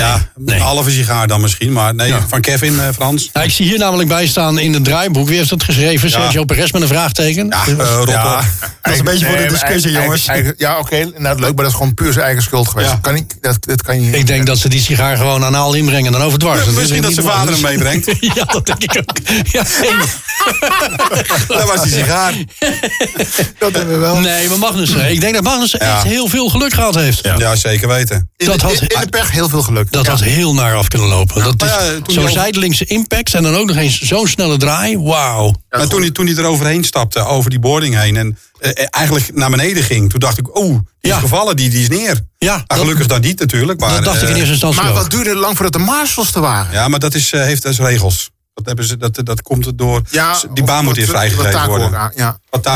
Ja, 0.00 0.28
Nee. 0.36 0.54
een 0.56 0.62
halve 0.62 0.90
sigaar 0.90 1.26
dan 1.26 1.40
misschien. 1.40 1.72
Maar 1.72 1.94
nee, 1.94 2.14
van 2.28 2.40
Kevin, 2.40 2.80
eh, 2.80 2.88
Frans. 2.94 3.30
Ik 3.42 3.50
zie 3.50 3.66
hier 3.66 3.78
namelijk 3.78 4.08
bij 4.08 4.26
staan 4.26 4.58
in 4.58 4.72
het 4.74 4.84
draaiboek. 4.84 5.28
Wie 5.28 5.36
heeft 5.36 5.48
dat 5.50 5.62
geschreven? 5.64 6.08
Ja. 6.08 6.20
Sergio 6.20 6.44
Perez 6.44 6.70
met 6.70 6.82
een 6.82 6.88
vraagteken? 6.88 7.46
Ja, 7.48 7.66
eh, 7.66 7.72
Rob, 7.96 8.08
Ja, 8.08 8.40
dat 8.82 8.92
is 8.92 8.98
een 8.98 9.04
beetje 9.04 9.26
voor 9.26 9.36
de 9.36 9.46
discussie, 9.46 9.70
eigen- 9.90 10.02
jongens. 10.02 10.26
eigen- 10.26 10.54
ja, 10.56 10.78
oké, 10.78 11.10
nou, 11.18 11.38
leuk, 11.38 11.54
maar 11.54 11.64
dat 11.64 11.66
is 11.66 11.72
gewoon 11.72 11.94
puur 11.94 12.12
zijn 12.12 12.24
eigen 12.24 12.42
schuld 12.42 12.68
geweest. 12.68 12.90
Dat, 12.90 13.00
kan 13.00 13.14
ik, 13.16 13.24
dat, 13.40 13.56
dat 13.66 13.82
kan 13.82 14.02
je. 14.02 14.10
Ik 14.18 14.26
denk 14.26 14.46
dat 14.46 14.58
ze 14.58 14.68
die 14.68 14.80
sigaar 14.80 15.16
gewoon 15.16 15.44
anaal 15.44 15.74
inbrengen 15.74 16.06
en 16.06 16.12
dan 16.12 16.22
overdwars. 16.22 16.64
Misschien 16.66 17.02
dat 17.02 17.12
zijn 17.12 17.26
vader 17.26 17.52
hem 17.52 17.62
meebrengt. 17.62 18.06
ja, 18.34 18.44
dat 18.44 18.66
denk 18.66 18.82
ik 18.82 18.96
ook. 18.98 19.18
Ja, 19.52 19.62
Dat 21.48 21.64
was 21.74 21.82
die 21.82 21.92
sigaar. 21.92 22.32
dat 23.58 23.74
hebben 23.74 23.94
we 23.94 23.98
wel. 24.00 24.18
nee, 24.20 24.48
maar 24.48 24.58
Magnussen. 24.58 25.10
Ik 25.10 25.20
denk 25.20 25.34
dat 25.34 25.42
Magnussen 25.42 25.78
Ja. 25.84 25.94
echt 25.94 26.02
heel 26.04 26.28
veel 26.28 26.48
geluk 26.48 26.72
gehad 26.74 26.94
heeft. 26.94 27.20
Ja, 27.36 27.56
zeker 27.56 27.88
weten. 27.88 28.30
In, 28.36 28.46
dat 28.46 28.60
had- 28.60 28.72
in, 28.72 28.80
in 28.86 29.00
de 29.00 29.06
pech 29.08 29.30
heel 29.30 29.48
veel 29.48 29.62
geluk. 29.62 29.83
Dat 29.90 30.04
Ja. 30.04 30.10
had 30.10 30.20
heel 30.20 30.54
naar 30.54 30.74
af 30.74 30.88
kunnen 30.88 31.08
lopen. 31.08 31.42
Dat 31.56 31.62
is 32.06 32.14
zo'n 32.14 32.28
zijdelingse 32.28 32.84
impact 32.84 33.34
en 33.34 33.42
dan 33.42 33.54
ook 33.56 33.66
nog 33.66 33.76
eens 33.76 34.00
zo'n 34.00 34.26
snelle 34.26 34.56
draai. 34.56 34.98
Wauw. 34.98 35.54
maar 35.70 35.86
toen 35.88 36.00
hij, 36.00 36.10
toen 36.10 36.26
hij 36.26 36.36
er 36.36 36.44
overheen 36.44 36.84
stapte, 36.84 37.18
over 37.24 37.50
die 37.50 37.58
boarding 37.58 37.94
heen... 38.00 38.16
en 38.16 38.38
eh, 38.58 38.70
eh, 38.70 38.86
eigenlijk 38.90 39.34
naar 39.34 39.50
beneden 39.50 39.82
ging, 39.82 40.10
toen 40.10 40.20
dacht 40.20 40.38
ik... 40.38 40.56
oh, 40.56 40.64
die 40.68 40.80
Ja. 41.00 41.14
is 41.16 41.20
gevallen, 41.22 41.56
die, 41.56 41.70
die 41.70 41.80
is 41.82 41.88
neer. 41.88 42.20
Ja, 42.38 42.52
Maar 42.56 42.64
dat, 42.66 42.78
gelukkig 42.78 43.06
dat 43.06 43.20
niet 43.22 43.38
natuurlijk. 43.40 43.80
Maar, 43.80 43.90
dat 43.90 44.04
dacht 44.04 44.16
ik 44.16 44.22
in 44.22 44.28
eh, 44.28 44.36
eerste 44.36 44.52
instantie 44.52 44.80
Maar 44.82 44.90
ook. 44.90 44.96
wat 44.96 45.10
duurde 45.10 45.30
het 45.30 45.38
lang 45.38 45.54
voordat 45.56 45.72
de 45.72 45.78
Marshals 45.78 46.34
er 46.34 46.40
waren? 46.40 46.72
Ja, 46.72 46.88
maar 46.88 46.98
dat 47.00 47.14
is, 47.14 47.30
heeft 47.30 47.62
dus 47.62 47.78
regels. 47.78 48.30
Dat, 48.54 48.66
hebben 48.66 48.84
ze, 48.84 48.96
dat, 48.96 49.20
dat 49.24 49.42
komt 49.42 49.66
er 49.66 49.76
door... 49.76 50.02
die 50.54 50.64
baan 50.64 50.84
moet 50.84 50.96
eerst 50.96 51.12
wat- 51.12 51.20
wat 51.22 51.30
vrijgegeven 51.30 51.60
Taco 51.60 51.78
worden. 51.78 51.98
aan- 51.98 52.12
Ja. 52.16 52.38
Wat 52.50 52.66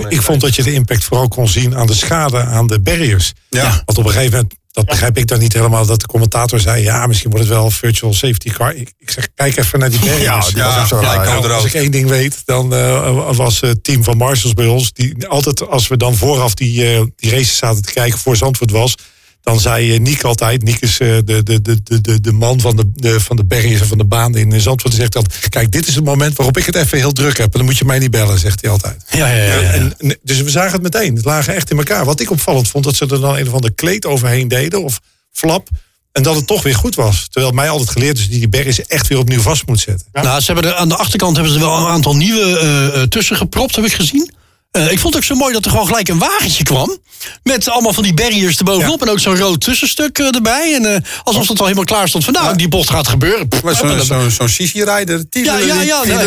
ik, 0.00 0.06
ik 0.08 0.22
vond 0.22 0.40
dat 0.40 0.54
je 0.54 0.62
de 0.62 0.72
impact 0.72 1.04
vooral 1.04 1.28
kon 1.28 1.48
zien 1.48 1.76
aan 1.76 1.86
de 1.86 1.94
schade 1.94 2.44
aan 2.44 2.66
de 2.66 2.80
barriers. 2.80 3.32
Ja. 3.48 3.82
Want 3.84 3.98
op 3.98 4.04
een 4.04 4.10
gegeven 4.12 4.32
moment, 4.34 4.54
dat 4.72 4.84
begrijp 4.84 5.18
ik 5.18 5.26
dan 5.26 5.38
niet 5.38 5.52
helemaal, 5.52 5.86
dat 5.86 6.00
de 6.00 6.06
commentator 6.06 6.60
zei, 6.60 6.82
ja, 6.82 7.06
misschien 7.06 7.30
wordt 7.30 7.46
het 7.46 7.56
wel 7.56 7.70
virtual 7.70 8.12
safety 8.12 8.50
car. 8.50 8.74
Ik, 8.74 8.92
ik 8.98 9.10
zeg, 9.10 9.28
kijk 9.34 9.56
even 9.56 9.78
naar 9.78 9.90
die 9.90 9.98
barriers. 9.98 10.50
Ja, 10.50 10.86
zo 10.86 11.00
ja. 11.00 11.24
Als 11.54 11.64
ik 11.64 11.74
één 11.74 11.90
ding 11.90 12.08
weet, 12.08 12.42
dan 12.44 12.74
eh, 12.74 13.36
was 13.36 13.60
het 13.60 13.84
team 13.84 14.04
van 14.04 14.16
Marshals 14.16 14.54
bij 14.54 14.66
ons, 14.66 14.92
die 14.92 15.26
altijd, 15.26 15.68
als 15.68 15.88
we 15.88 15.96
dan 15.96 16.14
vooraf 16.14 16.54
die, 16.54 16.94
eh, 16.94 17.02
die 17.16 17.30
races 17.30 17.56
zaten 17.56 17.82
te 17.82 17.92
kijken 17.92 18.18
voor 18.18 18.36
Zandvoort 18.36 18.70
was, 18.70 18.94
dan 19.42 19.60
zei 19.60 19.92
eh, 19.94 20.00
Niek 20.00 20.22
altijd, 20.22 20.62
Niek 20.62 20.80
is 20.80 20.98
eh, 20.98 21.08
de, 21.24 21.42
de, 21.42 21.62
de, 21.62 22.00
de, 22.00 22.20
de, 22.20 22.32
man 22.32 22.60
van 22.60 22.76
de, 22.76 22.90
de, 22.94 23.20
van 23.20 23.36
de 23.36 23.44
en 23.48 23.86
van 23.86 23.98
de 23.98 24.04
baan 24.04 24.36
in 24.36 24.52
eh, 24.52 24.60
Zandvoort, 24.60 24.92
die 24.92 25.00
zegt 25.00 25.12
dat, 25.12 25.48
kijk, 25.48 25.72
dit 25.72 25.86
is 25.86 25.94
het 25.94 26.04
moment 26.04 26.36
waarop 26.36 26.58
ik 26.58 26.66
het 26.66 26.74
even 26.74 26.98
heel 26.98 27.12
druk 27.12 27.38
heb, 27.38 27.52
en 27.52 27.58
dan 27.58 27.64
moet 27.64 27.78
je 27.78 27.84
mij 27.84 27.98
niet 27.98 28.10
bellen, 28.10 28.38
zegt 28.38 28.60
hij 28.60 28.70
altijd. 28.70 29.04
Ja, 29.10 29.28
ja, 29.28 29.44
ja. 29.44 29.60
ja. 29.60 29.70
En, 29.70 29.94
en- 29.98 30.18
dus 30.22 30.40
we 30.42 30.50
zagen 30.50 30.72
het 30.72 30.82
meteen. 30.82 31.14
Het 31.14 31.24
lagen 31.24 31.54
echt 31.54 31.70
in 31.70 31.78
elkaar. 31.78 32.04
Wat 32.04 32.20
ik 32.20 32.30
opvallend 32.30 32.68
vond, 32.68 32.84
dat 32.84 32.96
ze 32.96 33.06
er 33.06 33.20
dan 33.20 33.36
een 33.36 33.46
of 33.46 33.54
ander 33.54 33.72
kleed 33.72 34.06
overheen 34.06 34.48
deden. 34.48 34.84
Of 34.84 35.00
flap. 35.32 35.68
En 36.12 36.22
dat 36.22 36.36
het 36.36 36.46
toch 36.46 36.62
weer 36.62 36.74
goed 36.74 36.94
was. 36.94 37.26
Terwijl 37.30 37.52
mij 37.52 37.68
altijd 37.68 37.90
geleerd 37.90 38.18
is 38.18 38.28
dat 38.28 38.38
die 38.38 38.48
berries 38.48 38.86
echt 38.86 39.06
weer 39.06 39.18
opnieuw 39.18 39.40
vast 39.40 39.66
moet 39.66 39.80
zetten. 39.80 40.06
Nou, 40.12 40.40
ze 40.40 40.52
hebben 40.52 40.70
er, 40.70 40.76
aan 40.76 40.88
de 40.88 40.96
achterkant 40.96 41.36
hebben 41.36 41.52
ze 41.54 41.58
er 41.60 41.64
wel 41.64 41.78
een 41.78 41.86
aantal 41.86 42.16
nieuwe 42.16 42.58
eh, 42.58 42.86
eh, 42.86 43.08
tussen 43.08 43.36
gepropt, 43.36 43.76
heb 43.76 43.84
ik 43.84 43.92
gezien. 43.92 44.30
Eh, 44.70 44.90
ik 44.90 44.98
vond 44.98 45.14
het 45.14 45.16
ook 45.22 45.28
zo 45.28 45.34
mooi 45.34 45.52
dat 45.52 45.64
er 45.64 45.70
gewoon 45.70 45.86
gelijk 45.86 46.08
een 46.08 46.18
wagentje 46.18 46.62
kwam. 46.64 46.98
Met 47.42 47.68
allemaal 47.68 47.92
van 47.92 48.02
die 48.02 48.14
barriers 48.14 48.58
erbovenop. 48.58 49.02
En 49.02 49.08
ook 49.08 49.18
zo'n 49.18 49.36
rood 49.36 49.60
tussenstuk 49.60 50.18
eh, 50.18 50.34
erbij. 50.34 50.74
En 50.74 50.94
eh, 50.94 51.00
alsof 51.22 51.48
het 51.48 51.58
al 51.58 51.64
helemaal 51.64 51.84
klaar 51.84 52.08
stond 52.08 52.24
van 52.24 52.32
nou, 52.32 52.56
die 52.56 52.68
bocht 52.68 52.90
gaat 52.90 53.08
gebeuren. 53.08 53.48
Zo'n 53.76 53.88
dan- 53.88 54.04
zo, 54.04 54.28
zo'n 54.28 54.48
Sisi-rijder. 54.48 55.24
Ja, 55.30 55.58
ja, 55.58 55.82
ja. 55.82 56.02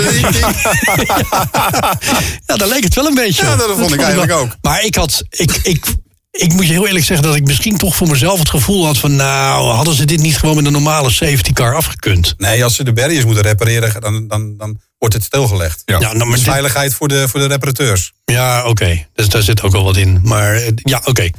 ja, 2.47 2.55
daar 2.55 2.67
leek 2.67 2.83
het 2.83 2.93
wel 2.93 3.05
een 3.05 3.13
beetje 3.13 3.45
Ja, 3.45 3.55
dat 3.55 3.69
vond 3.77 3.93
ik 3.93 4.01
eigenlijk 4.01 4.31
ook. 4.31 4.49
Maar 4.61 4.83
ik 4.83 4.95
had, 4.95 5.23
ik, 5.29 5.59
ik, 5.63 5.85
ik 6.33 6.53
moet 6.53 6.65
je 6.67 6.71
heel 6.73 6.87
eerlijk 6.87 7.05
zeggen 7.05 7.27
dat 7.27 7.35
ik 7.35 7.43
misschien 7.45 7.77
toch 7.77 7.95
voor 7.95 8.07
mezelf 8.07 8.39
het 8.39 8.49
gevoel 8.49 8.85
had 8.85 8.97
van, 8.97 9.15
nou, 9.15 9.67
hadden 9.71 9.93
ze 9.93 10.05
dit 10.05 10.19
niet 10.19 10.37
gewoon 10.37 10.55
met 10.55 10.65
een 10.65 10.71
normale 10.71 11.09
safety 11.11 11.53
car 11.53 11.75
afgekund? 11.75 12.33
Nee, 12.37 12.63
als 12.63 12.75
ze 12.75 12.83
de 12.83 12.93
barriers 12.93 13.25
moeten 13.25 13.43
repareren, 13.43 14.01
dan, 14.01 14.27
dan, 14.27 14.57
dan 14.57 14.79
wordt 14.97 15.13
het 15.15 15.23
stilgelegd. 15.23 15.81
Ja. 15.85 15.93
Ja, 15.99 15.99
nou, 16.05 16.17
maar 16.17 16.25
Dus 16.27 16.35
dit- 16.35 16.49
veiligheid 16.49 16.93
voor 16.93 17.07
de, 17.07 17.27
voor 17.27 17.39
de 17.39 17.45
reparateurs. 17.47 18.11
Ja, 18.25 18.65
oké. 18.65 19.07
Dus 19.13 19.29
daar 19.29 19.41
zit 19.41 19.61
ook 19.61 19.71
wel 19.71 19.83
wat 19.83 19.97
in. 19.97 20.19
Maar 20.23 20.55
eh, 20.55 20.71
ja, 20.75 21.01
oké. 21.05 21.29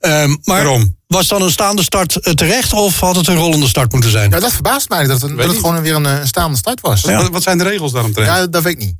Ehm, 0.00 0.28
maar 0.28 0.36
Waarom? 0.62 0.96
was 1.06 1.28
dan 1.28 1.42
een 1.42 1.50
staande 1.50 1.82
start 1.82 2.16
eh, 2.16 2.32
terecht 2.32 2.72
of 2.72 3.00
had 3.00 3.16
het 3.16 3.26
een 3.26 3.36
rollende 3.36 3.68
start 3.68 3.92
moeten 3.92 4.10
zijn? 4.10 4.30
Ja, 4.30 4.40
dat 4.40 4.52
verbaast 4.52 4.88
mij 4.88 5.06
dat 5.06 5.20
het, 5.20 5.30
dat 5.30 5.38
het 5.38 5.48
niet. 5.48 5.56
gewoon 5.60 5.80
weer 5.82 5.94
een, 5.94 6.06
eh, 6.06 6.18
een 6.20 6.26
staande 6.26 6.56
start 6.56 6.80
was. 6.80 7.00
Wat- 7.00 7.10
Ja, 7.10 7.16
Wat, 7.22 7.30
wat 7.30 7.42
zijn 7.42 7.58
de 7.58 7.64
regels 7.64 7.92
daaromtrent? 7.92 8.52
dat 8.52 8.62
weet 8.62 8.72
ik 8.72 8.78
niet. 8.78 8.94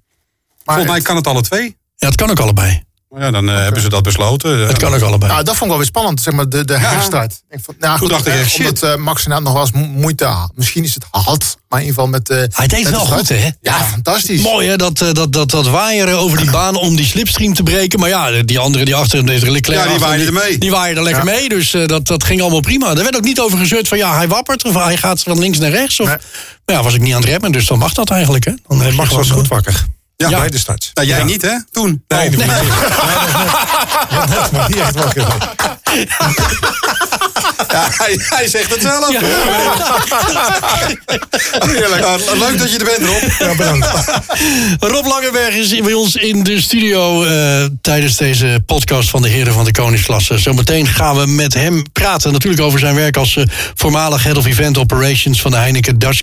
Maar 0.65 0.75
Volgens 0.75 0.95
mij 0.97 1.01
kan 1.05 1.17
het 1.17 1.27
alle 1.27 1.43
twee. 1.43 1.77
Ja, 1.97 2.07
het 2.07 2.17
kan 2.17 2.31
ook 2.31 2.41
allebei. 2.41 2.83
Ja, 3.18 3.31
dan 3.31 3.48
eh, 3.51 3.57
hebben 3.57 3.83
ze 3.83 3.88
dat 3.88 4.03
besloten. 4.03 4.66
Het 4.66 4.77
kan 4.79 4.94
ook 4.94 5.01
allebei. 5.01 5.33
nou, 5.33 5.44
dat 5.44 5.53
vond 5.57 5.61
ik 5.62 5.68
wel 5.68 5.77
weer 5.77 5.87
spannend, 5.87 6.20
zeg 6.20 6.35
maar, 6.35 6.48
de, 6.48 6.64
de 6.64 6.79
herstart. 6.79 7.42
Ik 7.51 7.59
vond, 7.62 7.79
nou, 7.81 7.98
goed, 7.98 8.09
dacht 8.11 8.27
ik 8.27 8.33
eh, 8.33 8.40
echt, 8.40 8.51
shit. 8.51 8.61
Omdat 8.66 8.83
eh, 8.83 8.96
Max 8.96 9.22
inderdaad 9.25 9.42
nog 9.44 9.53
wel 9.53 9.62
eens 9.62 9.72
mo- 9.72 10.01
moeite 10.01 10.25
had. 10.25 10.53
Misschien 10.55 10.85
is 10.85 10.94
het 10.94 11.05
had, 11.11 11.57
maar 11.68 11.81
in 11.81 11.87
ieder 11.87 12.03
geval 12.03 12.07
met... 12.18 12.29
eh, 12.31 12.37
Hij 12.59 12.66
deed 12.66 12.83
met 12.83 12.92
wel 12.92 13.07
de 13.07 13.12
goed, 13.12 13.29
hè? 13.29 13.51
Ja, 13.61 13.85
fantastisch. 13.85 14.42
Mooi 14.42 14.68
hè, 14.68 14.77
dat, 14.77 15.01
eh, 15.01 15.12
dat, 15.12 15.33
dat, 15.33 15.51
dat 15.51 15.66
waaieren 15.68 16.18
over 16.18 16.38
die 16.38 16.51
baan 16.51 16.77
om 16.77 16.96
die 16.96 17.07
slipstream 17.07 17.55
te 17.55 17.62
breken. 17.62 18.01
Maar 18.01 18.09
ja, 18.09 18.42
die 18.42 18.59
andere 18.59 18.85
die 18.85 18.94
achter 18.94 19.16
hem, 19.16 19.27
deze 19.27 19.51
Leclerc... 19.51 19.85
Ja, 19.85 19.88
die 19.90 19.98
waaide 19.98 20.25
er 20.27 20.33
mee. 20.33 20.59
Die 20.59 20.70
waaide 20.70 20.98
er 20.98 21.05
lekker 21.05 21.25
Ja. 21.25 21.31
mee, 21.33 21.48
dus 21.48 21.75
eh, 21.75 21.87
dat, 21.87 22.07
dat 22.07 22.25
ging 22.25 22.40
allemaal 22.40 22.61
prima. 22.61 22.88
Er 22.90 22.96
werd 23.03 23.16
ook 23.16 23.22
niet 23.25 23.40
over 23.40 23.59
gezeurd 23.59 23.88
van 23.88 23.98
ja, 23.98 24.16
hij 24.16 24.29
wappert 24.29 24.64
of 24.64 24.75
hij 24.75 24.96
gaat 24.96 25.22
van 25.22 25.38
links 25.38 25.59
naar 25.59 25.70
rechts. 25.70 26.01
Of, 26.01 26.07
Nee. 26.07 26.16
Maar 26.66 26.77
ja, 26.77 26.83
was 26.83 26.94
ik 26.94 27.01
niet 27.01 27.14
aan 27.14 27.20
het 27.20 27.29
remmen, 27.31 27.53
dus 27.53 27.66
dan 27.66 27.79
mag 27.79 27.92
dat 27.92 28.11
eigenlijk. 28.11 28.44
Hè? 28.44 28.53
Dan 28.68 28.79
je 28.79 28.83
gewoon- 28.92 29.09
was 29.09 29.31
goed 29.31 29.48
wakker. 29.48 29.85
Ja. 30.31 30.39
Bij 30.39 30.51
de 30.51 30.59
start. 30.59 30.91
Nou, 30.95 31.07
jij 31.09 31.23
niet, 31.23 31.43
hè? 31.43 31.57
Toen. 31.71 32.05
Nee, 32.09 32.31
Oh. 32.31 32.37
nee, 32.37 32.47
nee. 32.47 32.63
maar 34.53 34.69
niet 34.69 34.77
echt 34.79 34.95
wakker. 34.95 35.27
Ja, 37.68 37.88
hij, 37.90 38.20
hij 38.29 38.48
zegt 38.48 38.70
het 38.70 38.83
zelf. 38.83 39.09
Heerlijk. 41.66 42.03
Ja, 42.03 42.16
leuk 42.35 42.59
dat 42.59 42.72
je 42.72 42.79
er 42.79 42.85
bent, 42.85 43.09
Rob. 43.09 43.22
Ja, 43.38 43.55
bedankt. 43.55 43.87
Rob 44.81 45.07
Langenberg 45.07 45.55
is 45.55 45.81
bij 45.81 45.92
ons 45.92 46.16
in 46.16 46.42
de 46.42 46.61
studio 46.61 47.25
eh, 47.25 47.64
tijdens 47.81 48.16
deze 48.16 48.62
podcast 48.66 49.11
van 49.11 49.22
de 49.22 49.29
Heren 49.29 49.53
van 49.53 49.64
de 49.64 49.72
Koningsklasse. 49.72 50.38
Zometeen 50.38 50.87
gaan 50.87 51.16
we 51.16 51.27
met 51.27 51.55
hem 51.55 51.83
praten 51.92 52.33
natuurlijk 52.33 52.62
over 52.62 52.79
zijn 52.79 52.94
werk 52.94 53.16
als 53.16 53.37
eh, 53.37 53.44
voormalig 53.75 54.22
Head 54.22 54.37
of 54.37 54.46
Event 54.46 54.79
Operations 54.79 55.40
van 55.40 55.51
de 55.51 55.57
Heineken 55.57 55.98
Dutch 55.98 56.20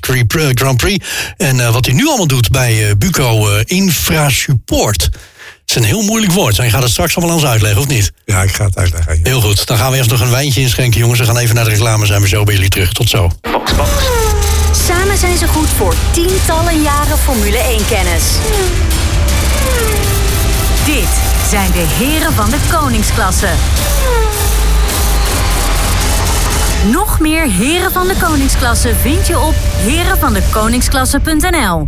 Grand 0.54 0.78
Prix. 0.78 1.06
En 1.38 1.60
eh, 1.60 1.74
wat 1.74 1.86
hij 1.86 1.94
nu 1.94 2.08
allemaal 2.08 2.28
doet 2.28 2.50
bij 2.50 2.88
eh, 2.88 2.96
Buco 2.98 3.50
eh, 3.50 3.62
Infrasupport. 3.66 5.10
Het 5.70 5.78
is 5.78 5.84
een 5.84 5.90
heel 5.96 6.02
moeilijk 6.04 6.32
woord. 6.32 6.58
Hij 6.58 6.70
gaat 6.70 6.82
het 6.82 6.92
straks 6.92 7.16
allemaal 7.16 7.36
aan 7.36 7.42
ons 7.42 7.50
uitleggen, 7.52 7.82
of 7.82 7.88
niet? 7.88 8.12
Ja, 8.26 8.42
ik 8.42 8.56
ga 8.56 8.66
het 8.66 8.78
uitleggen. 8.78 9.16
ja. 9.16 9.20
Heel 9.24 9.42
goed. 9.42 9.66
Dan 9.66 9.78
gaan 9.78 9.92
we 9.92 9.98
eerst 9.98 10.10
nog 10.10 10.22
een 10.22 10.30
wijntje 10.30 10.62
inschenken, 10.62 11.00
jongens. 11.00 11.20
We 11.20 11.26
gaan 11.26 11.38
even 11.38 11.56
naar 11.56 11.64
de 11.64 11.70
reclame. 11.70 12.06
Zijn 12.06 12.22
we 12.22 12.28
zo 12.28 12.44
bij 12.44 12.54
jullie 12.54 12.70
terug. 12.70 12.94
Tot 12.94 13.10
zo. 13.10 13.32
Samen 14.88 15.18
zijn 15.18 15.38
ze 15.38 15.48
goed 15.48 15.68
voor 15.78 15.94
tientallen 16.12 16.82
jaren 16.82 17.18
Formule 17.18 17.58
1-kennis. 17.58 18.24
Dit 20.86 21.10
zijn 21.50 21.72
de 21.72 21.86
heren 21.98 22.34
van 22.34 22.50
de 22.50 22.58
koningsklasse. 22.72 23.50
Nog 26.92 27.20
meer 27.20 27.52
heren 27.52 27.92
van 27.92 28.08
de 28.08 28.16
koningsklasse 28.22 28.94
vind 29.02 29.28
je 29.28 29.40
op 29.40 29.56
herenvandekoningsklasse.nl. 29.76 31.88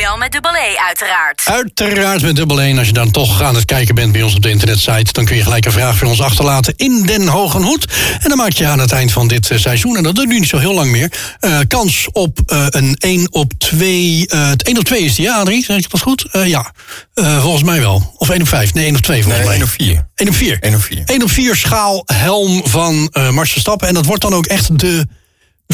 Wel 0.00 0.16
met 0.16 0.32
dubbel 0.32 0.54
E 0.54 0.76
uiteraard. 0.86 1.42
Uiteraard 1.44 2.22
met 2.22 2.36
dubbel 2.36 2.60
1. 2.60 2.78
Als 2.78 2.86
je 2.86 2.92
dan 2.92 3.10
toch 3.10 3.42
aan 3.42 3.54
het 3.54 3.64
kijken 3.64 3.94
bent 3.94 4.12
bij 4.12 4.22
ons 4.22 4.34
op 4.34 4.42
de 4.42 4.50
internetsite... 4.50 5.12
dan 5.12 5.24
kun 5.24 5.36
je 5.36 5.42
gelijk 5.42 5.64
een 5.66 5.72
vraag 5.72 5.96
voor 5.96 6.08
ons 6.08 6.20
achterlaten 6.22 6.74
in 6.76 7.02
Den 7.02 7.26
Hogen 7.28 7.62
Hoed. 7.62 7.84
En 8.20 8.28
dan 8.28 8.36
maak 8.38 8.52
je 8.52 8.66
aan 8.66 8.78
het 8.78 8.92
eind 8.92 9.12
van 9.12 9.28
dit 9.28 9.50
eh, 9.50 9.58
seizoen... 9.58 9.96
en 9.96 10.02
dat 10.02 10.14
duurt 10.14 10.28
nu 10.28 10.38
niet 10.38 10.48
zo 10.48 10.58
heel 10.58 10.74
lang 10.74 10.90
meer... 10.90 11.12
eh, 11.40 11.58
kans 11.68 12.08
op 12.12 12.38
eh, 12.46 12.66
een 12.68 12.96
1 12.98 13.32
op 13.32 13.52
2... 13.58 14.26
eh, 14.28 14.48
het 14.48 14.62
1 14.62 14.78
op 14.78 14.84
2 14.84 15.00
is 15.04 15.14
die, 15.14 15.24
ja, 15.24 15.38
Adrie? 15.40 15.64
Zeg 15.64 15.76
ik 15.76 15.90
dat 15.90 16.00
goed? 16.00 16.24
Eh, 16.32 16.46
ja, 16.46 16.72
Eh, 17.14 17.40
volgens 17.42 17.62
mij 17.62 17.80
wel. 17.80 18.14
Of 18.16 18.28
1 18.28 18.40
op 18.40 18.48
5? 18.48 18.74
Nee, 18.74 18.84
1 18.84 18.96
op 18.96 19.00
2 19.02 19.22
volgens 19.22 19.44
Nee, 19.44 19.58
mij. 19.58 19.58
1 19.58 19.66
of 19.66 19.70
4. 19.72 20.06
1 20.14 20.28
op 20.28 20.34
4. 20.34 20.56
1 20.60 20.74
of 20.74 20.82
4. 20.84 21.02
1 21.06 21.22
op 21.22 21.30
4 21.30 21.56
schaal 21.56 22.02
helm 22.06 22.62
van 22.68 23.08
eh 23.12 23.30
Max 23.30 23.52
Verstappen. 23.52 23.88
En 23.88 23.94
dat 23.94 24.06
wordt 24.06 24.22
dan 24.22 24.34
ook 24.34 24.46
echt 24.46 24.78
de 24.78 25.06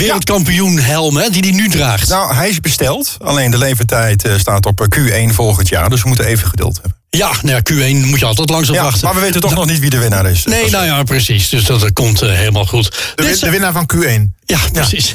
wereldkampioen 0.01 0.79
helm 0.79 1.17
hè, 1.17 1.31
die 1.31 1.43
hij 1.43 1.51
nu 1.51 1.69
draagt. 1.69 2.09
Nou, 2.09 2.35
hij 2.35 2.49
is 2.49 2.61
besteld. 2.61 3.17
Alleen 3.23 3.51
de 3.51 3.59
levertijd 3.59 4.25
eh, 4.25 4.39
staat 4.39 4.67
op 4.67 4.81
eh, 4.81 5.29
Q1 5.29 5.35
volgend 5.35 5.69
jaar. 5.69 5.91
Dus 5.91 6.03
we 6.03 6.09
moeten 6.09 6.27
even 6.27 6.49
geduld 6.49 6.75
hebben. 6.75 6.97
Ja, 7.11 7.31
nou 7.43 7.61
ja, 7.65 7.73
Q1 7.73 8.07
moet 8.07 8.19
je 8.19 8.25
altijd 8.27 8.67
Ja, 8.67 8.83
wachten. 8.83 9.05
maar 9.05 9.15
we 9.15 9.21
weten 9.21 9.41
toch 9.41 9.55
nog 9.55 9.67
niet 9.67 9.79
wie 9.79 9.91
de 9.91 9.99
winnaar 9.99 10.31
is. 10.31 10.45
Nee, 10.45 10.71
nou 10.71 10.85
ja, 10.85 11.03
precies. 11.03 11.49
Dus 11.49 11.65
dat 11.65 11.83
eh, 11.83 11.91
komt 11.93 12.21
helemaal 12.21 12.67
goed. 12.67 13.13
De, 13.15 13.23
Dit 13.23 13.41
de 13.41 13.51
winnaar 13.51 13.73
van 13.73 13.91
Q1. 13.95 14.36
Ja, 14.47 14.59
precies. 14.73 15.15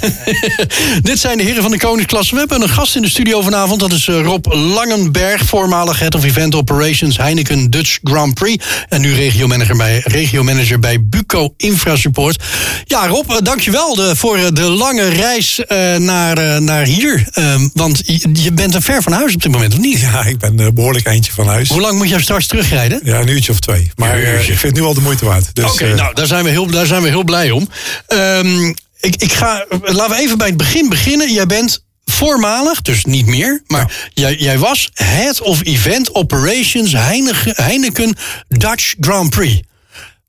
Dit 1.01 1.19
zijn 1.19 1.37
de 1.37 1.43
heren 1.43 1.61
van 1.61 1.71
de 1.71 1.77
Koningsklasse. 1.77 2.33
We 2.33 2.39
hebben 2.39 2.61
een 2.61 2.69
gast 2.69 2.95
in 2.95 3.01
de 3.01 3.09
studio 3.09 3.41
vanavond. 3.41 3.79
Dat 3.79 3.91
is 3.91 4.07
eh, 4.07 4.21
Rob 4.21 4.45
Langenberg, 4.53 5.45
voormalig 5.45 5.99
Head 5.99 6.15
of 6.15 6.23
Event 6.23 6.55
Operations 6.55 7.17
Heineken 7.17 7.69
Dutch 7.69 7.99
Grand 8.03 8.33
Prix. 8.33 8.65
En 8.89 9.01
nu 9.01 9.13
regiomanager 9.13 9.77
bij, 9.77 10.01
regiomanager 10.05 10.79
bij 10.79 11.03
Buco 11.03 11.53
Infrasupport. 11.57 12.43
Ja, 12.85 13.07
Rob, 13.07 13.29
eh, 13.29 13.37
dankjewel 13.43 13.95
de, 13.95 14.15
voor 14.15 14.37
eh, 14.37 14.45
de 14.53 14.61
lange 14.61 15.09
reis 15.09 15.61
naar, 15.97 16.61
naar 16.61 16.83
hier. 16.85 17.27
Ehm, 17.31 17.67
want 17.73 18.01
je, 18.05 18.29
je 18.33 18.51
bent 18.51 18.75
er 18.75 18.81
ver 18.81 19.01
van 19.03 19.11
huis 19.11 19.33
op 19.33 19.41
dit 19.41 19.51
moment, 19.51 19.73
of 19.73 19.79
niet? 19.79 19.99
Ja, 19.99 20.25
ik 20.25 20.37
ben 20.37 20.59
eh, 20.59 20.67
behoorlijk 20.73 21.05
eindje 21.05 21.31
van 21.31 21.47
huis. 21.47 21.69
Hoe 21.69 21.81
lang 21.81 21.97
moet 21.97 22.09
je 22.09 22.21
straks 22.21 22.47
terugrijden? 22.47 22.99
Ja, 23.03 23.19
een 23.19 23.27
uurtje 23.27 23.51
of 23.51 23.59
twee. 23.59 23.91
Maar 23.95 24.17
een 24.17 24.39
ik 24.39 24.43
vind 24.43 24.61
het 24.61 24.73
nu 24.73 24.81
al 24.81 24.93
de 24.93 25.01
moeite 25.01 25.25
waard. 25.25 25.55
Dus, 25.55 25.71
Oké, 25.71 25.95
nou, 25.95 26.13
daar 26.13 26.27
zijn, 26.27 26.43
we 26.43 26.49
heel, 26.49 26.67
daar 26.67 26.85
zijn 26.85 27.01
we 27.01 27.07
heel 27.07 27.23
blij 27.23 27.51
om. 27.51 27.69
Ehm, 28.07 28.73
ik, 29.01 29.15
ik 29.15 29.33
ga, 29.33 29.65
laten 29.81 30.15
we 30.15 30.21
even 30.21 30.37
bij 30.37 30.47
het 30.47 30.57
begin 30.57 30.89
beginnen. 30.89 31.33
Jij 31.33 31.45
bent 31.45 31.83
voormalig, 32.05 32.81
dus 32.81 33.05
niet 33.05 33.25
meer, 33.25 33.63
maar 33.67 34.09
jij, 34.13 34.35
jij 34.35 34.57
was 34.57 34.89
Head 34.93 35.41
of 35.41 35.63
Event 35.63 36.15
Operations 36.15 36.91
Heineken, 36.91 37.53
Heineken 37.55 38.15
Dutch 38.47 38.93
Grand 38.99 39.29
Prix. 39.29 39.61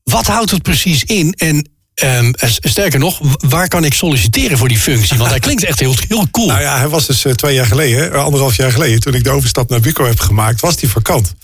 Wat 0.04 0.26
houdt 0.26 0.50
het 0.50 0.62
precies 0.62 1.04
in? 1.04 1.34
En 1.36 1.68
ehm, 1.94 2.32
sterker 2.46 2.98
nog, 2.98 3.20
waar 3.38 3.68
kan 3.68 3.84
ik 3.84 3.94
solliciteren 3.94 4.58
voor 4.58 4.68
die 4.68 4.78
functie? 4.78 5.18
Want 5.18 5.30
hij 5.30 5.38
klinkt 5.46 5.64
echt 5.64 5.80
heel, 5.80 5.94
heel 6.08 6.30
cool. 6.30 6.46
Nou 6.46 6.60
ja, 6.60 6.78
hij 6.78 6.88
was 6.88 7.06
dus 7.06 7.24
eh, 7.24 7.32
twee 7.32 7.54
jaar 7.54 7.66
geleden, 7.66 8.12
eh, 8.12 8.24
anderhalf 8.24 8.56
jaar 8.56 8.72
geleden, 8.72 9.00
toen 9.00 9.14
ik 9.14 9.24
de 9.24 9.30
overstap 9.30 9.70
naar 9.70 9.80
Buco 9.80 10.04
heb 10.04 10.20
gemaakt, 10.20 10.60
was 10.60 10.76
die 10.76 10.88
vakant. 10.88 11.34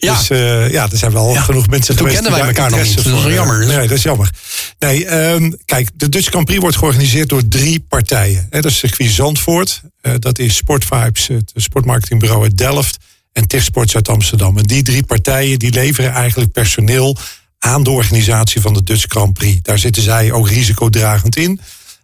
Ja. 0.00 0.16
Dus 0.18 0.30
eh, 0.30 0.70
ja, 0.70 0.90
er 0.90 0.96
zijn 0.98 1.12
wel 1.12 1.32
Ja. 1.32 1.40
genoeg 1.40 1.66
mensen 1.66 1.96
Toen 1.96 2.06
geweest 2.06 2.22
kenden 2.22 2.38
wij 2.40 2.48
elkaar 2.48 2.70
nog 2.70 2.82
niet. 2.82 2.96
Dat 2.96 3.06
is 3.06 3.24
eh, 3.24 3.34
jammer. 3.34 3.66
Nee, 3.66 3.88
dat 3.88 3.96
is 3.96 4.02
jammer. 4.02 4.30
Nee, 4.78 5.06
ehm, 5.06 5.50
kijk, 5.64 5.88
de 5.94 6.08
Dutch 6.08 6.28
Grand 6.28 6.44
Prix 6.44 6.60
wordt 6.60 6.76
georganiseerd 6.76 7.28
door 7.28 7.48
drie 7.48 7.84
partijen. 7.88 8.46
Dat 8.50 8.64
is 8.64 8.78
circuit 8.78 9.10
Zandvoort, 9.10 9.82
eh, 10.00 10.12
dat 10.18 10.38
is 10.38 10.56
Sportvibes, 10.56 11.26
het 11.28 11.52
sportmarketingbureau 11.54 12.42
uit 12.42 12.58
Delft 12.58 12.96
en 13.32 13.46
TIFsports 13.46 13.94
uit 13.94 14.08
Amsterdam. 14.08 14.58
En 14.58 14.64
die 14.64 14.82
drie 14.82 15.04
partijen 15.06 15.58
die 15.58 15.72
leveren 15.72 16.12
eigenlijk 16.12 16.52
personeel 16.52 17.16
aan 17.58 17.82
de 17.82 17.90
organisatie 17.90 18.60
van 18.60 18.74
de 18.74 18.82
Dutch 18.82 19.04
Grand 19.08 19.32
Prix. 19.32 19.58
Daar 19.62 19.78
zitten 19.78 20.02
zij 20.02 20.32
ook 20.32 20.48
risicodragend 20.48 21.36
in. 21.36 21.60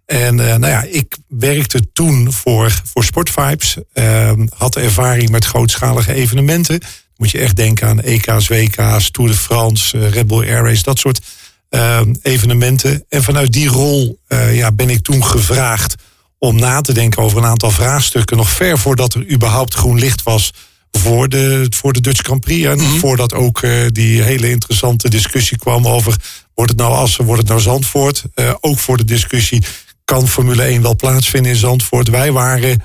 En 0.07 0.35
nou 0.35 0.67
ja, 0.67 0.83
ik 0.83 1.17
werkte 1.29 1.93
toen 1.93 2.33
voor, 2.33 2.81
voor 2.85 3.05
Sportvibes. 3.05 3.77
ehm, 3.93 4.47
had 4.57 4.77
ervaring 4.77 5.31
met 5.31 5.45
grootschalige 5.45 6.15
evenementen. 6.15 6.81
Moet 7.17 7.31
je 7.31 7.39
echt 7.39 7.57
denken 7.57 7.89
aan 7.89 8.01
EK's, 8.01 8.49
WK's, 8.49 9.11
Tour 9.11 9.31
de 9.31 9.37
France, 9.37 9.99
eh, 9.99 10.11
Red 10.11 10.27
Bull 10.27 10.49
Air 10.49 10.65
Race, 10.65 10.83
dat 10.83 10.99
soort 10.99 11.21
ehm, 11.69 12.15
evenementen. 12.23 13.05
En 13.09 13.23
vanuit 13.23 13.53
die 13.53 13.69
rol 13.69 14.19
eh, 14.27 14.57
ja, 14.57 14.73
ben 14.73 14.91
ik 14.91 15.03
toen 15.03 15.25
gevraagd 15.25 15.95
om 16.39 16.57
na 16.57 16.81
te 16.81 16.93
denken 16.93 17.23
over 17.23 17.39
een 17.39 17.45
aantal 17.45 17.71
vraagstukken. 17.71 18.37
Nog 18.37 18.51
ver 18.51 18.79
voordat 18.79 19.15
er 19.15 19.31
überhaupt 19.31 19.75
groen 19.75 19.99
licht 19.99 20.23
was 20.23 20.53
voor 20.93 21.29
de, 21.29 21.67
voor 21.71 21.93
de 21.93 22.01
Dutch 22.01 22.23
Grand 22.23 22.41
Prix. 22.41 22.67
En 22.67 22.81
voordat 22.81 23.35
ook 23.35 23.63
eh, 23.63 23.73
die 23.87 24.23
hele 24.23 24.51
interessante 24.51 25.09
discussie 25.09 25.59
kwam 25.59 25.87
over... 25.87 26.17
wordt 26.55 26.71
het 26.71 26.81
nou 26.81 26.95
Assen, 26.95 27.25
wordt 27.25 27.41
het 27.41 27.51
nou 27.51 27.61
Zandvoort? 27.61 28.25
Ook 28.61 28.79
voor 28.79 28.97
de 28.97 29.05
discussie, 29.05 29.63
kan 30.05 30.29
Formule 30.29 30.63
1 30.63 30.83
wel 30.83 30.97
plaatsvinden 30.97 31.53
in 31.53 31.59
Zandvoort? 31.59 32.09
Wij 32.09 32.33
waren 32.33 32.83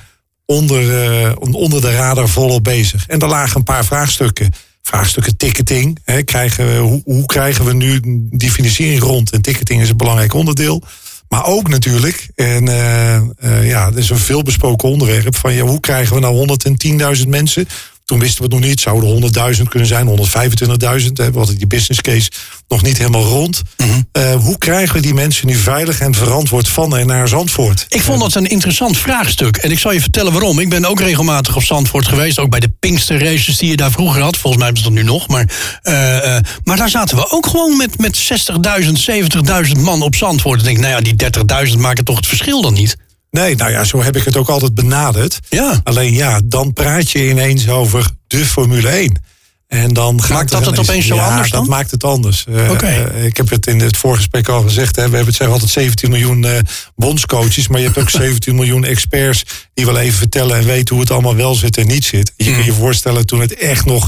onder, 0.51 1.03
eh, 1.03 1.31
onder 1.37 1.81
de 1.81 1.91
radar 1.91 2.29
volop 2.29 2.63
bezig. 2.63 3.07
En 3.07 3.19
er 3.19 3.27
lagen 3.27 3.57
een 3.57 3.63
paar 3.63 3.85
vraagstukken. 3.85 4.51
Vraagstukken 4.81 5.37
ticketing. 5.37 5.97
Hè, 6.03 6.23
krijgen 6.23 6.77
hoe, 6.77 7.01
hoe 7.03 7.25
krijgen 7.25 7.65
we 7.65 7.73
nu 7.73 7.99
die 8.29 8.51
financiering 8.51 9.01
rond? 9.01 9.31
En 9.31 9.41
ticketing 9.41 9.81
is 9.81 9.89
een 9.89 9.97
belangrijk 9.97 10.33
onderdeel. 10.33 10.83
Maar 11.31 11.45
ook 11.45 11.67
natuurlijk, 11.69 12.29
en 12.35 12.67
eh, 12.67 13.15
eh, 13.15 13.67
ja, 13.67 13.89
dat 13.89 13.97
is 13.97 14.09
een 14.09 14.17
veelbesproken 14.17 14.89
onderwerp... 14.89 15.35
van 15.35 15.53
ja, 15.53 15.63
hoe 15.63 15.79
krijgen 15.79 16.15
we 16.15 16.21
nou 16.21 16.57
110.000 17.17 17.27
mensen... 17.27 17.67
Toen 18.11 18.19
wisten 18.19 18.37
we 18.37 18.43
het 18.43 18.59
nog 18.59 18.69
niet. 18.69 18.79
Zouden 18.79 19.55
100.000 19.55 19.63
kunnen 19.69 19.87
zijn, 19.87 20.07
125.000. 20.07 21.13
hè, 21.13 21.31
We 21.31 21.37
hadden 21.37 21.57
die 21.57 21.67
business 21.67 22.01
case 22.01 22.31
nog 22.67 22.81
niet 22.81 22.97
helemaal 22.97 23.23
rond. 23.23 23.61
Eh, 24.11 24.35
hoe 24.35 24.57
krijgen 24.57 24.95
we 24.95 25.01
die 25.01 25.13
mensen 25.13 25.47
nu 25.47 25.55
veilig 25.55 25.99
en 25.99 26.13
verantwoord 26.13 26.67
van 26.67 26.97
en 26.97 27.07
naar 27.07 27.27
Zandvoort? 27.27 27.85
Ik 27.89 28.01
vond 28.01 28.19
dat 28.19 28.35
een 28.35 28.47
interessant 28.47 28.97
vraagstuk. 28.97 29.57
En 29.57 29.71
ik 29.71 29.79
zal 29.79 29.91
je 29.91 30.01
vertellen 30.01 30.31
waarom. 30.31 30.59
Ik 30.59 30.69
ben 30.69 30.85
ook 30.85 30.99
regelmatig 30.99 31.55
op 31.55 31.63
Zandvoort 31.63 32.07
geweest. 32.07 32.39
Ook 32.39 32.49
bij 32.49 32.59
de 32.59 32.71
Pinkster 32.79 33.23
races 33.23 33.57
die 33.57 33.69
je 33.69 33.75
daar 33.75 33.91
vroeger 33.91 34.21
had. 34.21 34.37
Volgens 34.37 34.63
mij 34.63 34.65
hebben 34.65 34.83
ze 34.83 34.89
dat 34.89 35.03
nu 35.03 35.03
nog. 35.03 35.27
Maar, 35.27 35.45
eh, 35.81 36.35
eh, 36.35 36.43
maar 36.63 36.77
daar 36.77 36.89
zaten 36.89 37.17
we 37.17 37.31
ook 37.31 37.45
gewoon 37.45 37.77
met, 37.77 37.97
met 37.97 38.17
60.000, 38.17 38.99
70.000 38.99 39.79
man 39.79 40.01
op 40.01 40.15
Zandvoort. 40.15 40.59
Ik 40.59 40.65
denk, 40.65 40.77
nou 40.77 40.91
ja, 40.91 41.01
die 41.01 41.15
30.000 41.15 41.79
maken 41.79 42.05
toch 42.05 42.15
het 42.15 42.27
verschil 42.27 42.61
dan 42.61 42.73
niet? 42.73 42.97
Nee, 43.31 43.55
nou 43.55 43.71
ja, 43.71 43.83
zo 43.83 44.01
heb 44.03 44.15
ik 44.17 44.23
het 44.23 44.37
ook 44.37 44.49
altijd 44.49 44.73
benaderd. 44.75 45.39
Ja. 45.49 45.79
Alleen 45.83 46.13
ja, 46.13 46.39
dan 46.45 46.73
praat 46.73 47.11
je 47.11 47.29
ineens 47.29 47.69
over 47.69 48.05
de 48.27 48.45
Formule 48.45 48.89
1. 48.89 49.19
En 49.67 49.93
dan 49.93 50.21
gaat 50.21 50.29
Maakt 50.37 50.51
dat 50.51 50.65
het 50.65 50.79
opeens 50.79 51.05
zo 51.07 51.15
ja, 51.15 51.27
anders 51.29 51.49
dan? 51.49 51.59
dat 51.59 51.69
maakt 51.69 51.91
het 51.91 52.03
anders. 52.03 52.45
Eh, 52.47 52.71
Oké. 52.71 52.85
eh, 52.85 53.25
ik 53.25 53.37
heb 53.37 53.49
het 53.49 53.67
in 53.67 53.79
het 53.79 53.97
voorgesprek 53.97 54.47
al 54.47 54.61
gezegd. 54.61 54.95
Hè, 54.95 55.01
we 55.01 55.09
hebben 55.09 55.25
het 55.27 55.35
zeggen 55.35 55.53
altijd 55.55 55.71
17 55.71 56.09
miljoen 56.09 56.45
eh, 56.45 56.59
bondscoaches. 56.95 57.67
Maar 57.67 57.79
je 57.79 57.85
hebt 57.85 57.97
ook 57.97 58.09
17 58.23 58.55
miljoen 58.55 58.83
experts 58.83 59.43
die 59.73 59.85
wel 59.85 59.97
even 59.97 60.17
vertellen 60.17 60.57
en 60.57 60.65
weten 60.65 60.95
hoe 60.95 61.03
het 61.03 61.13
allemaal 61.13 61.35
wel 61.35 61.55
zit 61.55 61.77
en 61.77 61.87
niet 61.87 62.05
zit. 62.05 62.31
Je 62.35 62.49
Mm. 62.49 62.55
kan 62.55 62.65
je 62.65 62.73
voorstellen 62.73 63.25
toen 63.25 63.39
het 63.41 63.53
echt 63.55 63.85
nog 63.85 64.07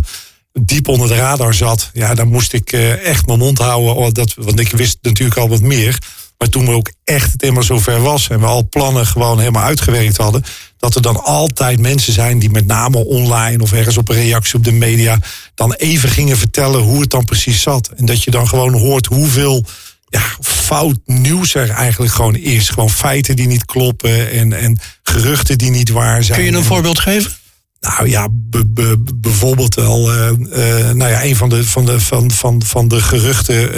diep 0.62 0.88
onder 0.88 1.08
de 1.08 1.16
radar 1.16 1.54
zat. 1.54 1.90
Ja, 1.94 2.14
dan 2.14 2.28
moest 2.28 2.54
ik 2.54 2.72
echt 3.04 3.26
mijn 3.26 3.40
mond 3.40 3.58
houden. 3.58 4.14
Dat, 4.14 4.34
want 4.38 4.60
ik 4.60 4.72
wist 4.72 4.98
natuurlijk 5.02 5.38
al 5.40 5.50
wat 5.50 5.62
meer. 5.62 5.98
Maar 6.44 6.52
toen 6.52 6.66
we 6.66 6.72
ook 6.72 6.92
echt 7.04 7.32
het 7.32 7.42
helemaal 7.42 7.64
zover 7.64 8.02
was 8.02 8.28
en 8.28 8.40
we 8.40 8.46
al 8.46 8.68
plannen 8.70 9.06
gewoon 9.06 9.40
helemaal 9.40 9.64
uitgewerkt 9.64 10.18
hadden, 10.18 10.44
dat 10.78 10.96
er 10.96 11.02
dan 11.02 11.24
altijd 11.24 11.80
mensen 11.80 12.14
zijn 12.14 12.40
die 12.40 12.50
met 12.50 12.66
name 12.66 13.06
online 13.06 13.64
of 13.64 13.72
ergens 13.74 13.98
op 13.98 14.10
een 14.10 14.16
reactie 14.16 14.56
op 14.56 14.64
de 14.64 14.72
media 14.72 15.20
dan 15.56 15.74
even 15.74 16.10
gingen 16.10 16.38
vertellen 16.38 16.82
hoe 16.82 17.02
het 17.02 17.10
dan 17.10 17.24
precies 17.26 17.62
zat. 17.62 17.90
En 17.96 18.06
dat 18.06 18.24
je 18.24 18.32
dan 18.32 18.48
gewoon 18.48 18.74
hoort 18.74 19.06
hoeveel 19.06 19.66
ja, 20.10 20.22
fout 20.42 20.98
nieuws 21.06 21.56
er 21.56 21.70
eigenlijk 21.70 22.14
gewoon 22.14 22.36
is. 22.36 22.70
Gewoon 22.70 22.90
feiten 22.90 23.36
die 23.36 23.48
niet 23.48 23.66
kloppen 23.66 24.32
en, 24.32 24.54
en 24.54 24.80
geruchten 25.04 25.58
die 25.58 25.70
niet 25.70 25.90
waar 25.90 26.24
zijn. 26.24 26.38
Kun 26.38 26.46
je 26.48 26.52
een 26.54 26.58
En- 26.58 26.64
voorbeeld 26.64 27.00
geven? 27.00 27.32
nou 27.80 28.10
ja, 28.10 28.28
be- 28.32 28.66
be- 28.68 29.04
bijvoorbeeld 29.16 29.78
al, 29.78 30.12
eh, 30.12 30.28
eh, 30.30 30.96
nou 30.96 31.12
ja, 31.12 31.24
een 31.24 31.36
van 31.36 31.50
de, 31.50 31.64
van 31.66 31.86
de, 31.86 32.00
van, 32.00 32.32
van, 32.32 32.62
van 32.66 32.88
de 32.88 33.02
geruchten 33.02 33.74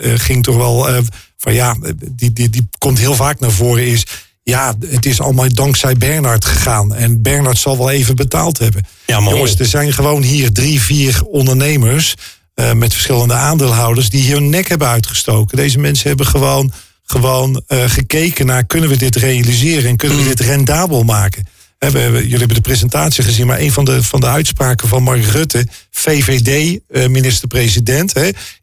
eh, 0.00 0.12
ging 0.16 0.42
toch 0.42 0.56
wel 0.56 0.88
van 1.38 1.52
ja, 1.54 1.76
die, 2.10 2.32
die, 2.32 2.50
die 2.50 2.68
komt 2.78 2.98
heel 2.98 3.14
vaak 3.14 3.40
naar 3.40 3.50
voren 3.50 3.86
is. 3.86 4.06
Ja, 4.42 4.74
het 4.88 5.06
is 5.06 5.20
allemaal 5.20 5.54
dankzij 5.54 5.94
Bernard 5.94 6.44
gegaan. 6.44 6.94
En 6.94 7.22
Bernard 7.22 7.58
zal 7.58 7.78
wel 7.78 7.90
even 7.90 8.16
betaald 8.16 8.58
hebben. 8.58 8.86
Ja, 9.06 9.20
maar 9.20 9.32
Jongens, 9.34 9.58
er 9.58 9.66
zijn 9.66 9.92
gewoon 9.92 10.22
hier 10.22 10.52
drie, 10.52 10.80
vier 10.80 11.22
ondernemers. 11.24 12.14
eh, 12.54 12.72
met 12.72 12.92
verschillende 12.92 13.34
aandeelhouders. 13.34 14.08
die 14.10 14.22
hier 14.22 14.34
hun 14.34 14.48
nek 14.50 14.68
hebben 14.68 14.88
uitgestoken. 14.88 15.56
Deze 15.56 15.78
mensen 15.78 16.08
hebben 16.08 16.26
gewoon, 16.26 16.72
gewoon 17.04 17.62
eh, 17.66 17.84
gekeken 17.86 18.46
naar. 18.46 18.64
kunnen 18.66 18.88
we 18.88 18.96
dit 18.96 19.16
realiseren 19.16 19.90
en 19.90 19.96
kunnen 19.96 20.18
we 20.18 20.24
dit 20.24 20.40
rendabel 20.40 21.02
maken? 21.02 21.46
We 21.78 21.86
hebben- 21.86 22.12
jullie 22.22 22.38
hebben 22.38 22.56
de 22.56 22.60
presentatie 22.62 23.24
gezien, 23.24 23.46
maar 23.46 23.58
een 23.60 23.72
van 23.72 23.84
de, 23.84 24.02
van 24.02 24.20
de 24.20 24.26
uitspraken 24.26 24.88
van 24.88 25.02
Mark 25.02 25.24
Rutte, 25.24 25.66
VVD, 25.90 26.78
eh, 26.88 27.06
minister-president, 27.08 28.12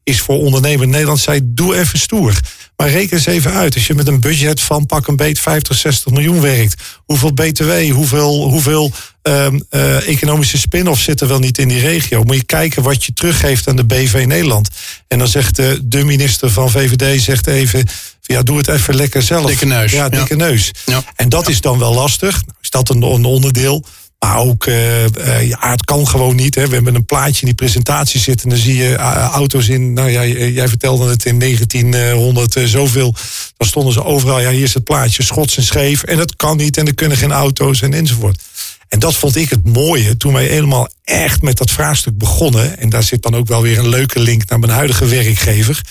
is 0.04 0.22
voor 0.22 0.38
ondernemer 0.38 0.88
Nederland, 0.88 1.20
zei: 1.20 1.40
doe 1.44 1.76
even 1.78 2.00
stoer. 2.00 2.40
Maar 2.76 2.90
reken 2.90 3.18
eens 3.18 3.26
even 3.26 3.52
uit. 3.52 3.74
Als 3.74 3.88
je 3.88 3.94
met 3.94 4.08
een 4.08 4.20
budget 4.20 4.62
van 4.62 4.86
pak 4.86 5.08
een 5.08 5.16
beet 5.16 5.40
50, 5.40 5.78
60 5.78 6.12
miljoen 6.12 6.42
werkt, 6.42 6.82
hoeveel 7.06 7.34
BTW, 7.34 7.92
hoeveel, 7.92 8.50
hoeveel 8.50 8.92
ehm, 9.22 9.60
eh, 9.70 10.08
economische 10.08 10.58
spin-off 10.58 11.02
zit 11.02 11.22
er 11.22 11.28
wel 11.28 11.40
niet 11.40 11.58
in 11.58 11.68
die 11.68 11.80
regio? 11.80 12.24
Moet 12.24 12.36
je 12.36 12.44
kijken 12.44 12.84
wat 12.84 13.04
je 13.04 13.14
teruggeeft 13.14 13.68
aan 13.68 13.76
de 13.76 13.86
BV 13.86 14.24
Nederland. 14.28 14.70
En 15.08 15.18
dan 15.18 15.28
zegt 15.28 15.56
de, 15.56 15.80
de 15.84 16.04
minister 16.04 16.50
van 16.50 16.70
VVD 16.70 17.22
zegt 17.22 17.48
even. 17.48 17.88
Ja, 18.22 18.44
doe 18.44 18.58
het 18.58 18.68
even 18.68 18.96
lekker 18.96 19.22
zelf. 19.22 19.48
Dikke 19.48 19.66
neus. 19.66 19.92
Ja, 19.92 20.10
dikke 20.10 20.36
neus. 20.36 20.72
Ja. 20.86 21.04
En 21.16 21.30
dat 21.30 21.50
is 21.50 21.62
dan 21.62 21.80
wel 21.80 21.94
lastig. 21.94 22.44
Is 22.62 22.70
dat 22.70 22.90
een, 22.90 23.02
een 23.02 23.26
onderdeel? 23.26 23.86
Maar 24.26 24.38
ook, 24.38 24.66
eh, 24.66 25.04
eh, 25.04 25.48
ja, 25.48 25.72
het 25.72 25.86
kan 25.86 26.08
gewoon 26.08 26.36
niet. 26.36 26.56
Hè. 26.56 26.68
We 26.68 26.74
hebben 26.74 26.96
een 26.96 27.06
plaatje 27.06 27.40
in 27.40 27.46
die 27.46 27.56
presentatie 27.56 28.20
zitten. 28.20 28.50
En 28.50 28.56
dan 28.56 28.66
zie 28.66 28.76
je 28.76 28.96
eh, 28.96 29.30
auto's 29.32 29.68
in, 29.68 29.94
nou 29.94 30.10
ja, 30.10 30.26
jij 30.26 30.68
vertelde 30.68 31.10
het 31.10 31.26
in 31.26 31.40
1900 31.40 32.56
eh, 32.56 32.64
zoveel. 32.64 33.16
Dan 33.58 33.68
stonden 33.68 33.94
ze 33.94 34.04
overal, 34.04 34.40
ja, 34.40 34.50
hier 34.50 34.64
is 34.64 34.74
het 34.74 34.84
plaatje, 34.84 35.24
schots 35.24 35.58
en 35.58 35.64
scheef. 35.64 36.04
En 36.04 36.18
dat 36.18 36.36
kan 36.36 36.58
niet 36.58 36.78
en 36.78 36.88
er 36.88 36.94
kunnen 36.94 37.18
geen 37.18 37.32
auto's 37.32 37.82
en 37.82 37.94
enzovoort. 37.94 38.44
En 38.88 39.00
dat 39.00 39.16
vond 39.16 39.36
ik 39.36 39.50
het 39.50 39.66
mooie 39.74 40.18
toen 40.18 40.34
wij 40.34 40.46
helemaal 40.46 40.88
echt 41.04 41.42
met 41.42 41.58
dat 41.58 41.72
vraagstuk 41.72 42.18
begonnen. 42.18 42.78
En 42.78 42.90
daar 42.90 43.04
zit 43.04 43.22
dan 43.22 43.36
ook 43.36 43.48
wel 43.48 43.62
weer 43.62 43.78
een 43.78 43.90
leuke 43.90 44.20
link 44.20 44.50
naar 44.50 44.60
mijn 44.60 44.72
huidige 44.72 45.06
werkgever. 45.06 45.82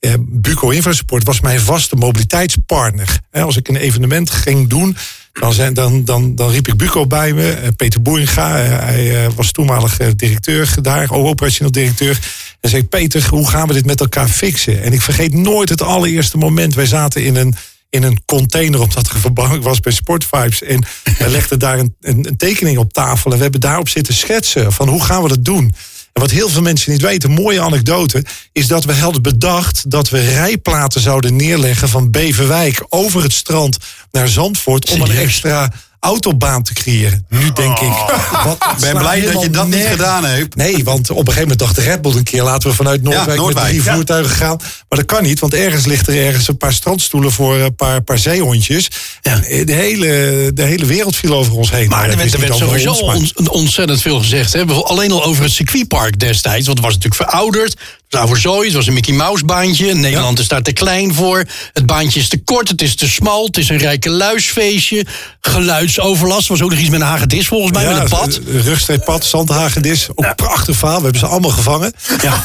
Eh, 0.00 0.12
Buco 0.20 0.68
Infrasupport 0.68 1.24
was 1.24 1.40
mijn 1.40 1.60
vaste 1.60 1.96
mobiliteitspartner. 1.96 3.20
Als 3.32 3.56
ik 3.56 3.68
een 3.68 3.76
evenement 3.76 4.30
ging 4.30 4.68
doen, 4.68 4.96
dan, 5.40 5.52
zijn, 5.52 5.74
dan, 5.74 6.04
dan, 6.04 6.34
dan 6.34 6.50
riep 6.50 6.68
ik 6.68 6.76
Buco 6.76 7.06
bij 7.06 7.32
me. 7.32 7.50
Eh, 7.50 7.68
Peter 7.76 8.02
Boeringa, 8.02 8.64
eh, 8.64 8.78
hij 8.78 9.24
eh, 9.24 9.32
was 9.34 9.52
toenmalig 9.52 9.96
directeur 10.16 10.74
daar, 10.82 11.12
operationeel 11.12 11.72
directeur. 11.72 12.18
En 12.60 12.70
zei 12.70 12.84
Peter, 12.84 13.26
hoe 13.28 13.48
gaan 13.48 13.68
we 13.68 13.74
dit 13.74 13.86
met 13.86 14.00
elkaar 14.00 14.28
fixen? 14.28 14.82
En 14.82 14.92
ik 14.92 15.02
vergeet 15.02 15.34
nooit 15.34 15.68
het 15.68 15.82
allereerste 15.82 16.36
moment. 16.36 16.74
Wij 16.74 16.86
zaten 16.86 17.24
in 17.24 17.36
een, 17.36 17.54
in 17.90 18.02
een 18.02 18.22
container, 18.24 18.80
omdat 18.80 19.08
er 19.08 19.18
verbouwing 19.18 19.62
was 19.62 19.80
bij 19.80 19.92
Sportvibes. 19.92 20.62
En 20.62 20.84
wij 21.18 21.28
legden 21.28 21.58
daar 21.58 21.78
een, 21.78 21.96
een, 22.00 22.26
een 22.28 22.36
tekening 22.36 22.78
op 22.78 22.92
tafel. 22.92 23.30
En 23.30 23.36
we 23.36 23.42
hebben 23.42 23.60
daarop 23.60 23.88
zitten 23.88 24.14
schetsen 24.14 24.72
van 24.72 24.88
hoe 24.88 25.04
gaan 25.04 25.22
we 25.22 25.28
dat 25.28 25.44
doen? 25.44 25.74
En 26.16 26.22
wat 26.22 26.30
heel 26.30 26.48
veel 26.48 26.62
mensen 26.62 26.92
niet 26.92 27.00
weten, 27.02 27.30
mooie 27.30 27.60
anekdote, 27.60 28.24
is 28.52 28.66
dat 28.66 28.84
we 28.84 28.92
hadden 28.92 29.22
bedacht 29.22 29.90
dat 29.90 30.08
we 30.08 30.20
rijplaten 30.20 31.00
zouden 31.00 31.36
neerleggen 31.36 31.88
van 31.88 32.10
Beverwijk 32.10 32.84
over 32.88 33.22
het 33.22 33.32
strand 33.32 33.78
naar 34.10 34.28
Zandvoort 34.28 34.90
om 34.90 35.00
een 35.00 35.16
extra 35.16 35.72
autobaan 36.00 36.62
te 36.62 36.74
creëren. 36.74 37.26
Nu 37.28 37.52
denk 37.52 37.78
ik, 37.78 37.88
wat, 38.44 38.56
Ik 38.72 38.80
ben 38.80 38.96
blij 38.98 39.20
dat 39.20 39.42
je 39.42 39.50
dat 39.50 39.68
niet 39.68 39.86
gedaan 39.86 40.24
hebt. 40.24 40.56
Nee, 40.56 40.84
want 40.84 41.10
op 41.10 41.18
een 41.18 41.24
gegeven 41.24 41.42
moment 41.42 41.58
dacht 41.58 41.74
de 41.74 41.82
Red 41.82 42.02
Bull 42.02 42.16
een 42.16 42.22
keer... 42.22 42.42
laten 42.42 42.70
we 42.70 42.74
vanuit 42.74 43.02
Noordwijk, 43.02 43.26
met 43.26 43.36
Noordwijk, 43.36 43.68
drie 43.68 43.82
ja. 43.82 43.94
voertuigen 43.94 44.36
gaan. 44.36 44.56
Maar 44.88 44.98
dat 44.98 45.04
kan 45.04 45.22
niet, 45.22 45.40
want 45.40 45.54
ergens 45.54 45.84
ligt 45.86 46.08
er 46.08 46.26
ergens 46.26 46.48
een 46.48 46.56
paar 46.56 46.72
strandstoelen... 46.72 47.32
voor 47.32 47.56
een 47.56 47.74
paar, 47.74 48.02
paar 48.02 48.18
zeehondjes. 48.18 48.90
En 49.22 49.40
de, 49.66 49.72
hele, 49.72 50.50
de 50.54 50.62
hele 50.62 50.86
wereld 50.86 51.16
viel 51.16 51.34
over 51.34 51.52
ons 51.52 51.70
heen. 51.70 51.88
Maar 51.88 52.10
er 52.10 52.16
werd, 52.16 52.32
er 52.32 52.54
sowieso 52.54 52.90
ons, 52.90 53.32
maar- 53.34 53.48
ontzettend 53.48 54.00
veel 54.00 54.18
gezegd. 54.18 54.52
Hè. 54.52 54.64
Alleen 54.64 55.12
al 55.12 55.24
over 55.24 55.42
het 55.42 55.52
circuitpark 55.52 56.18
destijds. 56.18 56.66
Want 56.66 56.78
het 56.78 56.86
was 56.86 56.94
natuurlijk 56.94 57.30
verouderd. 57.30 57.76
Was 58.08 58.28
voor 58.28 58.38
zooi. 58.38 58.66
Het 58.66 58.76
was 58.76 58.86
een 58.86 58.92
Mickey 58.92 59.14
Mouse 59.14 59.44
baantje. 59.44 59.94
Nederland 59.94 60.38
is 60.38 60.48
daar 60.48 60.62
te 60.62 60.72
klein 60.72 61.14
voor. 61.14 61.44
Het 61.72 61.86
baantje 61.86 62.20
is 62.20 62.28
te 62.28 62.38
kort. 62.44 62.68
Het 62.68 62.82
is 62.82 62.94
te 62.96 63.08
smal. 63.08 63.44
Het 63.46 63.56
is 63.56 63.68
een 63.68 63.76
rijke 63.78 64.10
luisfeestje. 64.10 65.06
Geluidsoverlast. 65.40 66.48
was 66.48 66.62
ook 66.62 66.70
nog 66.70 66.78
iets 66.78 66.88
met 66.88 67.00
een 67.00 67.06
hagedis 67.06 67.46
volgens 67.48 67.72
mij. 67.72 67.86
met 67.92 68.02
een 68.02 68.08
pad. 68.08 68.40
eh, 68.48 68.64
Rugstreeppad, 68.64 69.24
Zandhagedis. 69.24 70.08
Ook 70.14 70.34
prachtig 70.36 70.76
verhaal. 70.76 70.96
We 70.96 71.02
hebben 71.02 71.20
ze 71.20 71.26
allemaal 71.26 71.50
gevangen. 71.50 71.92
Ja. 72.22 72.44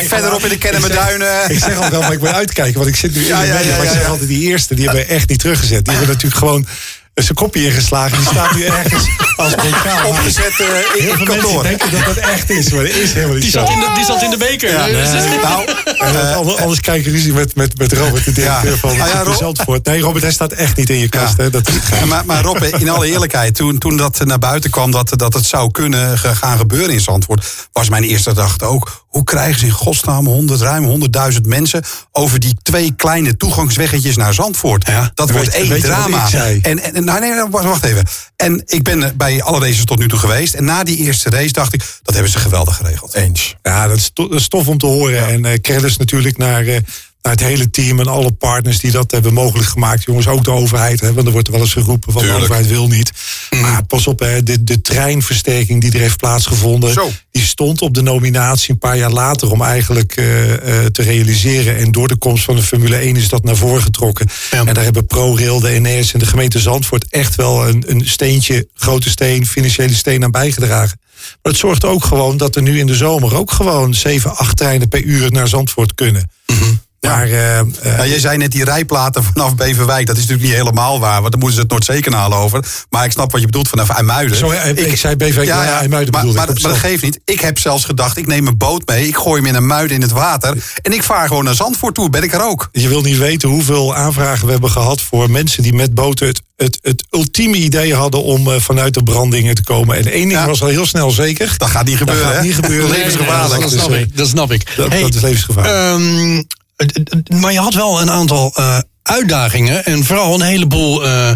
En 0.00 0.06
verderop 0.08 0.42
in 0.42 0.48
de 0.48 0.58
Kennemerduinen. 0.58 1.50
Ik 1.50 1.58
zeg 1.58 1.76
al 1.78 1.90
wel, 1.90 2.00
maar 2.00 2.12
ik 2.12 2.18
moet 2.20 2.28
uitkijken. 2.28 2.74
Want 2.74 2.86
ik 2.88 2.96
zit 2.96 3.14
nu 3.14 3.20
in 3.20 3.26
de 3.26 3.30
ja, 3.46 3.76
maar 3.76 3.84
ik 3.84 3.90
zeg 3.90 4.08
altijd, 4.08 4.28
die 4.28 4.40
eerste, 4.48 4.74
die 4.74 4.84
hebben 4.84 5.06
we 5.06 5.12
echt 5.14 5.28
niet 5.28 5.38
teruggezet. 5.38 5.84
Die 5.84 5.94
hebben 5.94 6.14
natuurlijk 6.14 6.40
gewoon 6.40 6.66
zijn 7.24 7.34
kopje 7.36 7.64
ingeslagen. 7.64 8.16
Die 8.18 8.26
staat 8.26 8.54
nu 8.54 8.64
ergens 8.64 9.04
als 9.36 9.54
bokaal. 9.54 10.06
Opgezet 10.08 10.44
eh, 10.60 10.66
in 10.66 11.02
Heel 11.02 11.08
het 11.10 11.16
veel 11.16 11.26
mensen 11.26 11.26
kantoor. 11.26 11.62
denken 11.62 11.90
dat 11.90 12.04
dat 12.04 12.16
echt 12.16 12.50
is, 12.50 12.70
maar 12.70 12.82
dat 12.84 12.92
is 12.94 13.12
helemaal 13.12 13.34
niet 13.34 13.42
Die, 13.42 13.50
zo. 13.50 13.58
zat 13.60 13.70
in 13.70 13.78
de, 13.80 13.88
die 13.94 14.04
zat 14.04 14.22
in 14.22 14.30
de 14.30 14.36
beker. 14.36 14.70
Ja, 14.70 14.86
Dus- 14.86 15.10
nee. 15.24 15.38
Nou, 15.42 15.64
En 15.98 16.12
dat- 16.12 16.34
anders, 16.34 16.56
anders 16.60 16.80
krijg 16.80 17.04
je 17.04 17.10
ruzie 17.10 17.32
met, 17.32 17.54
met, 17.56 17.78
met 17.78 17.92
Robert, 17.92 18.24
de 18.24 18.32
directeur 18.32 18.70
Ja. 18.70 18.76
van, 18.76 18.90
Ah, 18.90 18.96
ja, 18.96 19.22
Rob- 19.22 19.36
Zandvoort. 19.36 19.84
Nee, 19.84 20.00
Robert, 20.00 20.22
hij 20.24 20.32
staat 20.32 20.52
echt 20.52 20.76
niet 20.76 20.90
in 20.90 20.98
je 20.98 21.08
kast. 21.08 21.34
Ja. 21.36 21.42
Hè? 21.42 21.50
Dat, 21.50 21.70
Ja, 22.00 22.04
maar, 22.06 22.24
maar 22.26 22.42
Rob, 22.42 22.62
in 22.62 22.88
alle 22.88 23.06
eerlijkheid, 23.06 23.54
toen, 23.54 23.78
toen 23.78 23.96
dat 23.96 24.24
naar 24.24 24.38
buiten 24.38 24.70
kwam 24.70 24.90
dat, 24.90 25.12
dat 25.16 25.34
het 25.34 25.44
zou 25.46 25.70
kunnen 25.70 26.18
gaan 26.18 26.58
gebeuren 26.58 26.90
in 26.90 27.00
Zandvoort, 27.00 27.44
was 27.72 27.88
mijn 27.88 28.02
eerste 28.02 28.28
gedachte 28.30 28.64
ook, 28.64 29.04
hoe 29.08 29.24
krijgen 29.24 29.58
ze 29.60 29.64
in 29.66 29.70
godsnaam 29.72 30.26
100, 30.26 30.60
ruim 30.60 30.84
100.000 31.32 31.40
mensen 31.46 31.84
over 32.12 32.40
die 32.40 32.56
twee 32.62 32.92
kleine 32.96 33.36
toegangsweggetjes 33.36 34.16
naar 34.16 34.34
Zandvoort? 34.34 34.86
Ja. 34.86 35.10
Dat 35.14 35.30
wordt 35.30 35.48
één 35.48 35.80
drama. 35.80 36.28
zei? 36.28 36.58
En, 36.62 36.94
en 36.94 37.04
nou, 37.18 37.50
nee, 37.50 37.62
wacht 37.62 37.84
even. 37.84 38.04
En 38.36 38.62
ik 38.66 38.82
ben 38.82 39.02
eh, 39.02 39.10
bij 39.14 39.42
alle 39.42 39.60
races 39.60 39.84
tot 39.84 39.98
nu 39.98 40.08
toe 40.08 40.18
geweest. 40.18 40.54
En 40.54 40.64
na 40.64 40.84
die 40.84 40.96
eerste 40.96 41.30
race 41.30 41.52
dacht 41.52 41.74
ik, 41.74 41.80
dat 42.02 42.14
hebben 42.14 42.32
ze 42.32 42.38
geweldig 42.38 42.76
geregeld. 42.76 43.14
Eens. 43.14 43.56
Ja, 43.62 43.86
dat 43.88 43.96
is, 43.96 44.10
to- 44.12 44.28
dat 44.28 44.40
is 44.40 44.48
tof 44.48 44.68
om 44.68 44.78
te 44.78 44.86
horen. 44.86 45.26
En 45.26 45.44
eh 45.44 45.60
credits 45.60 45.96
natuurlijk 45.96 46.36
naar, 46.36 46.66
eh, 46.66 46.78
naar 47.22 47.32
het 47.32 47.42
hele 47.42 47.70
team 47.70 48.00
en 48.00 48.06
alle 48.06 48.32
partners 48.32 48.78
die 48.78 48.90
dat 48.90 49.10
hebben 49.10 49.32
mogelijk 49.32 49.68
gemaakt. 49.68 50.04
Jongens, 50.04 50.26
ook 50.26 50.44
de 50.44 50.50
overheid. 50.50 51.00
Hè, 51.00 51.12
want 51.12 51.26
er 51.26 51.32
wordt 51.32 51.48
wel 51.48 51.60
eens 51.60 51.72
geroepen 51.72 52.12
van 52.12 52.22
de 52.22 52.32
overheid 52.32 52.68
wil 52.68 52.88
niet. 52.88 53.12
Maar 53.60 53.84
pas 53.84 54.06
op, 54.06 54.18
hè, 54.18 54.42
de, 54.42 54.64
de 54.64 54.80
treinversterking 54.80 55.80
die 55.80 55.92
er 55.92 56.00
heeft 56.00 56.16
plaatsgevonden. 56.16 56.92
Zo. 56.92 57.10
Die 57.30 57.42
stond 57.42 57.82
op 57.82 57.94
de 57.94 58.02
nominatie 58.02 58.72
een 58.72 58.78
paar 58.78 58.96
jaar 58.96 59.10
later 59.10 59.50
om 59.50 59.62
eigenlijk 59.62 60.16
eh, 60.16 60.52
eh, 60.52 60.86
te 60.86 61.02
realiseren. 61.02 61.76
En 61.76 61.92
door 61.92 62.08
de 62.08 62.16
komst 62.16 62.44
van 62.44 62.56
de 62.56 62.62
Formule 62.62 62.96
1 62.96 63.16
is 63.16 63.28
dat 63.28 63.44
naar 63.44 63.56
voren 63.56 63.82
getrokken. 63.82 64.26
Ja. 64.50 64.64
En 64.64 64.74
daar 64.74 64.84
hebben 64.84 65.06
ProRail, 65.06 65.60
de 65.60 65.80
NS 65.80 66.12
en 66.12 66.18
de 66.18 66.26
gemeente 66.26 66.58
Zandvoort 66.58 67.06
echt 67.08 67.34
wel 67.34 67.68
een, 67.68 67.84
een 67.86 68.06
steentje, 68.06 68.68
grote 68.74 69.10
steen, 69.10 69.46
financiële 69.46 69.94
steen 69.94 70.24
aan 70.24 70.30
bijgedragen. 70.30 71.00
Maar 71.42 71.52
het 71.52 71.56
zorgt 71.56 71.84
ook 71.84 72.04
gewoon 72.04 72.36
dat 72.36 72.56
er 72.56 72.62
nu 72.62 72.78
in 72.78 72.86
de 72.86 72.94
zomer 72.94 73.36
ook 73.36 73.50
gewoon 73.50 73.94
7, 73.94 74.36
8 74.36 74.56
treinen 74.56 74.88
per 74.88 75.02
uur 75.02 75.32
naar 75.32 75.48
Zandvoort 75.48 75.94
kunnen. 75.94 76.30
Maar 77.00 77.26
eh, 77.26 77.58
eh, 77.58 77.66
Ja, 77.82 78.06
jij 78.06 78.18
zei 78.18 78.36
net 78.36 78.52
die 78.52 78.64
rijplaten 78.64 79.24
vanaf 79.24 79.54
Beverwijk. 79.54 80.06
Dat 80.06 80.16
is 80.16 80.22
natuurlijk 80.22 80.48
niet 80.48 80.58
helemaal 80.58 81.00
waar. 81.00 81.20
Want 81.20 81.30
dan 81.30 81.40
moeten 81.40 81.54
ze 81.56 81.62
het 81.62 81.70
Noordzeekanaal 81.70 82.34
over. 82.34 82.64
Maar 82.90 83.04
ik 83.04 83.10
snap 83.10 83.32
wat 83.32 83.40
je 83.40 83.46
bedoelt 83.46 83.68
vanaf 83.68 83.88
IJmuiden. 83.88 84.36
Sorry, 84.36 84.56
eh, 84.56 84.86
ik 84.86 84.96
zei 84.96 85.16
Beverwijk, 85.16 85.48
ja, 85.48 85.64
ja, 85.64 85.78
IJmuiden 85.78 86.12
maar, 86.12 86.20
bedoelde 86.20 86.46
maar, 86.46 86.56
ik, 86.56 86.62
maar, 86.62 86.70
dat 86.72 86.80
geeft 86.80 87.02
niet. 87.02 87.20
Ik 87.24 87.40
heb 87.40 87.58
zelfs 87.58 87.84
gedacht, 87.84 88.16
ik 88.16 88.26
neem 88.26 88.46
een 88.46 88.56
boot 88.56 88.86
mee. 88.86 89.06
Ik 89.06 89.16
gooi 89.16 89.36
hem 89.40 89.46
in 89.50 89.54
een 89.54 89.66
muiden 89.66 89.96
in 89.96 90.02
het 90.02 90.10
water. 90.10 90.56
En 90.82 90.92
ik 90.92 91.02
vaar 91.02 91.28
gewoon 91.28 91.44
naar 91.44 91.54
Zandvoort 91.54 91.94
toe. 91.94 92.10
Ben 92.10 92.22
ik 92.22 92.32
er 92.34 92.42
ook. 92.42 92.68
je 92.72 92.88
wil 92.88 93.00
niet 93.02 93.18
weten 93.18 93.48
hoeveel 93.48 93.94
aanvragen 93.94 94.46
we 94.46 94.52
hebben 94.52 94.70
gehad 94.70 95.00
voor 95.00 95.30
mensen 95.30 95.62
die 95.62 95.72
met 95.74 95.94
boten 95.94 96.26
het, 96.26 96.42
het, 96.56 96.78
het 96.82 97.04
ultieme 97.10 97.56
idee 97.56 97.94
hadden 97.94 98.22
om 98.22 98.60
vanuit 98.60 98.94
de 98.94 99.02
brandingen 99.02 99.54
te 99.54 99.62
komen. 99.62 99.96
En 99.96 100.04
één 100.06 100.28
ding 100.28 100.32
Ja. 100.40 100.46
was 100.46 100.62
al 100.62 100.68
heel 100.68 100.86
snel 100.86 101.10
zeker. 101.10 101.54
Dat 101.56 101.68
gaat 101.70 101.84
niet 101.84 101.98
Dat 101.98 102.08
gebeuren. 102.08 102.30
gaat 102.32 102.40
hè? 102.40 102.46
niet 102.46 102.54
gebeuren. 102.54 102.90
Levensgevaarlijk. 102.96 103.60
Dat 103.60 103.70
snap 103.70 103.90
ik. 103.92 104.16
Dat 104.16 104.28
snap 104.28 104.52
ik. 104.52 104.76
Dat, 104.76 104.88
Hey, 104.88 105.00
dat 105.00 105.14
is 105.14 105.20
levensgevaarlijk. 105.22 105.76
Ehm, 106.02 106.36
het- 106.36 106.58
maar 107.40 107.52
je 107.52 107.58
had 107.58 107.74
wel 107.74 108.00
een 108.00 108.10
aantal 108.10 108.52
eh, 108.54 108.78
uitdagingen 109.02 109.84
en 109.84 110.04
vooral 110.04 110.34
een 110.34 110.40
heleboel 110.40 111.04
eh, 111.04 111.30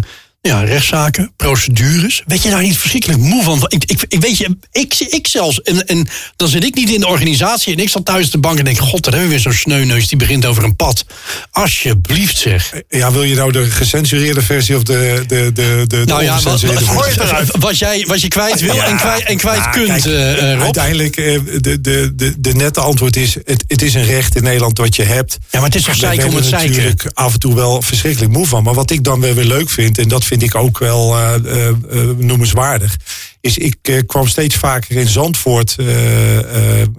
ja, 0.47 0.63
rechtszaken, 0.63 1.31
procedures. 1.37 2.23
Weet 2.25 2.43
je 2.43 2.49
daar 2.49 2.61
niet 2.61 2.77
verschrikkelijk 2.77 3.19
moe 3.19 3.43
van? 3.43 3.65
Ik, 3.67 3.83
ik, 3.85 4.05
ik 4.07 4.21
weet 4.21 4.37
je, 4.37 4.57
ik, 4.71 4.99
ik 4.99 5.27
zelfs, 5.27 5.61
en, 5.61 5.85
en 5.85 6.07
dan 6.35 6.47
zit 6.47 6.63
ik 6.63 6.75
niet 6.75 6.89
in 6.89 6.99
de 6.99 7.07
organisatie 7.07 7.73
en 7.73 7.79
ik 7.79 7.89
zat 7.89 8.05
thuis 8.05 8.25
op 8.25 8.31
de 8.31 8.37
bank 8.37 8.57
en 8.59 8.65
denk, 8.65 8.79
god, 8.79 9.03
daar 9.03 9.13
hebben 9.13 9.29
we 9.29 9.35
weer 9.35 9.43
zo'n 9.43 9.53
sneuneus 9.53 10.07
die 10.07 10.17
begint 10.17 10.45
over 10.45 10.63
een 10.63 10.75
pad. 10.75 11.05
Alsjeblieft 11.51 12.37
zeg. 12.37 12.73
ja, 12.89 13.11
wil 13.11 13.23
je 13.23 13.35
nou 13.35 13.51
de 13.51 13.65
gecensureerde 13.65 14.41
versie 14.41 14.75
of 14.75 14.83
de, 14.83 15.23
de, 15.27 15.51
de, 15.53 15.83
de, 15.87 16.01
Nou 16.05 16.23
ja, 16.23 16.41
wat, 16.41 16.59
versie? 16.59 16.87
wat 17.59 17.77
jij, 17.77 18.05
wat 18.07 18.21
je 18.21 18.27
kwijt 18.27 18.59
wil 18.59 18.83
en 18.83 18.97
kwijt, 18.97 19.23
en 19.23 19.37
kwijt 19.37 19.59
nou, 19.59 19.71
kunt, 19.71 20.05
eh, 20.05 20.53
eh. 20.53 20.61
Uiteindelijk, 20.61 21.17
eh, 21.17 21.39
de, 21.61 21.81
de, 21.81 22.11
de, 22.15 22.33
de 22.37 22.53
nette 22.53 22.79
antwoord 22.79 23.15
is... 23.15 23.35
Het, 23.45 23.63
het 23.67 23.81
is 23.81 23.93
een 23.93 24.05
recht 24.05 24.35
in 24.35 24.43
Nederland 24.43 24.77
wat 24.77 24.95
je 24.95 25.03
hebt. 25.03 25.37
Ja, 25.49 25.59
maar 25.59 25.69
het 25.69 25.75
is 25.75 25.83
toch 25.83 25.93
We 25.93 25.99
zeiken 25.99 26.27
om 26.27 26.35
het 26.35 26.45
zeiken. 26.45 26.69
natuurlijk 26.69 27.11
af 27.13 27.33
en 27.33 27.39
toe 27.39 27.55
wel 27.55 27.81
verschrikkelijk 27.81 28.31
moe 28.31 28.47
van. 28.47 28.63
Maar 28.63 28.73
wat 28.73 28.91
ik 28.91 29.03
dan 29.03 29.21
weer 29.21 29.35
weer 29.35 29.45
leuk 29.45 29.69
vind... 29.69 29.97
en 29.97 30.07
dat 30.07 30.25
vind 30.25 30.34
ik 30.41 30.55
ook 30.55 30.79
wel 30.79 31.17
eh, 31.17 31.35
eh, 31.35 31.67
eh, 31.67 31.75
noemenswaardig... 32.17 32.97
is 33.41 33.57
ik 33.57 34.03
kwam 34.05 34.27
steeds 34.27 34.55
vaker 34.55 34.95
in 34.95 35.07
Zandvoort, 35.07 35.75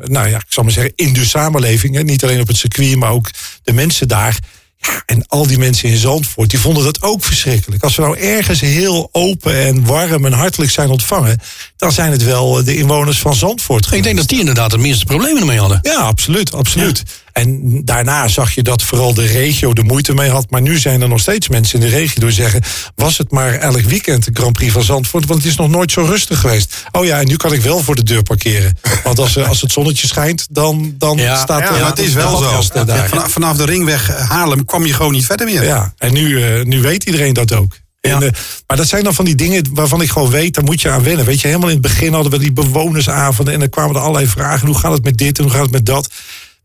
nou 0.03 0.29
ja, 0.29 0.37
ik 0.37 0.45
zal 0.49 0.65
maar 0.65 0.73
zeggen, 0.73 0.93
in 0.97 1.13
de 1.13 1.25
samenleving. 1.25 1.95
Hè, 1.95 2.03
niet 2.03 2.25
alleen 2.25 2.41
op 2.41 2.49
het 2.49 2.57
circuit, 2.57 2.97
maar 2.97 3.11
ook 3.11 3.31
de 3.63 3.73
mensen 3.73 4.09
daar. 4.09 4.39
Ja, 4.79 5.03
en 5.07 5.27
al 5.27 5.47
die 5.47 5.59
mensen 5.59 5.89
in 5.89 5.97
Zandvoort, 5.97 6.51
die 6.51 6.59
vonden 6.59 6.85
dat 6.85 7.03
ook 7.03 7.25
verschrikkelijk. 7.25 7.83
Als 7.83 7.97
we 7.97 8.03
nou 8.03 8.19
ergens 8.19 8.61
heel 8.61 9.09
open 9.13 9.55
en 9.67 9.85
warm 9.85 10.27
en 10.27 10.33
hartelijk 10.33 10.71
zijn 10.71 10.91
ontvangen, 10.91 11.41
dan 11.77 11.93
zijn 11.93 12.11
het 12.11 12.23
wel 12.23 12.65
de 12.65 12.77
inwoners 12.77 13.19
van 13.19 13.35
Zandvoort. 13.35 13.93
Ik 13.93 14.03
denk 14.03 14.17
dat 14.17 14.29
die 14.29 14.39
inderdaad 14.39 14.73
het 14.73 14.81
minste 14.81 15.05
problemen 15.05 15.41
ermee 15.41 15.59
hadden. 15.59 15.79
Ja, 15.83 16.01
absoluut, 16.01 16.53
absoluut. 16.53 17.03
En 17.37 17.81
daarna 17.85 18.29
zag 18.29 18.53
je 18.55 18.63
dat 18.63 18.83
vooral 18.83 19.15
de 19.15 19.27
regio 19.27 19.73
de 19.73 19.83
moeite 19.83 20.15
mee 20.15 20.31
had. 20.31 20.51
Maar 20.51 20.61
nu 20.63 20.79
zijn 20.79 21.03
er 21.03 21.09
nog 21.09 21.21
steeds 21.21 21.49
mensen 21.49 21.81
in 21.81 21.91
de 21.91 21.97
regio 21.97 22.21
die 22.21 22.31
zeggen... 22.31 22.63
was 22.95 23.19
het 23.19 23.31
maar 23.31 23.55
elk 23.55 23.81
weekend 23.81 24.25
de 24.25 24.31
Grand 24.33 24.53
Prix 24.53 24.73
van 24.73 24.83
Zandvoort... 24.83 25.27
want 25.27 25.43
het 25.43 25.51
is 25.51 25.57
nog 25.57 25.69
nooit 25.69 25.93
zo 25.93 26.03
rustig 26.03 26.41
geweest. 26.41 26.85
Oh 26.93 27.05
ja, 27.05 27.21
en 27.21 27.27
nu 27.27 27.37
kan 27.37 27.53
ik 27.53 27.61
wel 27.61 27.79
voor 27.81 27.95
de 27.95 28.03
deur 28.03 28.23
parkeren. 28.23 28.79
Want 29.05 29.19
als, 29.19 29.37
eh, 29.37 29.49
als 29.49 29.61
het 29.61 29.73
zonnetje 29.73 30.07
schijnt, 30.07 30.47
dan, 30.51 30.95
dan 30.99 31.17
Ja, 31.17 31.37
staat 31.37 31.61
Ja, 31.63 31.71
maar 31.71 31.87
het 31.87 31.99
is 31.99 32.13
wel 32.13 32.37
zo. 32.37 32.63
eh, 32.75 32.87
daar. 32.87 33.31
Vanaf, 33.31 33.57
de 33.57 33.65
ringweg 33.65 34.09
Haarlem 34.29 34.65
kwam 34.65 34.87
je 34.87 34.93
gewoon 34.93 35.13
niet 35.13 35.27
verder 35.27 35.47
meer. 35.47 35.65
Ja, 35.65 35.93
en 35.99 36.13
nu, 36.13 36.43
eh, 36.43 36.65
nu 36.65 36.81
weet 36.81 37.05
iedereen 37.05 37.33
dat 37.33 37.53
ook. 37.53 37.77
En, 38.01 38.23
eh, 38.23 38.31
maar 38.67 38.77
dat 38.77 38.89
zijn 38.89 39.05
dan 39.05 39.15
van 39.15 39.25
die 39.25 39.35
dingen 39.35 39.65
waarvan 39.73 40.03
ik 40.03 40.11
gewoon 40.11 40.31
weet, 40.31 40.55
daar 40.55 40.65
moet 40.65 40.81
je 40.81 40.91
aan 40.91 41.03
wennen. 41.03 41.25
Weet 41.25 41.41
je, 41.41 41.47
helemaal 41.47 41.69
in 41.69 41.75
het 41.75 41.83
begin 41.83 42.13
hadden 42.13 42.33
we 42.33 42.39
die 42.39 42.53
bewonersavonden 42.53 43.55
en 43.55 43.61
dan 43.61 43.69
kwamen 43.69 43.95
er 43.97 44.01
allerlei 44.01 44.27
vragen. 44.27 44.67
Hoe 44.67 44.79
gaat 44.79 44.93
het 44.93 45.05
met 45.05 45.19
dit 45.19 45.39
en 45.39 45.45
hoe 45.45 45.53
gaat 45.53 45.63
het 45.63 45.71
met 45.71 45.87
dat? 45.87 46.09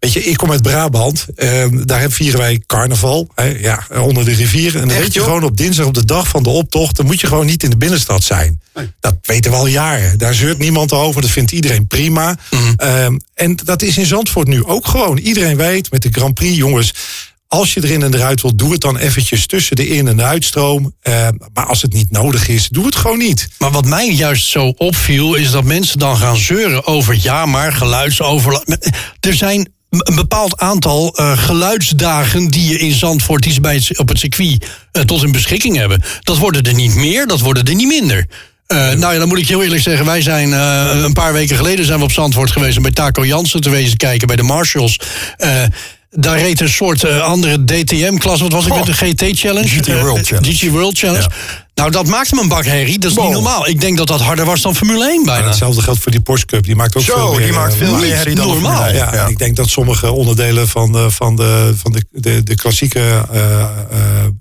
Weet 0.02 0.14
je, 0.14 0.24
ik 0.24 0.38
kom 0.38 0.52
uit 0.52 0.62
Brabant. 0.62 1.26
eh, 1.36 1.66
daar 1.72 2.12
vieren 2.12 2.39
wij 2.39 2.62
carnaval. 2.66 3.28
Hè, 3.36 3.43
ja, 3.45 3.88
onder 4.02 4.26
de 4.26 4.34
rivier. 4.34 4.76
En 4.80 4.88
dan 4.88 4.97
weet 4.97 5.08
je 5.14 5.20
joh? 5.20 5.24
gewoon 5.24 5.43
op 5.43 5.58
dinsdag 5.58 5.86
op 5.86 5.93
de 5.93 6.06
dag 6.06 6.28
van 6.28 6.43
de 6.43 6.49
optocht. 6.49 6.95
Dan 6.95 7.06
moet 7.06 7.20
je 7.22 7.28
gewoon 7.28 7.45
niet 7.45 7.64
in 7.64 7.70
de 7.70 7.78
binnenstad 7.78 8.24
zijn. 8.24 8.62
Dat 8.99 9.16
weten 9.22 9.52
we 9.52 9.58
al 9.58 9.68
jaren. 9.68 10.18
Daar 10.18 10.34
zeurt 10.34 10.58
niemand 10.58 10.91
over. 10.91 11.22
Dat 11.22 11.30
vindt 11.32 11.52
iedereen 11.52 11.88
prima. 11.88 12.38
Ehm, 12.78 13.18
en 13.34 13.56
dat 13.64 13.82
is 13.82 13.97
in 13.97 14.06
Zandvoort 14.06 14.47
nu 14.47 14.64
ook 14.66 14.88
gewoon. 14.88 15.18
Iedereen 15.18 15.58
weet 15.58 15.91
met 15.91 16.02
de 16.02 16.10
Grand 16.12 16.34
Prix, 16.34 16.58
jongens. 16.58 16.93
Als 17.47 17.74
je 17.74 17.84
erin 17.84 18.04
en 18.04 18.14
eruit 18.14 18.41
wilt, 18.41 18.58
doe 18.58 18.72
het 18.72 18.82
dan 18.82 18.97
eventjes 18.97 19.45
tussen 19.47 19.76
de 19.76 19.88
in- 19.88 20.08
en 20.08 20.18
de 20.18 20.24
uitstroom. 20.24 20.95
Eh, 21.02 21.28
maar 21.54 21.66
als 21.66 21.82
het 21.82 21.93
niet 21.93 22.12
nodig 22.12 22.47
is, 22.47 22.70
doe 22.70 22.86
het 22.86 22.95
gewoon 22.95 23.18
niet. 23.18 23.47
Maar 23.58 23.72
wat 23.72 23.86
mij 23.86 24.12
juist 24.12 24.45
zo 24.49 24.74
opviel, 24.78 25.36
is 25.36 25.52
dat 25.52 25.64
mensen 25.64 25.99
dan 25.99 26.18
gaan 26.18 26.38
zeuren 26.38 26.86
over 26.88 27.18
ja, 27.22 27.45
maar 27.45 27.74
geluidsoverlast. 27.74 28.78
Er 29.20 29.34
zijn 29.34 29.70
een 29.91 30.15
bepaald 30.15 30.57
aantal 30.59 31.13
eh, 31.15 31.37
geluidsdagen 31.37 32.47
die 32.47 32.69
je 32.69 32.79
in 32.79 32.93
Zandvoort, 32.93 33.43
die 33.43 33.53
ze 33.53 33.61
bij 33.61 33.75
het, 33.75 33.97
op 33.97 34.07
het 34.07 34.19
circuit 34.19 34.65
eh, 34.91 35.01
tot 35.01 35.21
hun 35.21 35.31
beschikking 35.31 35.77
hebben. 35.77 36.03
Dat 36.21 36.37
worden 36.37 36.63
er 36.63 36.73
niet 36.73 36.95
meer, 36.95 37.27
dat 37.27 37.39
worden 37.39 37.65
er 37.65 37.75
niet 37.75 37.87
minder. 37.87 38.25
Eh, 38.67 38.77
nou 38.77 39.13
ja, 39.13 39.19
dan 39.19 39.27
moet 39.27 39.37
ik 39.37 39.47
heel 39.47 39.63
eerlijk 39.63 39.81
zeggen, 39.81 40.05
wij 40.05 40.21
zijn 40.21 40.51
een 40.51 41.13
paar 41.13 41.33
weken 41.33 41.55
geleden 41.55 41.85
zijn 41.85 41.97
we 41.97 42.03
op 42.03 42.11
Zandvoort 42.11 42.51
geweest 42.51 42.77
om 42.77 42.83
bij 42.83 42.91
Taco 42.91 43.25
Jansen 43.25 43.61
te 43.61 43.69
wezen 43.69 43.97
kijken 43.97 44.27
bij 44.27 44.35
de 44.35 44.43
Marshalls. 44.43 44.99
Eh, 46.12 46.22
daar 46.22 46.39
reed 46.39 46.62
een 46.62 46.70
soort 46.70 47.03
eh, 47.03 47.22
andere 47.22 47.64
DTM-klas. 47.64 48.41
Wat 48.41 48.51
was 48.51 48.66
ik 48.66 48.74
met 48.74 48.86
de 48.86 48.93
GT-challenge? 48.93 49.68
GT 49.68 49.88
World 49.88 50.28
Challenge. 50.28 50.53
GT 50.53 50.70
World 50.70 50.97
Challenge. 50.97 51.30
Nou, 51.76 51.91
dat 51.91 52.07
maakt 52.07 52.32
me 52.32 52.41
een 52.41 52.47
bak 52.47 52.66
herrie. 52.66 52.99
Dat 52.99 53.12
is 53.12 53.18
niet 53.18 53.30
normaal. 53.30 53.68
Ik 53.68 53.82
denk 53.82 53.97
dat 53.97 54.07
dat 54.07 54.22
harder 54.22 54.45
was 54.45 54.62
dan 54.62 54.76
Formule 54.76 55.03
1 55.03 55.18
En 55.18 55.26
bijna. 55.26 55.47
hetzelfde 55.47 55.82
geldt 55.82 55.99
voor 55.99 56.12
die 56.12 56.22
Porsche 56.22 56.45
Cup. 56.45 56.64
Die 56.64 56.76
maakt 56.76 56.95
ook 56.95 57.03
veel 57.03 57.18
Zo, 57.18 57.34
meer, 57.34 57.45
die 57.45 57.53
maakt 57.53 57.72
eh, 57.74 57.78
veel 57.78 57.91
niet 57.91 58.01
meer 58.01 58.16
herrie 58.16 58.36
dan 58.36 58.47
normaal. 58.47 58.76
Formule 58.84 58.99
1. 58.99 59.14
Ja, 59.14 59.24
en 59.24 59.30
ik 59.30 59.38
denk 59.38 59.55
dat 59.55 59.70
sommige 59.70 60.12
onderdelen 60.12 60.68
van 60.68 60.91
de, 60.91 61.12
van 61.12 61.36
de, 61.36 61.74
van 61.76 61.91
de, 61.91 62.05
de, 62.12 62.43
de 62.43 62.55
klassieke 62.55 62.99
eh, 63.32 63.62
eh, 63.62 63.70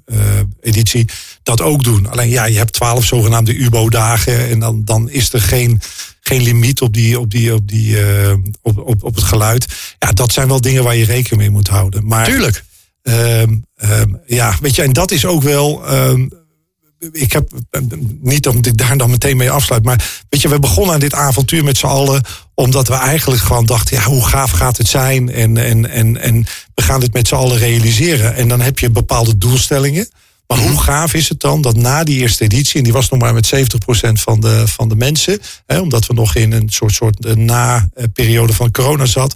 eh, 0.04 0.16
editie 0.60 1.08
dat 1.42 1.60
ook 1.60 1.84
doen. 1.84 2.10
Alleen 2.10 2.28
ja, 2.28 2.44
je 2.44 2.56
hebt 2.58 2.72
twaalf 2.72 3.04
zogenaamde 3.04 3.54
UBO-dagen 3.56 4.48
en 4.48 4.58
dan, 4.58 4.82
dan 4.84 5.10
is 5.10 5.32
er 5.32 5.40
geen, 5.40 5.80
geen 6.20 6.42
limiet 6.42 6.80
op, 6.80 6.94
die, 6.94 7.20
op, 7.20 7.30
die, 7.30 7.54
op, 7.54 7.68
die, 7.68 8.04
eh, 8.04 8.34
op, 8.62 8.78
op, 8.78 9.04
op 9.04 9.14
het 9.14 9.24
geluid. 9.24 9.66
Ja, 9.98 10.12
dat 10.12 10.32
zijn 10.32 10.48
wel 10.48 10.60
dingen 10.60 10.84
waar 10.84 10.96
je 10.96 11.04
rekening 11.04 11.40
mee 11.40 11.50
moet 11.50 11.68
houden. 11.68 12.06
Maar, 12.06 12.24
Tuurlijk. 12.24 12.64
Ehm, 13.02 13.56
ehm, 13.76 14.14
ja, 14.26 14.56
weet 14.60 14.74
je, 14.74 14.82
en 14.82 14.92
dat 14.92 15.10
is 15.10 15.24
ook 15.24 15.42
wel. 15.42 15.86
ehm, 15.86 16.28
ik 17.12 17.32
heb 17.32 17.52
eh, 17.70 17.80
niet 18.20 18.42
dat 18.42 18.66
ik 18.66 18.76
daar 18.76 18.96
dan 18.96 19.10
meteen 19.10 19.36
mee 19.36 19.50
afsluit, 19.50 19.84
maar 19.84 20.24
weet 20.28 20.42
je, 20.42 20.48
we 20.48 20.58
begonnen 20.58 20.94
aan 20.94 21.00
dit 21.00 21.14
avontuur 21.14 21.64
met 21.64 21.78
z'n 21.78 21.86
allen 21.86 22.22
omdat 22.54 22.88
we 22.88 22.94
eigenlijk 22.94 23.42
gewoon 23.42 23.66
dachten, 23.66 23.96
ja, 23.96 24.02
hoe 24.02 24.26
gaaf 24.26 24.50
gaat 24.50 24.76
het 24.76 24.88
zijn? 24.88 25.32
En, 25.32 25.56
en, 25.56 25.90
en, 25.90 26.16
en 26.20 26.46
we 26.74 26.82
gaan 26.82 27.00
dit 27.00 27.12
met 27.12 27.28
z'n 27.28 27.34
allen 27.34 27.58
realiseren. 27.58 28.34
En 28.34 28.48
dan 28.48 28.60
heb 28.60 28.78
je 28.78 28.90
bepaalde 28.90 29.38
doelstellingen. 29.38 30.08
Maar 30.50 30.58
hoe 30.58 30.80
gaaf 30.80 31.14
is 31.14 31.28
het 31.28 31.40
dan 31.40 31.60
dat 31.60 31.76
na 31.76 32.04
die 32.04 32.18
eerste 32.18 32.44
editie, 32.44 32.76
en 32.76 32.82
die 32.82 32.92
was 32.92 33.08
nog 33.08 33.20
maar 33.20 33.34
met 33.34 33.52
70% 33.54 33.58
van 34.12 34.40
de, 34.40 34.68
van 34.68 34.88
de 34.88 34.96
mensen, 34.96 35.38
hè, 35.66 35.78
omdat 35.78 36.06
we 36.06 36.14
nog 36.14 36.34
in 36.34 36.52
een 36.52 36.68
soort, 36.68 36.94
soort 36.94 37.24
eh, 37.24 37.34
na-periode 37.34 38.52
van 38.52 38.70
corona 38.70 39.06
zat, 39.06 39.34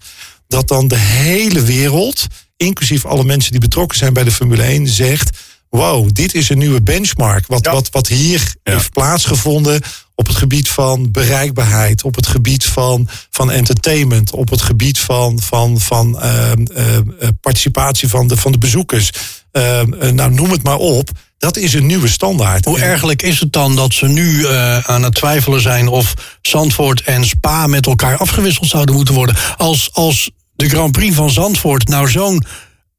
dat 0.49 0.69
dan 0.69 0.89
de 0.89 0.97
hele 0.97 1.63
wereld, 1.63 2.27
inclusief 2.57 3.05
alle 3.05 3.25
mensen 3.25 3.51
die 3.51 3.61
betrokken 3.61 3.99
zijn 3.99 4.13
bij 4.13 4.25
de 4.25 4.33
Formule 4.33 4.63
1, 4.63 4.89
zegt: 4.89 5.39
Wow, 5.69 6.09
dit 6.13 6.35
is 6.35 6.49
een 6.49 6.59
nieuwe 6.59 6.83
benchmark. 6.83 7.47
Wat, 7.47 7.67
wat, 7.67 7.91
wat 7.91 8.07
hier 8.07 8.55
heeft 8.63 8.93
plaatsgevonden 8.93 9.81
op 10.15 10.27
het 10.27 10.37
gebied 10.37 10.69
van 10.69 11.11
bereikbaarheid, 11.11 12.03
op 12.03 12.15
het 12.15 12.27
gebied 12.27 12.65
van, 12.65 13.09
van 13.31 13.51
entertainment, 13.51 14.31
op 14.31 14.51
het 14.51 14.63
gebied 14.63 14.99
van, 14.99 15.41
van, 15.41 15.81
van 15.81 16.21
ehm, 16.21 16.65
ehm, 16.65 17.11
eh, 17.19 17.29
participatie 17.41 18.09
van 18.09 18.27
de, 18.27 18.37
van 18.37 18.53
de 18.53 18.59
bezoekers. 18.59 19.11
Ehm, 19.55 19.93
eh, 19.93 20.11
nou, 20.11 20.33
noem 20.33 20.51
het 20.51 20.63
maar 20.63 20.77
op. 20.77 21.11
Dat 21.39 21.57
is 21.57 21.75
een 21.75 21.87
nieuwe 21.87 22.09
standaard. 22.09 22.65
Hoe 22.65 22.79
ergelijk 22.79 23.23
is 23.23 23.41
het 23.41 23.53
dan 23.53 23.77
dat 23.77 23.93
ze 23.93 24.07
nu 24.07 24.47
eh, 24.47 24.79
aan 24.79 25.03
het 25.03 25.15
twijfelen 25.15 25.61
zijn 25.61 25.89
of 25.89 26.15
Zandvoort 26.43 27.03
en 27.03 27.25
Spa 27.25 27.67
met 27.67 27.87
elkaar 27.87 28.17
afgewisseld 28.17 28.69
zouden 28.69 28.95
moeten 28.95 29.15
worden? 29.15 29.37
Als, 29.57 29.89
als 29.93 30.31
de 30.57 30.69
Grand 30.69 30.93
Prix 30.93 31.17
van 31.17 31.31
Zandvoort 31.31 31.89
nou 31.89 32.11
zo'n 32.11 32.45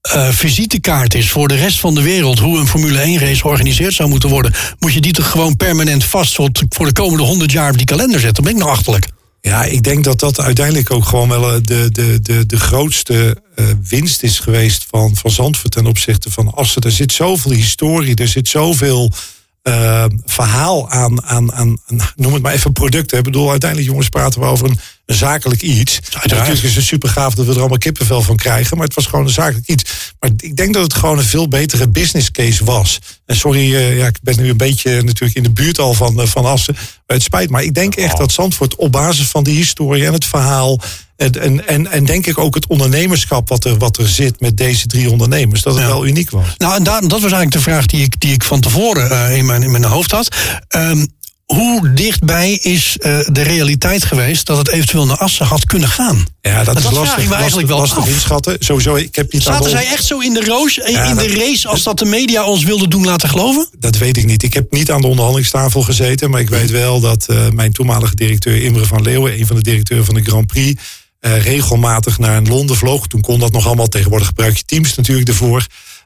eh, 0.02 0.30
visitekaart 0.30 1.14
is 1.14 1.32
voor 1.32 1.48
de 1.48 1.56
rest 1.56 1.80
van 1.80 1.96
de 1.96 2.02
wereld, 2.02 2.40
hoe 2.40 2.60
een 2.60 2.68
Formule 2.68 3.00
1 3.00 3.20
race 3.20 3.42
georganiseerd 3.42 3.94
zou 3.94 4.10
moeten 4.10 4.30
worden, 4.30 4.54
moet 4.80 4.94
je 4.94 5.02
die 5.02 5.14
toch 5.14 5.30
gewoon 5.30 5.58
permanent 5.58 6.04
vast 6.04 6.36
voor 6.36 6.50
voor 6.70 6.86
de 6.86 6.94
komende 6.94 7.24
100 7.24 7.52
jaar 7.52 7.70
op 7.70 7.78
die 7.78 7.86
kalender 7.86 8.20
zetten? 8.20 8.44
Dan 8.44 8.44
ben 8.44 8.54
ik 8.54 8.60
nou 8.60 8.78
achterlijk. 8.78 9.08
Ja, 9.46 9.64
ik 9.64 9.84
denk 9.84 10.04
dat 10.04 10.20
dat 10.20 10.40
uiteindelijk 10.40 10.92
ook 10.92 11.06
gewoon 11.06 11.30
wel 11.30 11.54
eh, 11.54 11.60
de, 11.62 11.92
de, 11.92 12.20
de, 12.22 12.46
de 12.46 12.60
grootste 12.60 13.38
eh, 13.56 13.66
winst 13.88 14.24
is 14.24 14.40
geweest 14.40 14.86
van, 14.90 15.16
van 15.16 15.32
Zandvoort 15.32 15.72
ten 15.72 15.86
opzichte 15.86 16.32
van 16.32 16.54
Assen. 16.54 16.82
Er 16.82 16.92
zit 16.92 17.12
zoveel 17.12 17.52
historie, 17.52 18.16
er 18.16 18.28
zit 18.28 18.48
zoveel 18.48 19.12
eh, 19.62 20.06
verhaal 20.26 20.90
aan, 20.90 21.24
aan, 21.24 21.54
aan, 21.54 21.78
aan, 21.86 22.00
noem 22.16 22.34
het 22.34 22.42
maar 22.42 22.54
even 22.54 22.74
producten. 22.74 23.18
Ik 23.18 23.24
bedoel, 23.24 23.50
uiteindelijk 23.50 23.90
jongens 23.90 24.10
praten 24.10 24.42
we 24.42 24.48
over 24.48 24.70
een, 24.70 24.80
een 25.06 25.16
zakelijk 25.16 25.62
iets. 25.62 26.00
Natuurlijk 26.24 26.64
is 26.64 26.76
het 26.76 26.86
super 26.86 27.10
gaaf 27.10 27.34
dat 27.34 27.46
we 27.46 27.52
er 27.54 27.60
allemaal 27.60 27.78
kippenvel 27.78 28.22
van 28.22 28.36
krijgen, 28.36 28.78
maar 28.78 28.86
het 28.86 28.96
was 28.96 29.06
gewoon 29.06 29.26
een 29.26 29.32
zakelijk 29.32 29.68
iets. 29.68 29.84
Maar 30.20 30.30
ik 30.38 30.56
denk 30.56 30.74
dat 30.74 30.84
het 30.84 30.94
gewoon 30.94 31.18
een 31.18 31.24
veel 31.24 31.48
betere 31.48 31.88
business 31.90 32.32
case 32.32 32.66
was. 32.66 33.00
En 33.26 33.36
sorry, 33.36 33.76
eh, 33.76 33.98
ja, 33.98 34.08
ik 34.08 34.18
ben 34.22 34.38
nu 34.38 34.50
een 34.50 34.58
beetje 34.58 35.04
natuurlijk 35.04 35.36
in 35.36 35.44
de 35.44 35.52
buurt 35.52 35.80
al 35.80 35.94
van, 35.94 36.22
eh, 36.22 36.28
van 36.28 36.46
Assen. 36.46 36.76
Het 37.06 37.24
spijt, 37.24 37.50
maar 37.50 37.64
ik 37.64 37.74
denk 37.74 37.96
echt 37.96 38.18
dat 38.18 38.32
Zandvoort 38.32 38.76
op 38.76 38.92
basis 38.92 39.28
van 39.28 39.44
die 39.44 39.56
historie 39.56 40.06
en 40.06 40.14
het 40.14 40.26
verhaal. 40.26 40.80
En, 41.16 41.32
en, 41.42 41.68
en, 41.68 41.92
en 41.92 42.06
denk 42.06 42.26
ik 42.28 42.38
ook 42.38 42.56
het 42.56 42.68
ondernemerschap 42.68 43.50
wat 43.50 43.66
er, 43.66 43.78
wat 43.78 43.98
er 43.98 44.08
zit 44.08 44.40
met 44.40 44.58
deze 44.58 44.88
drie 44.88 45.12
ondernemers, 45.12 45.62
dat 45.62 45.74
het 45.74 45.82
Ja. 45.82 45.88
wel 45.88 46.06
uniek 46.06 46.30
was. 46.30 46.48
Nou, 46.58 46.76
en 46.76 46.84
daar, 46.84 47.02
dat 47.02 47.10
was 47.12 47.22
eigenlijk 47.22 47.52
de 47.52 47.60
vraag 47.60 47.86
die 47.86 48.04
ik, 48.04 48.20
die 48.20 48.34
ik 48.34 48.44
van 48.44 48.60
tevoren 48.62 49.10
eh, 49.12 49.38
in, 49.38 49.46
mijn, 49.46 49.64
in 49.64 49.72
mijn 49.72 49.84
hoofd 49.84 50.12
had. 50.12 50.36
Ehm, 50.68 51.06
hoe 51.46 51.94
dichtbij 51.94 52.54
is 52.54 52.98
eh, 52.98 53.20
de 53.32 53.42
realiteit 53.42 54.04
geweest 54.04 54.46
dat 54.46 54.58
het 54.58 54.70
eventueel 54.70 55.06
naar 55.06 55.18
Assen 55.18 55.46
had 55.46 55.66
kunnen 55.66 55.90
gaan? 55.90 56.26
Ja, 56.42 56.64
dat, 56.64 56.66
dat 56.66 56.78
is 56.78 56.84
vraag 56.84 57.00
lastig, 57.00 57.24
ik 57.24 57.32
eigenlijk 57.32 57.68
wel 57.68 57.78
lastig 57.78 57.98
af. 57.98 58.08
inschatten. 58.08 58.58
Sowieso, 58.60 58.96
ik 58.96 59.16
heb 59.16 59.34
niet 59.34 59.44
Zaten 59.44 59.70
zij 59.70 59.86
echt 59.86 60.06
zo 60.06 60.20
in 60.20 60.34
de 60.34 60.46
roos, 60.46 60.80
eh, 60.80 60.92
Ja, 60.92 61.04
in 61.04 61.16
de 61.16 61.28
race, 61.28 61.68
als 61.68 61.84
dat 61.84 62.00
de 62.00 62.06
media 62.06 62.46
ons 62.46 62.64
wilde 62.64 62.88
doen 62.88 63.06
laten 63.06 63.30
geloven? 63.30 63.68
Dat 63.80 63.98
weet 63.98 64.18
ik 64.18 64.26
niet. 64.26 64.44
Ik 64.44 64.54
heb 64.54 64.72
niet 64.72 64.92
aan 64.92 65.02
de 65.02 65.08
onderhandelingstafel 65.08 65.82
gezeten. 65.82 66.30
Maar 66.30 66.42
ik 66.42 66.50
weet 66.50 66.72
wel 66.72 67.00
dat 67.00 67.26
eh, 67.28 67.50
mijn 67.50 67.72
toenmalige 67.72 68.16
directeur 68.16 68.64
Imre 68.64 68.86
van 68.86 69.02
Leeuwen, 69.02 69.40
een 69.40 69.48
van 69.48 69.56
de 69.56 69.62
directeuren 69.62 70.06
van 70.06 70.16
de 70.16 70.24
Grand 70.24 70.48
Prix, 70.48 70.82
regelmatig 71.20 72.18
naar 72.18 72.42
Londen 72.42 72.76
vloog. 72.76 73.08
Toen 73.08 73.22
kon 73.22 73.40
dat 73.40 73.52
nog 73.52 73.66
allemaal. 73.66 73.88
Tegenwoordig 73.88 74.28
gebruik 74.28 74.58
je 74.58 74.64
Teams 74.66 74.96
natuurlijk 74.96 75.28
ervoor. 75.28 75.66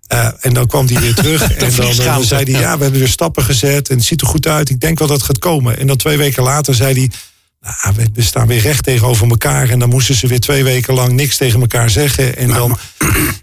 Eh, 0.09 0.27
en 0.39 0.53
dan 0.53 0.67
kwam 0.67 0.87
hij 0.87 1.01
weer 1.01 1.13
terug. 1.15 1.41
en 1.51 1.71
dan, 1.75 1.89
eh, 1.89 2.05
dan 2.05 2.23
zei 2.23 2.51
hij: 2.51 2.61
Ja, 2.61 2.77
we 2.77 2.83
hebben 2.83 2.99
weer 2.99 3.09
stappen 3.09 3.43
gezet. 3.43 3.89
En 3.89 3.95
het 3.95 4.05
ziet 4.05 4.21
er 4.21 4.27
goed 4.27 4.47
uit. 4.47 4.69
Ik 4.69 4.79
denk 4.79 4.99
wel 4.99 5.07
dat 5.07 5.17
het 5.17 5.25
gaat 5.25 5.39
komen. 5.39 5.79
En 5.79 5.87
dan 5.87 5.97
twee 5.97 6.17
weken 6.17 6.43
later 6.43 6.75
zei 6.75 6.93
hij. 6.93 7.11
Nou, 7.61 8.07
we, 8.13 8.21
staan 8.21 8.47
weer 8.47 8.61
recht 8.61 8.83
tegenover 8.83 9.29
elkaar. 9.29 9.69
En 9.69 9.79
dan 9.79 9.89
moesten 9.89 10.15
ze 10.15 10.27
weer 10.27 10.39
twee 10.39 10.63
weken 10.63 10.93
lang 10.93 11.11
niks 11.11 11.37
tegen 11.37 11.59
elkaar 11.59 11.89
zeggen. 11.89 12.37
En 12.37 12.47
dan. 12.47 12.77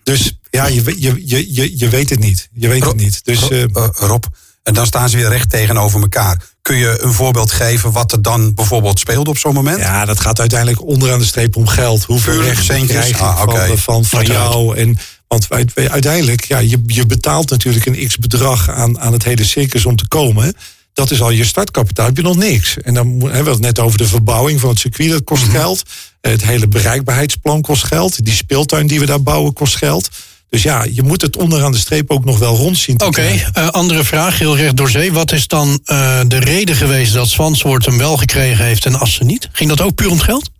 Dus 0.02 0.38
ja, 0.50 0.66
je, 0.66 0.82
je, 0.96 1.22
je, 1.26 1.54
je, 1.54 1.78
je 1.78 1.88
weet 1.88 2.10
het 2.10 2.18
niet. 2.18 2.48
Je 2.52 2.68
weet 2.68 2.84
het 2.84 2.96
niet. 2.96 3.20
Dus. 3.24 3.48
eh, 3.50 3.64
Rob, 3.92 4.24
en 4.62 4.74
dan 4.74 4.86
staan 4.86 5.08
ze 5.08 5.16
weer 5.16 5.28
recht 5.28 5.50
tegenover 5.50 6.00
elkaar. 6.00 6.42
Kun 6.62 6.76
je 6.76 7.02
een 7.02 7.12
voorbeeld 7.12 7.52
geven 7.52 7.92
wat 7.92 8.12
er 8.12 8.22
dan 8.22 8.54
bijvoorbeeld 8.54 8.98
speelde 8.98 9.30
op 9.30 9.38
zo'n 9.38 9.54
moment? 9.54 9.78
Ja, 9.78 10.04
dat 10.04 10.20
gaat 10.20 10.40
uiteindelijk 10.40 10.82
onderaan 10.82 11.18
de 11.18 11.24
streep 11.24 11.56
om 11.56 11.66
geld. 11.68 12.04
Hoeveel 12.04 12.32
Puur 12.32 12.42
rechten 12.44 12.64
centjes? 12.64 12.88
krijg 12.88 13.08
je 13.08 13.14
Ah, 13.24 13.66
van, 13.66 13.78
van, 13.78 14.04
van 14.04 14.24
jou? 14.24 14.76
En, 14.76 14.98
want 15.28 15.46
uiteindelijk, 15.74 16.44
ja, 16.44 16.58
je, 16.58 16.80
je 16.86 17.06
betaalt 17.06 17.50
natuurlijk 17.50 17.86
een 17.86 18.06
x 18.06 18.16
bedrag 18.16 18.70
aan, 18.70 19.00
aan 19.00 19.12
het 19.12 19.24
hele 19.24 19.44
circus 19.44 19.86
om 19.86 19.96
te 19.96 20.08
komen. 20.08 20.54
dat 20.92 21.10
is 21.10 21.20
al 21.22 21.30
je 21.30 21.44
startkapitaal, 21.44 22.06
heb 22.06 22.16
je 22.16 22.22
nog 22.22 22.36
niks. 22.36 22.76
En 22.82 22.94
dan 22.94 23.20
hebben 23.20 23.44
we 23.44 23.50
het 23.50 23.60
net 23.60 23.78
over 23.78 23.98
de 23.98 24.06
verbouwing 24.06 24.60
van 24.60 24.68
het 24.68 24.78
circuit, 24.78 25.10
dat 25.10 25.24
kost 25.24 25.42
geld. 25.44 25.82
Het 26.20 26.44
hele 26.44 26.68
bereikbaarheidsplan 26.68 27.62
kost 27.62 27.84
geld. 27.84 28.24
Die 28.24 28.34
speeltuin 28.34 28.86
die 28.86 29.00
we 29.00 29.06
daar 29.06 29.22
bouwen 29.22 29.52
kost 29.52 29.76
geld. 29.76 30.08
Dus 30.48 30.62
ja, 30.62 30.84
je 30.90 31.02
moet 31.02 31.22
het 31.22 31.36
onderaan 31.36 31.72
de 31.72 31.78
streep 31.78 32.10
ook 32.10 32.24
nog 32.24 32.38
wel 32.38 32.56
rond 32.56 32.78
zien 32.78 32.96
te 32.96 33.04
Oké, 33.04 33.20
krijgen. 33.20 33.52
eh, 33.52 33.68
andere 33.68 34.04
vraag, 34.04 34.38
heel 34.38 34.56
recht 34.56 34.76
door 34.76 34.90
zee. 34.90 35.12
Wat 35.12 35.32
is 35.32 35.46
dan 35.46 35.80
eh, 35.84 36.20
de 36.26 36.38
reden 36.38 36.76
geweest 36.76 37.12
dat 37.12 37.28
Zwanswoord 37.28 37.86
hem 37.86 37.98
wel 37.98 38.16
gekregen 38.16 38.64
heeft 38.64 38.84
en 38.86 38.94
Assen 38.98 39.26
niet? 39.26 39.48
Ging 39.52 39.68
dat 39.68 39.80
ook 39.80 39.94
puur 39.94 40.10
om 40.10 40.20
geld? 40.20 40.50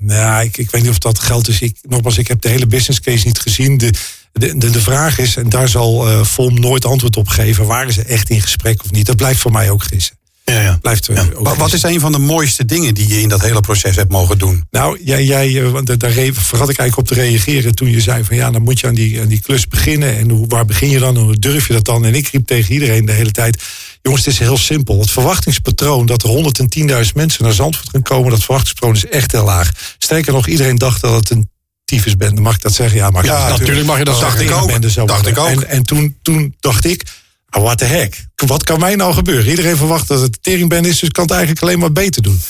Nou, 0.00 0.44
ik, 0.44 0.56
ik 0.56 0.70
weet 0.70 0.82
niet 0.82 0.90
of 0.90 0.98
dat 0.98 1.18
geld 1.18 1.48
is. 1.48 1.60
Ik, 1.60 1.76
nogmaals, 1.82 2.18
ik 2.18 2.28
heb 2.28 2.40
de 2.40 2.48
hele 2.48 2.66
business 2.66 3.00
case 3.00 3.26
niet 3.26 3.38
gezien. 3.38 3.78
De, 3.78 3.92
de, 4.32 4.70
de, 4.70 4.80
vraag 4.80 5.18
is, 5.18 5.36
en 5.36 5.48
daar 5.48 5.68
zal 5.68 6.08
eh 6.08 6.24
FOM 6.24 6.60
nooit 6.60 6.84
antwoord 6.84 7.16
op 7.16 7.28
geven... 7.28 7.66
waren 7.66 7.92
ze 7.92 8.02
echt 8.02 8.30
in 8.30 8.40
gesprek 8.40 8.84
of 8.84 8.90
niet? 8.90 9.06
Dat 9.06 9.16
blijft 9.16 9.40
voor 9.40 9.52
mij 9.52 9.70
ook 9.70 9.82
gissen. 9.82 10.16
Ja, 10.52 10.60
ja. 10.60 10.78
Blijft, 10.82 11.08
eh, 11.08 11.22
ook 11.34 11.54
Wat, 11.54 11.72
is 11.72 11.82
een 11.82 12.00
van 12.00 12.12
de 12.12 12.18
mooiste 12.18 12.64
dingen 12.64 12.94
die 12.94 13.08
je 13.08 13.20
in 13.20 13.28
dat 13.28 13.40
hele 13.40 13.60
proces 13.60 13.96
hebt 13.96 14.10
mogen 14.10 14.38
doen? 14.38 14.64
Nou, 14.70 15.00
jij, 15.04 15.24
jij, 15.24 15.62
eh, 15.62 15.70
want 15.70 15.86
daar- 16.00 16.10
vergat 16.32 16.68
ik 16.68 16.78
eigenlijk 16.78 16.96
op 16.96 17.06
te 17.06 17.14
reageren 17.14 17.74
toen 17.74 17.90
je 17.90 18.00
zei 18.00 18.24
van 18.24 18.36
ja, 18.36 18.50
dan 18.50 18.62
moet 18.62 18.80
je 18.80 18.86
aan 18.86 18.94
die, 18.94 19.20
aan 19.20 19.28
die 19.28 19.40
klus 19.40 19.68
beginnen. 19.68 20.16
En 20.18 20.30
hoe, 20.30 20.46
waar 20.46 20.64
begin 20.64 20.88
je 20.90 20.98
dan 20.98 21.16
en 21.16 21.22
hoe 21.22 21.38
durf 21.38 21.66
je 21.66 21.72
dat 21.72 21.84
dan? 21.84 22.04
En 22.04 22.14
ik 22.14 22.28
riep 22.28 22.46
tegen 22.46 22.72
iedereen 22.72 23.04
de 23.04 23.12
hele 23.12 23.30
tijd, 23.30 23.62
jongens, 24.02 24.24
het 24.24 24.34
is 24.34 24.40
heel 24.40 24.58
simpel. 24.58 25.00
Het 25.00 25.10
verwachtingspatroon 25.10 26.06
dat 26.06 26.22
er 26.22 26.28
110.000 26.28 27.14
mensen 27.14 27.44
naar 27.44 27.52
Zandvoort 27.52 27.88
gaan 27.90 28.02
komen, 28.02 28.30
dat 28.30 28.40
verwachtingspatroon 28.42 28.96
is 28.96 29.06
echt 29.06 29.32
heel 29.32 29.44
laag. 29.44 29.70
Sterker 29.98 30.32
nog, 30.32 30.46
iedereen 30.46 30.78
dacht 30.78 31.00
dat 31.00 31.14
het 31.14 31.30
een 31.30 31.50
tyfusbende. 31.84 32.40
Mag 32.40 32.54
ik 32.54 32.62
dat 32.62 32.74
zeggen? 32.74 32.98
Ja, 32.98 33.10
mag 33.10 33.24
Ja, 33.24 33.48
natuurlijk 33.48 33.86
mag 33.86 33.98
je 33.98 34.04
dat 34.04 34.20
dacht 34.20 34.38
zeggen. 34.38 34.56
ik 34.56 34.62
ook. 34.62 35.08
Dacht 35.08 35.26
ik 35.26 35.38
ook. 35.38 35.46
En, 35.48 35.68
en 35.68 35.82
toen, 35.82 36.16
toen 36.22 36.54
dacht 36.60 36.84
ik, 36.84 37.02
what 37.50 37.78
the 37.78 37.84
heck? 37.84 38.26
Wat 38.34 38.64
kan 38.64 38.80
mij 38.80 38.94
nou 38.96 39.14
gebeuren? 39.14 39.50
Iedereen 39.50 39.76
verwacht 39.76 40.08
dat 40.08 40.20
het 40.20 40.34
een 40.34 40.40
teringbende 40.40 40.88
is, 40.88 40.98
dus 40.98 41.10
kan 41.10 41.22
het 41.24 41.32
eigenlijk 41.32 41.62
alleen 41.62 41.78
maar 41.78 41.92
beter 41.92 42.22
doen. 42.22 42.40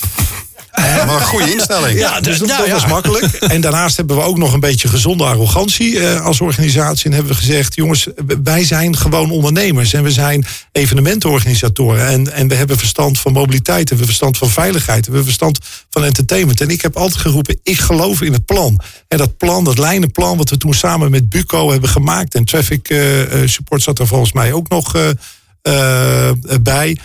Wat 1.06 1.20
een 1.20 1.26
goede 1.26 1.52
instelling. 1.52 1.98
Ja, 1.98 2.20
dus 2.20 2.38
dat, 2.38 2.48
nou, 2.48 2.60
dat 2.60 2.68
ja. 2.68 2.74
was 2.74 2.86
makkelijk. 2.86 3.24
En 3.54 3.60
daarnaast 3.60 3.96
hebben 3.96 4.16
we 4.16 4.22
ook 4.22 4.38
nog 4.38 4.52
een 4.52 4.60
beetje 4.60 4.88
gezonde 4.88 5.24
arrogantie 5.24 6.00
eh, 6.00 6.24
als 6.24 6.40
organisatie. 6.40 7.04
En 7.06 7.12
hebben 7.12 7.32
we 7.32 7.38
gezegd, 7.38 7.74
jongens, 7.74 8.06
wij 8.42 8.64
zijn 8.64 8.96
gewoon 8.96 9.30
ondernemers. 9.30 9.92
En 9.92 10.02
we 10.02 10.10
zijn 10.10 10.46
evenementenorganisatoren. 10.72 12.06
En, 12.06 12.32
en 12.32 12.48
we 12.48 12.54
hebben 12.54 12.78
verstand 12.78 13.20
van 13.20 13.32
mobiliteit. 13.32 13.78
En 13.78 13.84
we 13.84 13.88
hebben 13.88 14.06
verstand 14.06 14.38
van 14.38 14.50
veiligheid. 14.50 15.06
En 15.06 15.12
we 15.12 15.16
hebben 15.16 15.24
verstand 15.24 15.58
van 15.90 16.04
entertainment. 16.04 16.60
En 16.60 16.68
ik 16.68 16.82
heb 16.82 16.96
altijd 16.96 17.20
geroepen, 17.20 17.60
ik 17.62 17.78
geloof 17.78 18.22
in 18.22 18.32
het 18.32 18.44
plan. 18.44 18.80
En 19.08 19.18
dat 19.18 19.36
plan, 19.36 19.64
dat 19.64 19.78
lijnenplan, 19.78 20.36
wat 20.36 20.50
we 20.50 20.56
toen 20.56 20.74
samen 20.74 21.10
met 21.10 21.28
Buco 21.28 21.70
hebben 21.70 21.88
gemaakt. 21.88 22.34
En 22.34 22.44
Traffic 22.44 22.88
eh, 22.88 23.42
eh, 23.42 23.48
Support 23.48 23.82
zat 23.82 23.98
er 23.98 24.06
volgens 24.06 24.32
mij 24.32 24.52
ook 24.52 24.68
nog 24.68 24.94
eh, 25.62 26.28
eh, 26.28 26.34
bij. 26.62 26.98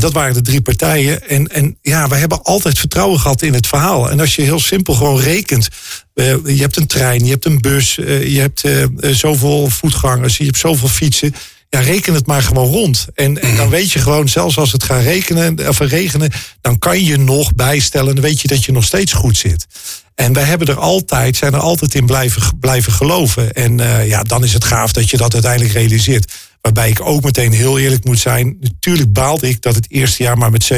Dat 0.00 0.12
waren 0.12 0.34
de 0.34 0.42
drie 0.42 0.60
partijen. 0.60 1.28
En, 1.28 1.46
en 1.46 1.78
ja, 1.82 2.08
we 2.08 2.16
hebben 2.16 2.42
altijd 2.42 2.78
vertrouwen 2.78 3.20
gehad 3.20 3.42
in 3.42 3.54
het 3.54 3.66
verhaal. 3.66 4.10
En 4.10 4.20
als 4.20 4.36
je 4.36 4.42
heel 4.42 4.60
simpel 4.60 4.94
gewoon 4.94 5.20
rekent. 5.20 5.68
eh, 6.14 6.26
je 6.44 6.60
hebt 6.60 6.76
een 6.76 6.86
trein, 6.86 7.24
je 7.24 7.30
hebt 7.30 7.44
een 7.44 7.60
bus, 7.60 7.98
eh, 7.98 8.34
je 8.34 8.40
hebt 8.40 8.64
eh, 8.64 8.84
zoveel 9.10 9.68
voetgangers, 9.68 10.36
je 10.36 10.44
hebt 10.44 10.58
zoveel 10.58 10.88
fietsen. 10.88 11.34
Ja, 11.70 11.80
reken 11.80 12.14
het 12.14 12.26
maar 12.26 12.42
gewoon 12.42 12.70
rond. 12.70 13.06
En, 13.14 13.42
en 13.42 13.56
dan 13.56 13.68
weet 13.68 13.92
je 13.92 13.98
gewoon, 13.98 14.28
zelfs 14.28 14.58
als 14.58 14.72
het 14.72 14.82
gaat 14.82 15.02
rekenen, 15.02 15.68
of 15.68 15.78
regenen, 15.78 16.32
dan 16.60 16.78
kan 16.78 17.04
je 17.04 17.18
nog 17.18 17.54
bijstellen. 17.54 18.14
Dan 18.14 18.24
weet 18.24 18.40
je 18.40 18.48
dat 18.48 18.64
je 18.64 18.72
nog 18.72 18.84
steeds 18.84 19.12
goed 19.12 19.36
zit. 19.36 19.66
En 20.14 20.32
wij 20.32 20.44
hebben 20.44 20.66
er 20.68 20.78
altijd, 20.78 21.36
zijn 21.36 21.52
er 21.52 21.60
altijd 21.60 21.94
in 21.94 22.06
blijven, 22.06 22.58
blijven 22.60 22.92
geloven. 22.92 23.52
En 23.52 23.76
ja, 24.06 24.22
dan 24.22 24.44
is 24.44 24.52
het 24.52 24.64
gaaf 24.64 24.92
dat 24.92 25.10
je 25.10 25.16
dat 25.16 25.32
uiteindelijk 25.32 25.72
realiseert. 25.74 26.32
Waarbij 26.66 26.90
ik 26.90 27.00
ook 27.00 27.22
meteen 27.22 27.52
heel 27.52 27.78
eerlijk 27.78 28.04
moet 28.04 28.18
zijn. 28.18 28.56
Natuurlijk 28.60 29.12
baalde 29.12 29.48
ik 29.48 29.62
dat 29.62 29.74
het 29.74 29.86
eerste 29.88 30.22
jaar 30.22 30.38
maar 30.38 30.50
met 30.50 30.72
70% 30.72 30.76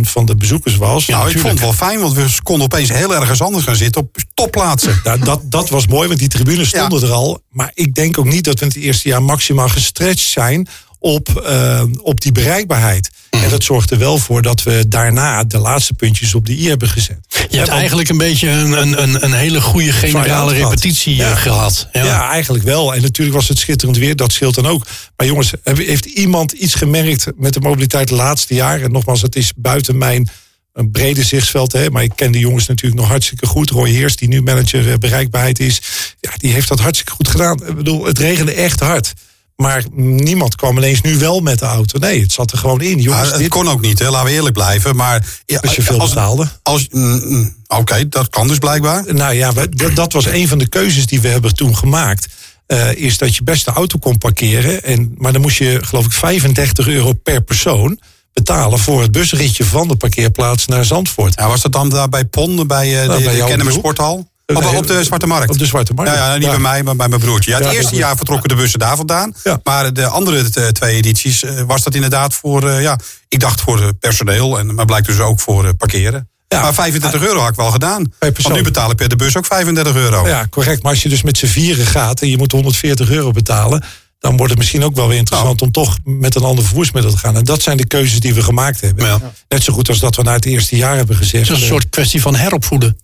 van 0.00 0.26
de 0.26 0.36
bezoekers 0.36 0.76
was. 0.76 1.06
nou, 1.06 1.30
ik 1.30 1.38
vond 1.38 1.52
het 1.52 1.60
wel 1.60 1.72
fijn, 1.72 2.00
want 2.00 2.14
we 2.14 2.26
konden 2.42 2.64
opeens 2.64 2.88
heel 2.88 3.14
ergens 3.14 3.40
anders 3.40 3.64
gaan 3.64 3.76
zitten 3.76 4.00
op 4.00 4.16
topplaatsen. 4.34 5.00
Nou, 5.04 5.18
dat, 5.18 5.40
dat 5.44 5.68
was 5.68 5.86
mooi, 5.86 6.08
want 6.08 6.18
die 6.18 6.28
tribunes 6.28 6.68
stonden 6.68 7.02
er 7.02 7.10
al. 7.10 7.42
Maar 7.50 7.70
ik 7.74 7.94
denk 7.94 8.18
ook 8.18 8.24
niet 8.24 8.44
dat 8.44 8.58
we 8.58 8.60
in 8.60 8.68
het 8.72 8.76
eerste 8.76 9.08
jaar 9.08 9.22
maximaal 9.22 9.68
gestretched 9.68 10.28
zijn 10.28 10.68
op, 11.02 11.36
eh, 11.36 11.82
op 12.02 12.20
die 12.20 12.32
bereikbaarheid. 12.32 13.10
En 13.30 13.50
dat 13.50 13.62
zorgt 13.64 13.90
er 13.90 13.98
wel 13.98 14.18
voor 14.18 14.42
dat 14.42 14.62
we 14.62 14.88
daarna 14.88 15.44
de 15.44 15.58
laatste 15.58 15.94
puntjes 15.94 16.34
op 16.34 16.46
de 16.46 16.52
i 16.52 16.68
hebben 16.68 16.88
gezet. 16.88 17.18
Je 17.50 17.56
hebt 17.56 17.68
eigenlijk 17.68 18.08
een 18.08 18.18
beetje 18.18 18.48
een, 18.48 18.72
een, 18.72 19.02
een, 19.02 19.24
een 19.24 19.32
hele 19.32 19.60
goede 19.60 19.92
generale 19.92 20.54
gehad. 20.54 20.70
repetitie 20.70 21.16
Ja. 21.16 21.30
eh, 21.30 21.36
gehad. 21.36 21.88
Ja. 21.92 22.30
eigenlijk 22.30 22.64
wel. 22.64 22.94
En 22.94 23.02
natuurlijk 23.02 23.36
was 23.36 23.48
het 23.48 23.58
schitterend 23.58 23.98
weer, 23.98 24.16
dat 24.16 24.32
scheelt 24.32 24.54
dan 24.54 24.66
ook. 24.66 24.86
Maar 25.16 25.26
jongens, 25.26 25.52
heeft 25.64 26.04
iemand 26.04 26.52
iets 26.52 26.74
gemerkt 26.74 27.26
met 27.36 27.52
de 27.52 27.60
mobiliteit 27.60 28.08
de 28.08 28.14
laatste 28.14 28.54
jaar? 28.54 28.80
En 28.80 28.92
nogmaals, 28.92 29.22
het 29.22 29.36
is 29.36 29.52
buiten 29.56 29.98
mijn 29.98 30.28
een 30.72 30.90
brede 30.90 31.22
zichtsveld. 31.22 31.72
Hè, 31.72 31.90
maar 31.90 32.02
ik 32.02 32.12
ken 32.14 32.32
de 32.32 32.38
jongens 32.38 32.66
natuurlijk 32.66 33.00
nog 33.00 33.10
hartstikke 33.10 33.46
goed. 33.46 33.70
Roy 33.70 33.90
Heers, 33.90 34.16
die 34.16 34.28
nu 34.28 34.42
manager 34.42 34.90
eh, 34.90 34.98
bereikbaarheid 34.98 35.58
is. 35.60 35.80
Ja, 36.20 36.30
die 36.36 36.52
heeft 36.52 36.68
dat 36.68 36.80
hartstikke 36.80 37.12
goed 37.12 37.28
gedaan. 37.28 37.66
Ik 37.66 37.76
bedoel, 37.76 38.04
het 38.04 38.18
regende 38.18 38.52
echt 38.52 38.80
hard. 38.80 39.12
Maar 39.56 39.84
niemand 39.94 40.54
kwam 40.56 40.76
ineens 40.76 41.00
nu 41.00 41.18
wel 41.18 41.40
met 41.40 41.58
de 41.58 41.64
auto. 41.64 41.98
Nee, 41.98 42.20
het 42.22 42.32
zat 42.32 42.52
er 42.52 42.58
gewoon 42.58 42.80
in. 42.80 42.96
Ja, 42.96 43.02
Jongens, 43.02 43.28
het 43.30 43.38
dit, 43.38 43.48
kon 43.48 43.68
ook 43.68 43.80
niet, 43.80 43.98
hè? 43.98 44.10
laten 44.10 44.26
we 44.26 44.32
eerlijk 44.32 44.54
blijven. 44.54 44.96
Maar 44.96 45.26
ja, 45.46 45.58
als 45.58 45.76
je 45.76 45.82
veel 45.82 46.00
als, 46.00 46.08
betaalde. 46.08 46.48
als, 46.62 46.86
mm, 46.90 47.22
mm, 47.24 47.54
Oké, 47.66 48.08
dat 48.08 48.28
kan 48.28 48.48
dus 48.48 48.58
blijkbaar. 48.58 49.14
Nou 49.14 49.34
ja, 49.34 49.52
we- 49.52 49.68
dat, 49.68 49.94
dat 49.96 50.12
was 50.12 50.26
een 50.26 50.48
van 50.48 50.58
de 50.58 50.68
keuzes 50.68 51.06
die 51.06 51.20
we 51.20 51.28
hebben 51.28 51.54
toen 51.54 51.76
gemaakt. 51.76 52.26
Eh, 52.66 52.92
is 52.94 53.18
dat 53.18 53.36
je 53.36 53.42
best 53.42 53.64
de 53.64 53.70
auto 53.70 53.98
kon 53.98 54.18
parkeren. 54.18 54.82
En, 54.84 55.14
maar 55.16 55.32
dan 55.32 55.42
moest 55.42 55.58
je, 55.58 55.78
geloof 55.82 56.04
ik, 56.04 56.12
35 56.12 56.88
euro 56.88 57.12
per 57.12 57.42
persoon 57.42 58.00
betalen 58.32 58.78
voor 58.78 59.02
het 59.02 59.12
busritje 59.12 59.64
van 59.64 59.88
de 59.88 59.96
parkeerplaats 59.96 60.66
naar 60.66 60.84
Zandvoort. 60.84 61.34
Ja, 61.38 61.48
was 61.48 61.62
dat 61.62 61.72
dan 61.72 61.88
daar 61.88 62.08
bij 62.08 62.24
Pon, 62.24 62.66
bij 62.66 63.00
eh, 63.00 63.06
Nou, 63.08 63.22
de, 63.22 63.44
bij 63.46 63.56
de? 63.56 63.70
Sporthal? 63.72 64.30
Op, 64.56 64.76
op 64.76 64.86
de 64.86 65.04
Zwarte 65.04 65.26
Markt. 65.26 65.50
Op 65.50 65.58
de 65.58 65.66
Zwarte 65.66 65.94
Markt. 65.94 66.14
Ja, 66.14 66.32
ja, 66.32 66.38
niet 66.38 66.48
bij 66.48 66.58
mij, 66.58 66.82
maar 66.82 66.96
bij 66.96 67.08
mijn 67.08 67.20
broertje. 67.20 67.50
Ja, 67.50 67.56
het 67.56 67.66
Ja, 67.66 67.72
eerste 67.72 67.96
jaar 67.96 68.16
vertrokken 68.16 68.48
de 68.48 68.54
bussen 68.54 68.78
daar 68.78 68.96
vandaan. 68.96 69.34
Ja. 69.44 69.60
Maar 69.62 69.92
de 69.92 70.06
andere 70.06 70.72
twee 70.72 70.94
edities 70.94 71.44
eh, 71.44 71.62
was 71.66 71.82
dat 71.82 71.94
inderdaad 71.94 72.34
voor, 72.34 72.68
eh, 72.68 72.82
ja, 72.82 72.98
ik 73.28 73.40
dacht 73.40 73.60
voor 73.60 73.94
personeel. 73.94 74.58
En, 74.58 74.74
maar 74.74 74.84
blijkt 74.84 75.06
dus 75.06 75.18
ook 75.18 75.40
voor 75.40 75.64
eh, 75.64 75.70
parkeren. 75.76 76.28
Ja. 76.48 76.60
Maar 76.60 76.74
35 76.74 77.22
euro 77.22 77.40
had 77.40 77.48
ik 77.50 77.56
wel 77.56 77.70
gedaan. 77.70 78.12
Want 78.18 78.52
nu 78.52 78.62
betaal 78.62 78.90
ik 78.90 78.96
per 78.96 79.08
de 79.08 79.16
bus 79.16 79.36
ook 79.36 79.46
35 79.46 79.94
euro. 79.94 80.26
Ja, 80.28 80.46
correct. 80.50 80.82
Maar 80.82 80.92
als 80.92 81.02
je 81.02 81.08
dus 81.08 81.22
met 81.22 81.38
z'n 81.38 81.46
vieren 81.46 81.86
gaat 81.86 82.20
en 82.20 82.28
je 82.28 82.36
moet 82.38 82.52
140 82.52 83.10
euro 83.10 83.30
betalen... 83.30 83.84
dan 84.18 84.36
wordt 84.36 84.50
het 84.50 84.58
misschien 84.58 84.84
ook 84.84 84.94
wel 84.94 85.08
weer 85.08 85.18
interessant 85.18 85.60
Nou. 85.60 85.66
om 85.66 85.84
toch 85.84 85.96
met 86.04 86.34
een 86.34 86.42
ander 86.42 86.64
vervoersmiddel 86.64 87.12
te 87.12 87.18
gaan. 87.18 87.36
En 87.36 87.44
dat 87.44 87.62
zijn 87.62 87.76
de 87.76 87.86
keuzes 87.86 88.20
die 88.20 88.34
we 88.34 88.42
gemaakt 88.42 88.80
hebben. 88.80 89.06
Ja. 89.06 89.32
Net 89.48 89.62
zo 89.62 89.72
goed 89.72 89.88
als 89.88 89.98
dat 89.98 90.16
we 90.16 90.22
na 90.22 90.32
het 90.32 90.44
eerste 90.44 90.76
jaar 90.76 90.96
hebben 90.96 91.16
gezegd... 91.16 91.48
Het 91.48 91.56
is 91.56 91.62
een 91.62 91.68
soort 91.68 91.88
kwestie 91.90 92.20
van 92.20 92.34
heropvoeden. 92.34 92.96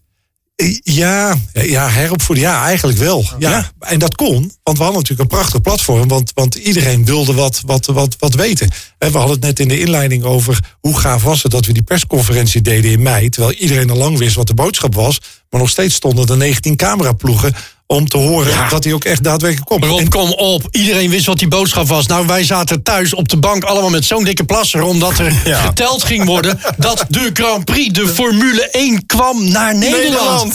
Ja, 0.82 1.36
ja, 1.52 1.88
heropvoeden. 1.88 2.44
Ja, 2.44 2.64
eigenlijk 2.64 2.98
wel. 2.98 3.24
Ja. 3.38 3.70
En 3.80 3.98
dat 3.98 4.14
kon, 4.14 4.52
want 4.62 4.78
we 4.78 4.84
hadden 4.84 5.02
natuurlijk 5.02 5.30
een 5.30 5.38
prachtig 5.38 5.60
platform. 5.60 6.08
Want, 6.08 6.30
want 6.34 6.54
iedereen 6.54 7.04
wilde 7.04 7.34
wat, 7.34 7.62
wat, 7.66 7.86
wat, 7.86 8.16
wat 8.18 8.34
weten. 8.34 8.70
En 8.98 9.12
we 9.12 9.18
hadden 9.18 9.36
het 9.36 9.44
net 9.44 9.60
in 9.60 9.68
de 9.68 9.80
inleiding 9.80 10.24
over 10.24 10.76
hoe 10.80 10.98
gaaf 10.98 11.22
was 11.22 11.42
het 11.42 11.52
dat 11.52 11.66
we 11.66 11.72
die 11.72 11.82
persconferentie 11.82 12.62
deden 12.62 12.90
in 12.90 13.02
mei. 13.02 13.28
Terwijl 13.28 13.54
iedereen 13.54 13.90
al 13.90 13.96
lang 13.96 14.18
wist 14.18 14.34
wat 14.34 14.46
de 14.46 14.54
boodschap 14.54 14.94
was. 14.94 15.20
Maar 15.50 15.60
nog 15.60 15.70
steeds 15.70 15.94
stonden 15.94 16.26
er 16.26 16.36
19 16.36 16.76
cameraploegen 16.76 17.54
om 17.90 18.08
te 18.08 18.16
horen 18.16 18.54
dat 18.70 18.84
hij 18.84 18.92
ook 18.92 19.04
echt 19.04 19.24
daadwerkelijk 19.24 19.68
komt. 19.68 19.84
Rob, 19.84 19.98
En- 19.98 20.08
kom 20.08 20.30
op. 20.30 20.68
Iedereen 20.70 21.10
wist 21.10 21.26
wat 21.26 21.38
die 21.38 21.48
boodschap 21.48 21.88
was. 21.88 22.06
Nou, 22.06 22.26
wij 22.26 22.44
zaten 22.44 22.82
thuis 22.82 23.14
op 23.14 23.28
de 23.28 23.36
bank 23.36 23.64
allemaal 23.64 23.90
met 23.90 24.04
zo'n 24.04 24.24
dikke 24.24 24.44
plasser... 24.44 24.82
omdat 24.82 25.18
er 25.18 25.32
geteld 25.44 26.04
ging 26.04 26.24
worden 26.24 26.60
dat 26.76 27.04
de 27.08 27.30
Grand 27.32 27.64
Prix, 27.64 27.92
de 27.92 28.08
Formule 28.08 28.70
1, 28.70 29.06
kwam 29.06 29.50
naar 29.50 29.74
Nederland. 29.74 30.54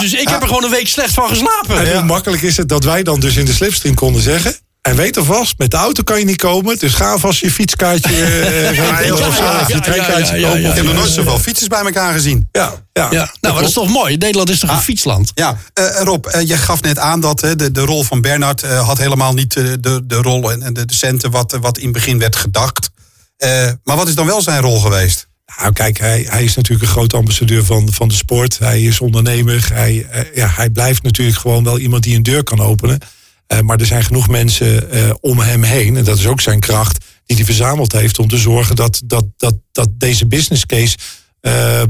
Jezus, 0.00 0.20
ik 0.20 0.28
heb 0.28 0.40
er 0.42 0.46
gewoon 0.46 0.64
een 0.64 0.70
week 0.70 0.88
slecht 0.88 1.12
van 1.12 1.28
geslapen. 1.28 1.86
En 1.86 1.92
hoe 1.96 2.04
makkelijk 2.04 2.42
is 2.42 2.56
het 2.56 2.68
dat 2.68 2.84
wij 2.84 3.02
dan 3.02 3.20
dus 3.20 3.36
in 3.36 3.44
de 3.44 3.52
slipstream 3.52 3.94
konden 3.94 4.22
zeggen... 4.22 4.56
En 4.86 4.96
weet 4.96 5.16
alvast, 5.16 5.54
met 5.58 5.70
de 5.70 5.76
auto 5.76 6.02
kan 6.02 6.18
je 6.18 6.24
niet 6.24 6.36
komen. 6.36 6.78
Dus 6.78 6.94
ga 6.94 7.10
alvast 7.10 7.40
je 7.40 7.50
fietskaartje 7.50 8.24
eh, 8.24 8.70
je 8.70 8.82
ja, 8.82 9.08
kopen. 9.08 10.58
Ik 10.58 10.74
heb 10.74 10.84
nog 10.84 10.94
nooit 10.94 11.10
zoveel 11.10 11.38
fietsers 11.38 11.68
bij 11.68 11.80
elkaar 11.80 12.12
gezien. 12.12 12.48
Ja, 12.52 12.74
ja. 12.92 13.08
Ja, 13.10 13.10
nou, 13.10 13.30
maar 13.40 13.52
dat 13.52 13.68
is 13.68 13.72
toch 13.72 13.88
mooi? 13.88 14.16
Nederland 14.16 14.50
is 14.50 14.58
toch 14.58 14.70
een 14.70 14.80
fietsland? 14.80 15.30
Ja, 15.34 15.58
eh, 15.72 16.00
Rob, 16.02 16.26
eh, 16.26 16.48
je 16.48 16.56
gaf 16.56 16.82
net 16.82 16.98
aan 16.98 17.20
dat 17.20 17.40
hè, 17.40 17.56
de, 17.56 17.72
de 17.72 17.80
rol 17.80 18.02
van 18.02 18.20
Bernard 18.20 18.62
eh, 18.62 18.86
had 18.86 18.98
helemaal 18.98 19.32
niet 19.32 19.56
eh, 19.56 19.64
de, 19.80 20.00
de 20.04 20.16
rol 20.16 20.52
en, 20.52 20.62
en 20.62 20.74
de, 20.74 20.84
de 20.84 20.94
centen 20.94 21.30
wat, 21.30 21.56
wat 21.60 21.78
in 21.78 21.84
het 21.84 21.92
begin 21.92 22.18
werd 22.18 22.36
gedacht. 22.36 22.90
Eh, 23.36 23.68
maar 23.84 23.96
wat 23.96 24.08
is 24.08 24.14
dan 24.14 24.26
wel 24.26 24.42
zijn 24.42 24.60
rol 24.60 24.80
geweest? 24.80 25.28
Nou, 25.58 25.72
kijk, 25.72 25.98
hij, 25.98 26.26
hij 26.28 26.44
is 26.44 26.54
natuurlijk 26.54 26.88
een 26.88 26.94
groot 26.94 27.14
ambassadeur 27.14 27.64
van, 27.64 27.92
van 27.92 28.08
de 28.08 28.14
sport. 28.14 28.58
Hij 28.58 28.82
is 28.82 29.00
ondernemer. 29.00 29.68
Hij, 29.72 30.06
eh, 30.10 30.34
ja, 30.34 30.48
hij 30.48 30.70
blijft 30.70 31.02
natuurlijk 31.02 31.38
gewoon 31.38 31.64
wel 31.64 31.78
iemand 31.78 32.02
die 32.02 32.16
een 32.16 32.22
deur 32.22 32.42
kan 32.42 32.60
openen. 32.60 32.98
Eh, 33.46 33.60
maar 33.60 33.80
er 33.80 33.86
zijn 33.86 34.04
genoeg 34.04 34.28
mensen 34.28 34.90
eh, 34.90 35.10
om 35.20 35.38
hem 35.38 35.62
heen. 35.62 35.96
En 35.96 36.04
dat 36.04 36.18
is 36.18 36.26
ook 36.26 36.40
zijn 36.40 36.60
kracht. 36.60 37.04
Die 37.24 37.36
hij 37.36 37.44
verzameld 37.44 37.92
heeft 37.92 38.18
om 38.18 38.28
te 38.28 38.36
zorgen 38.36 38.76
dat, 38.76 39.02
dat, 39.04 39.24
dat, 39.36 39.54
dat 39.72 39.88
deze 39.92 40.26
business 40.26 40.66
case 40.66 40.96
eh, 41.40 41.82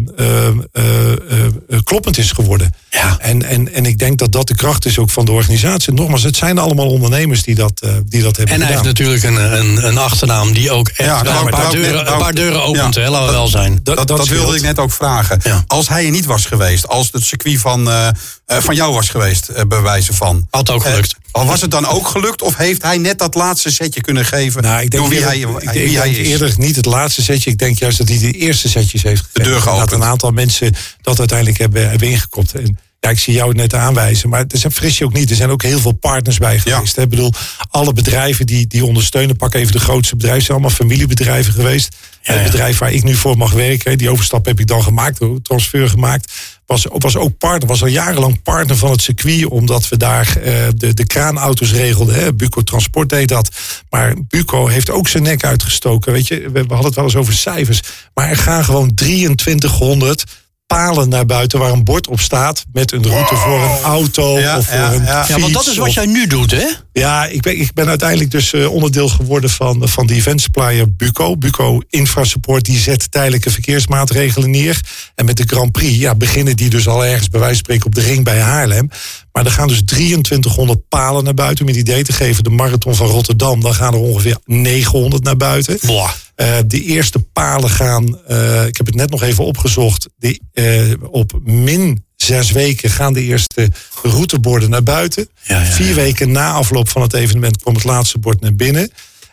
kloppend 1.84 2.18
is 2.18 2.32
geworden. 2.32 2.72
Ja. 2.96 3.16
En, 3.18 3.42
en, 3.42 3.72
en 3.72 3.86
ik 3.86 3.98
denk 3.98 4.18
dat 4.18 4.32
dat 4.32 4.48
de 4.48 4.54
kracht 4.54 4.84
is 4.86 4.98
ook 4.98 5.10
van 5.10 5.24
de 5.24 5.32
organisatie. 5.32 5.92
Nogmaals, 5.92 6.22
het 6.22 6.36
zijn 6.36 6.58
allemaal 6.58 6.88
ondernemers 6.88 7.42
die 7.42 7.54
dat, 7.54 7.80
eh, 7.80 7.90
die 8.06 8.22
dat 8.22 8.36
hebben 8.36 8.54
En 8.54 8.60
hij 8.60 8.76
gedaan. 8.76 8.84
heeft 8.84 9.00
natuurlijk 9.00 9.22
een, 9.22 9.58
een, 9.58 9.86
een 9.86 9.98
achternaam 9.98 10.52
die 10.52 10.70
ook 10.70 10.88
echt 10.88 11.08
Ja, 11.08 11.22
nou, 11.22 11.44
een, 11.44 11.50
paar 11.50 11.70
deuren, 11.70 12.04
nou, 12.04 12.16
een 12.16 12.22
paar 12.22 12.34
deuren 12.34 12.62
opent, 12.62 12.94
ja. 12.94 13.00
hè, 13.00 13.10
laten 13.10 13.26
we 13.26 13.32
wel 13.32 13.46
zijn. 13.48 13.80
Dat, 13.82 13.96
dat, 13.96 14.08
dat 14.08 14.28
wilde 14.28 14.56
ik 14.56 14.62
net 14.62 14.78
ook 14.78 14.92
vragen. 14.92 15.40
Ja. 15.42 15.64
Als 15.66 15.88
hij 15.88 16.04
er 16.04 16.10
niet 16.10 16.26
was 16.26 16.44
geweest, 16.44 16.88
als 16.88 17.08
het 17.12 17.24
circuit 17.24 17.58
van, 17.58 17.88
eh, 17.90 18.08
eh, 18.46 18.58
van 18.58 18.74
jou 18.74 18.92
was 18.92 19.08
geweest, 19.08 19.48
eh, 19.48 19.64
bij 19.68 19.80
wijze 19.80 20.14
van. 20.14 20.46
Had 20.50 20.70
ook 20.70 20.82
gelukt. 20.82 21.14
Eh, 21.32 21.46
was 21.46 21.60
het 21.60 21.70
dan 21.70 21.86
ook 21.86 22.08
gelukt 22.08 22.42
of 22.42 22.56
heeft 22.56 22.82
hij 22.82 22.98
net 22.98 23.18
dat 23.18 23.34
laatste 23.34 23.70
setje 23.70 24.00
kunnen 24.00 24.24
geven 24.24 24.62
Nou, 24.62 24.82
ik 24.82 24.90
denk, 24.90 25.02
door 25.02 25.12
wie 25.12 25.18
eerder, 25.18 25.54
hij, 25.54 25.62
ik, 25.62 25.70
wie 25.70 25.82
ik 25.82 25.96
hij 25.96 26.04
denk 26.04 26.16
is? 26.16 26.28
eerder 26.28 26.54
niet 26.56 26.76
het 26.76 26.86
laatste 26.86 27.22
setje. 27.22 27.50
Ik 27.50 27.58
denk 27.58 27.78
juist 27.78 27.98
dat 27.98 28.08
hij 28.08 28.18
de 28.18 28.30
eerste 28.30 28.68
setjes 28.68 29.02
heeft 29.02 29.22
gegeven. 29.22 29.44
deur 29.44 29.54
En 29.54 29.62
geopend. 29.62 29.90
Dat 29.90 29.98
een 30.00 30.06
aantal 30.06 30.30
mensen 30.30 30.74
dat 31.00 31.18
uiteindelijk 31.18 31.58
hebben, 31.58 31.90
hebben 31.90 32.08
ingekopt. 32.08 32.54
En 32.54 32.78
ja, 33.06 33.12
ik 33.12 33.18
zie 33.18 33.34
jou 33.34 33.48
het 33.48 33.56
net 33.56 33.74
aanwijzen, 33.74 34.28
maar 34.28 34.44
er 34.48 34.58
zijn 34.58 34.72
fris 34.72 34.98
je 34.98 35.04
ook 35.04 35.12
niet. 35.12 35.30
Er 35.30 35.36
zijn 35.36 35.50
ook 35.50 35.62
heel 35.62 35.78
veel 35.78 35.92
partners 35.92 36.38
bij 36.38 36.58
geweest. 36.58 36.98
Ik 36.98 37.08
bedoel, 37.08 37.32
alle 37.70 37.92
bedrijven 37.92 38.46
die, 38.46 38.66
die 38.66 38.84
ondersteunen, 38.84 39.36
pak 39.36 39.54
even 39.54 39.72
de 39.72 39.78
grootste 39.78 40.16
bedrijven, 40.16 40.44
zijn 40.44 40.58
allemaal 40.58 40.76
familiebedrijven 40.76 41.52
geweest. 41.52 41.96
Ja, 42.22 42.32
Het 42.34 42.50
bedrijf 42.50 42.78
waar 42.78 42.92
ik 42.92 43.04
nu 43.04 43.14
voor 43.14 43.36
mag 43.36 43.52
werken, 43.52 43.98
die 43.98 44.10
overstap 44.10 44.44
heb 44.44 44.60
ik 44.60 44.66
dan 44.66 44.82
gemaakt, 44.82 45.20
transfer 45.42 45.88
gemaakt. 45.88 46.32
Was, 46.66 46.86
was 46.88 47.16
ook 47.16 47.38
partner, 47.38 47.68
was 47.68 47.82
al 47.82 47.88
jarenlang 47.88 48.42
partner 48.42 48.76
van 48.76 48.90
het 48.90 49.02
circuit, 49.02 49.46
omdat 49.46 49.88
we 49.88 49.96
daar 49.96 50.36
eh, 50.36 50.52
de, 50.74 50.94
de 50.94 51.06
kraanauto's 51.06 51.72
regelden. 51.72 52.14
Hè. 52.14 52.34
Buco 52.34 52.62
Transport 52.62 53.08
deed 53.08 53.28
dat. 53.28 53.48
Maar 53.90 54.14
Buco 54.28 54.66
heeft 54.66 54.90
ook 54.90 55.08
zijn 55.08 55.22
nek 55.22 55.44
uitgestoken. 55.44 56.12
Weet 56.12 56.28
je, 56.28 56.40
we, 56.40 56.50
we 56.50 56.58
hadden 56.58 56.84
het 56.84 56.94
wel 56.94 57.04
eens 57.04 57.16
over 57.16 57.32
cijfers. 57.32 57.80
Maar 58.14 58.28
er 58.28 58.36
gaan 58.36 58.64
gewoon 58.64 58.94
2300 58.94 60.24
palen 60.66 61.08
naar 61.08 61.26
buiten 61.26 61.58
waar 61.58 61.72
een 61.72 61.84
bord 61.84 62.08
op 62.08 62.20
staat 62.20 62.64
met 62.72 62.92
een 62.92 63.06
route 63.06 63.34
voor 63.36 63.60
een 63.60 63.82
auto 63.82 64.38
Ja, 64.38 64.58
of 64.58 64.66
voor 64.66 64.76
ja, 64.76 64.92
een 64.92 65.02
ja. 65.04 65.16
fiets. 65.24 65.34
Ja, 65.34 65.40
want 65.40 65.52
dat 65.52 65.66
is 65.66 65.76
wat 65.76 65.88
of- 65.88 65.94
jij 65.94 66.06
nu 66.06 66.26
doet, 66.26 66.50
hè? 66.50 66.64
ja, 66.92 67.26
ik 67.26 67.40
ben, 67.42 67.60
ik 67.60 67.72
ben 67.72 67.88
uiteindelijk 67.88 68.30
dus 68.30 68.52
eh, 68.52 68.72
onderdeel 68.72 69.08
geworden 69.08 69.50
van, 69.50 69.88
van 69.88 70.06
de 70.06 70.14
event 70.14 70.40
supplier 70.40 70.94
Buco. 70.96 71.36
Buco 71.36 71.80
Infrasupport 71.88 72.64
die 72.64 72.78
zet 72.78 73.10
tijdelijke 73.10 73.50
verkeersmaatregelen 73.50 74.50
neer. 74.50 74.80
En 75.14 75.24
met 75.24 75.36
de 75.36 75.44
Grand 75.46 75.72
Prix 75.72 75.98
ja, 75.98 76.14
beginnen 76.14 76.56
die 76.56 76.70
dus 76.70 76.88
al 76.88 77.04
ergens 77.04 77.28
bij 77.28 77.40
wijze 77.40 77.54
van 77.54 77.64
spreken 77.64 77.86
op 77.86 77.94
de 77.94 78.00
ring 78.00 78.24
bij 78.24 78.40
Haarlem. 78.40 78.88
Maar 79.32 79.44
er 79.44 79.50
gaan 79.50 79.68
dus 79.68 79.82
2300 79.84 80.88
palen 80.88 81.24
naar 81.24 81.34
buiten. 81.34 81.64
Om 81.66 81.70
je 81.72 81.78
het 81.78 81.88
idee 81.88 82.02
te 82.02 82.12
geven, 82.12 82.44
de 82.44 82.50
marathon 82.50 82.94
van 82.94 83.06
Rotterdam, 83.06 83.60
dan 83.60 83.74
gaan 83.74 83.94
er 83.94 84.00
ongeveer 84.00 84.38
900 84.44 85.22
naar 85.24 85.36
buiten. 85.36 85.78
Boah. 85.86 86.10
Eh, 86.36 86.56
de 86.66 86.82
eerste 86.82 87.18
palen 87.18 87.70
gaan, 87.70 88.18
eh, 88.26 88.66
ik 88.66 88.76
heb 88.76 88.86
het 88.86 88.94
net 88.94 89.10
nog 89.10 89.22
even 89.22 89.44
opgezocht, 89.44 90.08
de, 90.16 90.40
eh, 90.52 91.08
op 91.10 91.32
min 91.44 92.04
zes 92.16 92.50
weken 92.50 92.90
gaan 92.90 93.12
de 93.12 93.22
eerste 93.22 93.70
routeborden 94.02 94.70
naar 94.70 94.82
buiten. 94.82 95.28
Ja, 95.42 95.60
ja, 95.60 95.64
Vier 95.70 95.94
weken 95.94 96.32
na 96.32 96.50
afloop 96.52 96.88
van 96.88 97.02
het 97.02 97.12
evenement 97.12 97.62
kwam 97.62 97.74
het 97.74 97.84
laatste 97.84 98.18
bord 98.18 98.40
naar 98.40 98.54
binnen. 98.54 98.90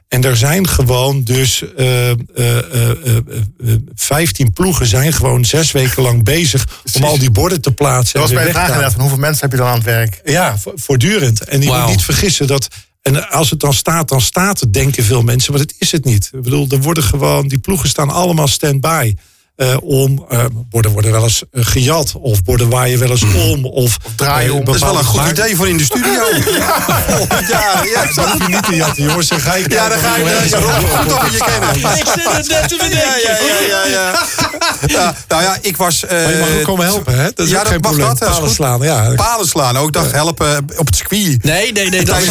En 0.07 0.23
er 0.23 0.37
zijn 0.37 0.67
gewoon 0.67 1.23
dus 1.23 1.63
eh, 1.77 2.11
15 3.95 4.53
ploegen 4.53 4.85
zijn 4.87 5.13
gewoon 5.13 5.45
zes 5.45 5.71
weken 5.71 6.03
lang 6.03 6.23
bezig 6.23 6.67
om 6.93 7.03
al 7.03 7.17
die 7.17 7.31
borden 7.31 7.61
te 7.61 7.71
plaatsen. 7.71 8.19
Dat 8.19 8.29
was 8.29 8.37
bij 8.37 8.45
de 8.45 8.51
vraag 8.51 8.65
inderdaad, 8.67 8.91
van 8.91 9.01
hoeveel 9.01 9.19
mensen 9.19 9.41
heb 9.41 9.51
je 9.51 9.57
dan 9.57 9.67
aan 9.67 9.75
het 9.75 9.83
werk? 9.83 10.21
Ja, 10.23 10.57
vo- 10.57 10.71
voortdurend. 10.75 11.43
En 11.43 11.61
je 11.61 11.67
moet 11.67 11.87
niet 11.87 12.01
vergissen 12.01 12.47
dat. 12.47 12.67
En 13.03 13.29
als 13.29 13.49
het 13.49 13.59
dan 13.59 13.73
staat, 13.73 14.09
dan 14.09 14.21
staat 14.21 14.59
het, 14.59 14.73
denken 14.73 15.03
veel 15.03 15.21
mensen. 15.21 15.53
Maar 15.53 15.61
dat 15.61 15.73
is 15.77 15.91
het 15.91 16.05
niet. 16.05 16.29
Ik 16.33 16.41
bedoel, 16.41 16.67
er 16.69 16.81
worden 16.81 17.03
gewoon. 17.03 17.47
Die 17.47 17.59
ploegen 17.59 17.89
staan 17.89 18.09
allemaal 18.09 18.47
stand-by. 18.47 19.13
Eh, 19.55 19.75
om. 19.81 20.25
eh, 20.29 20.45
borden 20.69 20.91
worden 20.91 21.11
wel 21.11 21.23
eens 21.23 21.43
eh, 21.51 21.65
gejat. 21.65 22.13
Of 22.21 22.43
borden 22.43 22.69
waaien 22.69 22.99
wel 22.99 23.09
eens 23.09 23.23
om. 23.23 23.65
Of, 23.65 23.97
draaien 24.15 24.49
eh, 24.49 24.55
om. 24.55 24.65
Dat 24.65 24.75
is 24.75 24.81
wel 24.81 24.89
een 24.89 24.95
bepaalde 24.95 25.19
goed 25.19 25.35
maar- 25.35 25.45
idee 25.45 25.55
voor 25.55 25.67
in 25.67 25.77
de 25.77 25.83
studio. 25.83 26.11
ja, 26.11 26.81
ja, 27.49 27.83
ja, 27.93 28.05
Dat 28.15 28.25
hoef 28.29 28.47
je 28.47 28.53
niet 28.53 28.63
te 28.63 28.75
jatten, 28.75 29.03
jongens. 29.03 29.27
Dan 29.27 29.39
ga 29.39 29.53
ik 29.55 29.71
ja, 29.73 29.89
dan 29.89 29.97
ga 29.97 30.15
je 30.17 30.23
goed 30.97 31.13
op 31.13 31.27
je 31.31 31.37
kennen. 31.37 31.75
Ik 31.75 32.07
zit 32.13 32.31
het 32.31 32.47
net 32.47 32.67
te 32.69 32.75
Ja, 32.91 33.15
ja, 33.15 33.37
ja, 33.47 33.67
ja, 33.67 33.85
ja. 33.85 34.11
Ja, 34.87 35.15
nou 35.27 35.43
ja, 35.43 35.57
ik 35.61 35.77
was... 35.77 36.05
eh, 36.05 36.23
Maar 36.23 36.31
je 36.31 36.37
mag 36.39 36.49
ook 36.57 36.63
komen 36.63 36.85
helpen, 36.85 37.17
hè? 37.17 37.23
Dat 37.33 37.45
is 37.45 37.51
ja, 37.51 37.57
ook 37.57 37.63
dat 37.63 37.71
geen 37.71 37.81
mag 37.81 37.91
probleem. 37.91 38.15
dat, 38.19 38.29
Palen 38.29 38.49
slaan, 38.51 38.81
ja. 38.81 39.13
Palen 39.15 39.47
slaan. 39.47 39.77
Ook 39.77 39.93
dacht 39.93 40.11
helpen 40.11 40.65
op 40.77 40.85
het 40.85 40.95
circuit. 40.95 41.43
Nee, 41.43 41.71
nee, 41.71 41.89
nee, 41.89 42.05
dat, 42.05 42.17
is 42.17 42.25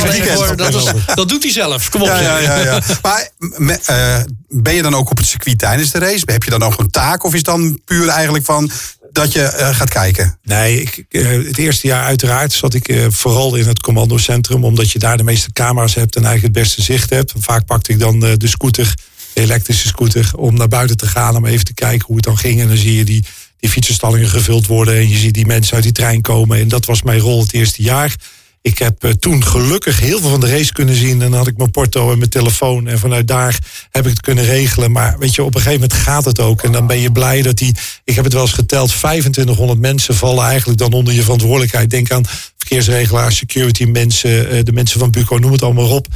dat, 0.56 0.74
is- 0.74 0.92
dat 1.14 1.28
doet 1.28 1.42
hij 1.42 1.52
zelf. 1.52 1.88
Kom 1.88 2.00
op. 2.02 2.06
Ja, 2.08 2.18
ja, 2.20 2.38
ja, 2.38 2.56
ja. 2.56 2.78
Maar 3.02 3.28
me- 3.38 3.78
eh, 3.86 4.16
ben 4.52 4.74
je 4.74 4.82
dan 4.82 4.94
ook 4.94 5.10
op 5.10 5.16
het 5.16 5.26
circuit 5.26 5.58
tijdens 5.58 5.90
de 5.90 5.98
race? 5.98 6.22
Heb 6.24 6.42
je 6.42 6.50
dan 6.50 6.62
ook 6.62 6.78
een 6.78 6.90
taak? 6.90 7.24
Of 7.24 7.34
is 7.34 7.42
dan 7.42 7.80
puur 7.84 8.08
eigenlijk 8.08 8.44
van 8.44 8.70
dat 9.12 9.32
je 9.32 9.42
eh, 9.42 9.74
gaat 9.74 9.88
kijken? 9.88 10.38
Nee, 10.42 10.80
ik, 10.80 11.04
eh, 11.08 11.28
het 11.28 11.58
eerste 11.58 11.86
jaar 11.86 12.04
uiteraard 12.04 12.52
zat 12.52 12.74
ik 12.74 12.88
eh, 12.88 13.06
vooral 13.08 13.54
in 13.54 13.66
het 13.66 13.80
commandocentrum. 13.80 14.64
Omdat 14.64 14.90
je 14.90 14.98
daar 14.98 15.16
de 15.16 15.22
meeste 15.22 15.52
camera's 15.52 15.94
hebt 15.94 16.16
en 16.16 16.24
eigenlijk 16.24 16.54
het 16.54 16.64
beste 16.64 16.82
zicht 16.82 17.10
hebt. 17.10 17.32
Vaak 17.38 17.66
pakte 17.66 17.92
ik 17.92 17.98
dan 17.98 18.20
de 18.20 18.48
scooter, 18.48 18.94
de 19.32 19.40
elektrische 19.40 19.88
scooter, 19.88 20.30
om 20.36 20.54
naar 20.54 20.68
buiten 20.68 20.96
te 20.96 21.06
gaan. 21.06 21.36
Om 21.36 21.46
even 21.46 21.64
te 21.64 21.74
kijken 21.74 22.06
hoe 22.06 22.16
het 22.16 22.24
dan 22.24 22.38
ging. 22.38 22.60
En 22.60 22.68
dan 22.68 22.76
zie 22.76 22.96
je 22.96 23.04
die, 23.04 23.24
die 23.58 23.70
fietsenstallingen 23.70 24.28
gevuld 24.28 24.66
worden. 24.66 24.94
En 24.94 25.08
je 25.08 25.16
ziet 25.16 25.34
die 25.34 25.46
mensen 25.46 25.74
uit 25.74 25.82
die 25.82 25.92
trein 25.92 26.20
komen. 26.20 26.58
En 26.58 26.68
dat 26.68 26.84
was 26.84 27.02
mijn 27.02 27.20
rol 27.20 27.40
het 27.40 27.52
eerste 27.52 27.82
jaar. 27.82 28.16
Ik 28.62 28.78
heb 28.78 29.04
eh, 29.04 29.10
toen 29.10 29.44
gelukkig 29.44 30.00
heel 30.00 30.20
veel 30.20 30.28
van 30.30 30.40
de 30.40 30.50
race 30.50 30.72
kunnen 30.72 30.94
zien. 30.94 31.10
En 31.22 31.30
dan 31.30 31.34
had 31.38 31.46
ik 31.46 31.56
mijn 31.56 31.70
porto 31.70 32.12
en 32.12 32.18
mijn 32.18 32.30
telefoon. 32.30 32.86
En 32.86 32.98
vanuit 32.98 33.28
daar 33.28 33.58
heb 33.90 34.04
ik 34.04 34.10
het 34.10 34.20
kunnen 34.20 34.44
regelen. 34.44 34.92
Maar 34.92 35.18
weet 35.18 35.34
je, 35.34 35.42
op 35.42 35.54
een 35.54 35.60
gegeven 35.60 35.80
moment 35.80 35.98
gaat 35.98 36.24
het 36.24 36.40
ook. 36.40 36.62
En 36.62 36.72
dan 36.72 36.86
ben 36.86 37.00
je 37.00 37.12
blij 37.12 37.42
dat 37.42 37.56
die. 37.56 37.74
Ik 38.04 38.14
heb 38.14 38.24
het 38.24 38.32
wel 38.32 38.42
eens 38.42 38.52
geteld. 38.52 38.88
2500 38.88 39.78
mensen 39.80 40.14
vallen 40.16 40.44
eigenlijk 40.44 40.78
dan 40.78 40.92
onder 40.92 41.14
je 41.14 41.22
verantwoordelijkheid. 41.22 41.90
Denk 41.90 42.10
aan 42.10 42.24
verkeersregelaars, 42.56 43.36
security 43.36 43.84
mensen. 43.84 44.50
eh, 44.50 44.64
De 44.64 44.72
mensen 44.72 45.00
van 45.00 45.10
Buco, 45.10 45.36
noem 45.36 45.52
het 45.52 45.62
allemaal 45.62 45.88
op. 45.88 46.06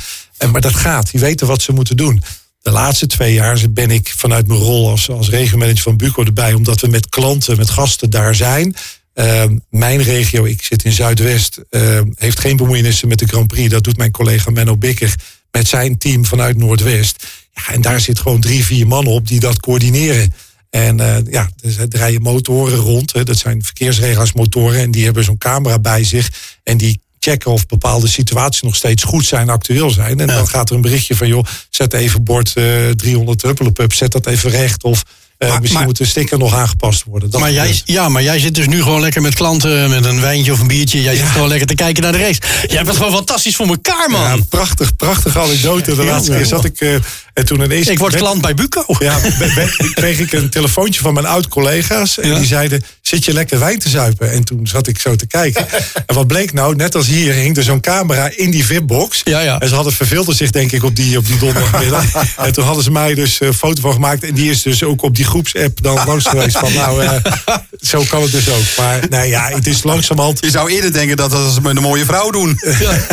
Maar 0.53 0.61
dat 0.61 0.75
gaat. 0.75 1.11
Die 1.11 1.21
weten 1.21 1.47
wat 1.47 1.63
ze 1.63 1.73
moeten 1.73 1.97
doen. 1.97 2.23
De 2.63 2.71
laatste 2.71 3.07
twee 3.07 3.33
jaar 3.35 3.61
ben 3.71 3.91
ik 3.91 4.15
vanuit 4.17 4.47
mijn 4.47 4.61
rol 4.61 4.91
als, 4.91 5.11
als 5.11 5.29
regiomanager 5.29 5.83
van 5.83 5.97
Buco 5.97 6.25
erbij. 6.25 6.55
Omdat 6.55 6.81
we 6.81 6.89
met 6.89 7.09
klanten, 7.09 7.57
met 7.57 7.71
gasten 7.71 8.11
daar 8.11 8.35
zijn. 8.35 8.77
Ehm, 9.17 9.59
mijn 9.71 10.03
regio, 10.03 10.45
ik 10.45 10.63
zit 10.63 10.85
in 10.85 10.93
Zuidwest, 10.93 11.61
ehm, 11.71 12.07
heeft 12.15 12.41
geen 12.41 12.57
bemoeienissen 12.57 13.09
met 13.09 13.19
de 13.19 13.27
Grand 13.27 13.47
Prix. 13.47 13.71
Dat 13.71 13.85
doet 13.85 13.97
mijn 13.97 14.11
collega 14.11 14.51
Menno 14.51 14.77
Bikker 14.77 15.15
met 15.51 15.69
zijn 15.69 15.99
team 15.99 16.25
vanuit 16.25 16.57
Noordwest. 16.57 17.27
Ja, 17.55 17.75
en 17.75 17.81
daar 17.81 18.01
zit 18.01 18.19
gewoon 18.19 18.41
drie, 18.41 18.65
vier 18.65 18.87
mannen 18.87 19.13
op 19.13 19.29
die 19.29 19.41
dat 19.41 19.61
coördineren. 19.61 20.33
En 20.71 21.01
eh, 21.01 21.17
ja, 21.33 21.51
er 21.61 21.89
draaien 21.89 22.23
motoren 22.23 22.79
rond. 22.79 23.13
Hè. 23.13 23.25
Dat 23.25 23.39
zijn 23.39 23.63
verkeersregelaars 23.63 24.33
En 24.77 24.91
die 24.91 25.05
hebben 25.05 25.25
zo'n 25.25 25.39
camera 25.39 25.79
bij 25.79 26.05
zich. 26.05 26.31
En 26.63 26.77
die 26.77 27.01
checken 27.19 27.51
of 27.51 27.67
bepaalde 27.67 28.09
situaties 28.09 28.63
nog 28.63 28.77
steeds 28.77 29.03
goed 29.03 29.25
zijn, 29.25 29.49
actueel 29.49 29.91
zijn. 29.91 30.21
En 30.21 30.27
dan 30.27 30.49
gaat 30.49 30.71
er 30.71 30.77
een 30.77 30.83
berichtje 30.83 31.17
van, 31.17 31.29
joh, 31.29 31.45
zet 31.71 31.93
even 31.93 32.25
bord 32.25 32.53
eh 32.57 32.89
300 32.89 33.43
huppelepup, 33.43 33.93
zet 33.93 34.13
dat 34.13 34.27
even 34.27 34.51
recht. 34.51 34.85
Of 34.85 35.03
eh, 35.39 35.49
Maar- 35.49 35.57
misschien 35.61 35.79
maar- 35.79 35.89
moet 35.89 35.97
de 35.99 36.05
sticker 36.07 36.39
nog 36.39 36.55
aangepast 36.55 37.05
worden. 37.07 37.31
Dat 37.31 37.41
Maar 37.41 37.53
jij, 37.53 37.81
ja, 37.85 38.09
maar 38.09 38.23
jij 38.23 38.39
zit 38.39 38.55
dus 38.55 38.67
nu 38.67 38.83
gewoon 38.83 39.01
lekker 39.01 39.23
met 39.23 39.35
klanten, 39.35 39.91
met 39.91 40.05
een 40.05 40.21
wijntje 40.21 40.53
of 40.53 40.61
een 40.61 40.67
biertje. 40.67 41.03
Jij 41.03 41.17
zit 41.17 41.27
gewoon 41.27 41.49
lekker 41.49 41.67
te 41.67 41.75
kijken 41.75 42.03
naar 42.03 42.13
de 42.13 42.19
race. 42.19 42.41
Jij 42.67 42.83
het 42.83 42.97
gewoon 42.97 43.13
fantastisch 43.13 43.57
voor 43.57 43.67
elkaar, 43.67 44.11
man. 44.11 44.21
Ja, 44.21 44.37
prachtig, 44.49 44.97
prachtige 44.97 45.39
anekdote. 45.39 45.95
De 45.95 46.03
Ja, 46.03 46.11
laatste 46.11 46.31
keer 46.33 46.47
zat 46.47 46.65
ik... 46.65 46.81
eh, 46.81 46.95
en 47.35 47.45
toen 47.45 47.61
ineens... 47.61 47.87
ik 47.89 47.99
word 47.99 48.15
klant 48.17 48.41
bij 48.41 48.55
Buco. 48.55 48.85
Ja, 48.99 49.21
be- 49.21 49.53
be- 49.79 49.91
kreeg 49.95 50.19
ik 50.19 50.33
een 50.33 50.51
telefoontje 50.51 51.01
van 51.01 51.15
mijn 51.15 51.27
oud-collega's. 51.27 52.19
En 52.19 52.35
die 52.35 52.47
zeiden, 52.47 52.85
zit 53.01 53.25
je 53.25 53.33
lekker 53.33 53.59
wijn 53.59 53.79
te 53.79 53.89
zuipen? 53.89 54.33
En 54.33 54.45
toen 54.45 54.67
zat 54.67 54.87
ik 54.87 54.99
zo 55.01 55.17
te 55.17 55.27
kijken. 55.27 55.67
En 56.07 56.15
wat 56.15 56.27
bleek 56.27 56.53
nou? 56.53 56.75
Net 56.77 56.95
als 56.95 57.07
hier 57.07 57.33
hing 57.33 57.57
er 57.57 57.63
zo'n 57.63 57.81
camera 57.81 58.31
in 58.37 58.51
die 58.51 58.65
VIP-box. 58.65 59.21
Ja, 59.25 59.41
ja. 59.41 59.59
En 59.61 59.69
ze 59.69 59.75
hadden 59.75 59.93
verveelde 59.93 60.35
zich 60.35 60.51
denk 60.51 60.73
ik 60.73 60.83
op 60.85 60.97
die, 60.97 61.19
op 61.19 61.27
die 61.27 61.39
donderdagmiddag. 61.45 62.05
en 62.37 62.53
toen 62.53 62.65
hadden 62.65 62.85
ze 62.85 62.91
mij 62.91 63.15
dus 63.15 63.41
een 63.41 63.55
foto 63.55 63.81
van 63.81 63.93
gemaakt. 63.93 64.25
En 64.25 64.35
die 64.35 64.51
is 64.51 64.63
dus 64.63 64.83
ook 64.83 65.03
op 65.03 65.17
die 65.17 65.25
groepsapp 65.27 65.83
dan 65.83 65.95
langs 66.07 66.27
geweest. 66.27 66.59
Van 66.59 66.73
nou, 66.73 67.03
eh, 67.05 67.11
zo 67.91 68.05
kan 68.09 68.23
het 68.23 68.31
dus 68.31 68.49
ook. 68.51 68.63
Maar 68.77 69.01
nee, 69.09 69.29
ja, 69.29 69.49
het 69.49 69.67
is 69.67 69.83
langzamerhand... 69.83 70.39
Je 70.41 70.51
zou 70.51 70.71
eerder 70.71 70.93
denken 70.93 71.17
dat 71.17 71.31
dat 71.31 71.53
ze 71.53 71.61
met 71.61 71.77
een 71.77 71.83
mooie 71.83 72.05
vrouw 72.05 72.31
doen. 72.31 72.59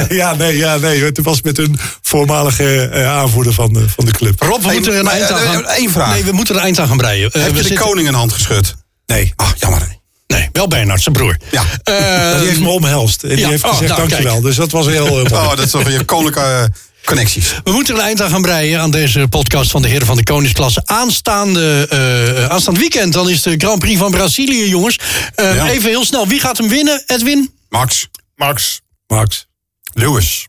Ja, 0.10 0.36
nee, 0.36 0.58
ja, 0.58 0.76
nee. 0.78 1.04
Het 1.04 1.20
was 1.24 1.42
met 1.42 1.58
een 1.58 1.80
voormalige 2.02 2.80
eh, 2.90 3.08
aanvoerder 3.08 3.54
van 3.54 3.74
de, 3.74 3.90
van 3.90 4.06
de 4.06 4.12
club. 4.12 4.42
Rob, 4.42 4.60
we 4.62 4.66
Hey, 4.66 4.74
moeten 4.76 4.94
er 4.94 5.00
een 5.00 5.08
eind 5.08 5.32
aan 5.32 5.40
eh, 5.40 5.52
gaan. 5.52 5.66
één 5.66 5.92
vraag. 5.92 6.14
Nee, 6.14 6.24
we 6.24 6.32
moeten 6.32 6.54
er 6.56 6.60
een 6.60 6.66
eind 6.66 6.80
aan 6.80 6.88
gaan 6.88 6.98
breien. 6.98 7.32
Eh, 7.32 7.42
Heb 7.42 7.52
we 7.52 7.58
je 7.58 7.62
de 7.62 7.68
zitten- 7.68 7.86
koning 7.88 8.08
een 8.08 8.14
hand 8.14 8.32
geschud? 8.34 8.76
Nee. 9.06 9.34
Ach, 9.36 9.54
jammer. 9.58 10.02
Nee, 10.28 10.50
wel 10.52 10.68
Bernard, 10.68 11.02
zijn 11.02 11.16
broer. 11.16 11.38
Ja. 11.52 11.64
Eh, 11.84 12.38
die 12.40 12.48
heeft 12.48 12.60
me 12.60 12.68
omhelst. 12.70 13.24
En 13.24 13.30
die 13.30 13.38
ja, 13.40 13.50
heeft 13.50 13.64
oh, 13.64 13.70
gezegd 13.70 13.90
nou, 13.90 14.00
dankjewel. 14.08 14.32
kijk. 14.34 14.46
Dus 14.46 14.56
dat 14.56 14.72
was 14.72 14.86
heel... 14.86 15.06
Oh, 15.32 15.50
dat 15.50 15.60
is 15.60 15.72
toch 15.72 15.90
je 15.90 16.04
koninklijke 16.04 16.72
connecties. 17.06 17.54
We 17.64 17.72
moeten 17.72 17.94
er 17.94 18.00
een 18.00 18.06
eind 18.06 18.22
aan 18.22 18.30
gaan 18.30 18.42
breien 18.42 18.80
aan 18.80 18.92
deze 18.92 19.28
podcast 19.30 19.72
van 19.72 19.82
de 19.82 19.88
Heren 19.88 20.08
van 20.08 20.16
de 20.18 20.24
Koningsklasse. 20.24 20.82
Aanstaande, 20.86 21.88
eh, 21.90 22.46
aanstaand 22.50 22.78
weekend, 22.78 23.14
dan 23.14 23.30
is 23.30 23.42
de 23.42 23.56
Grand 23.58 23.80
Prix 23.80 24.00
van 24.00 24.12
Brazilië, 24.12 24.70
jongens. 24.70 25.00
Eh, 25.36 25.56
Ja. 25.56 25.68
Even 25.70 25.90
heel 25.90 26.06
snel, 26.06 26.28
wie 26.28 26.40
gaat 26.40 26.58
hem 26.58 26.68
winnen, 26.70 27.04
Edwin? 27.08 27.54
Max. 27.70 28.08
Max. 28.36 28.82
Max. 29.08 29.48
Lewis. 29.94 30.48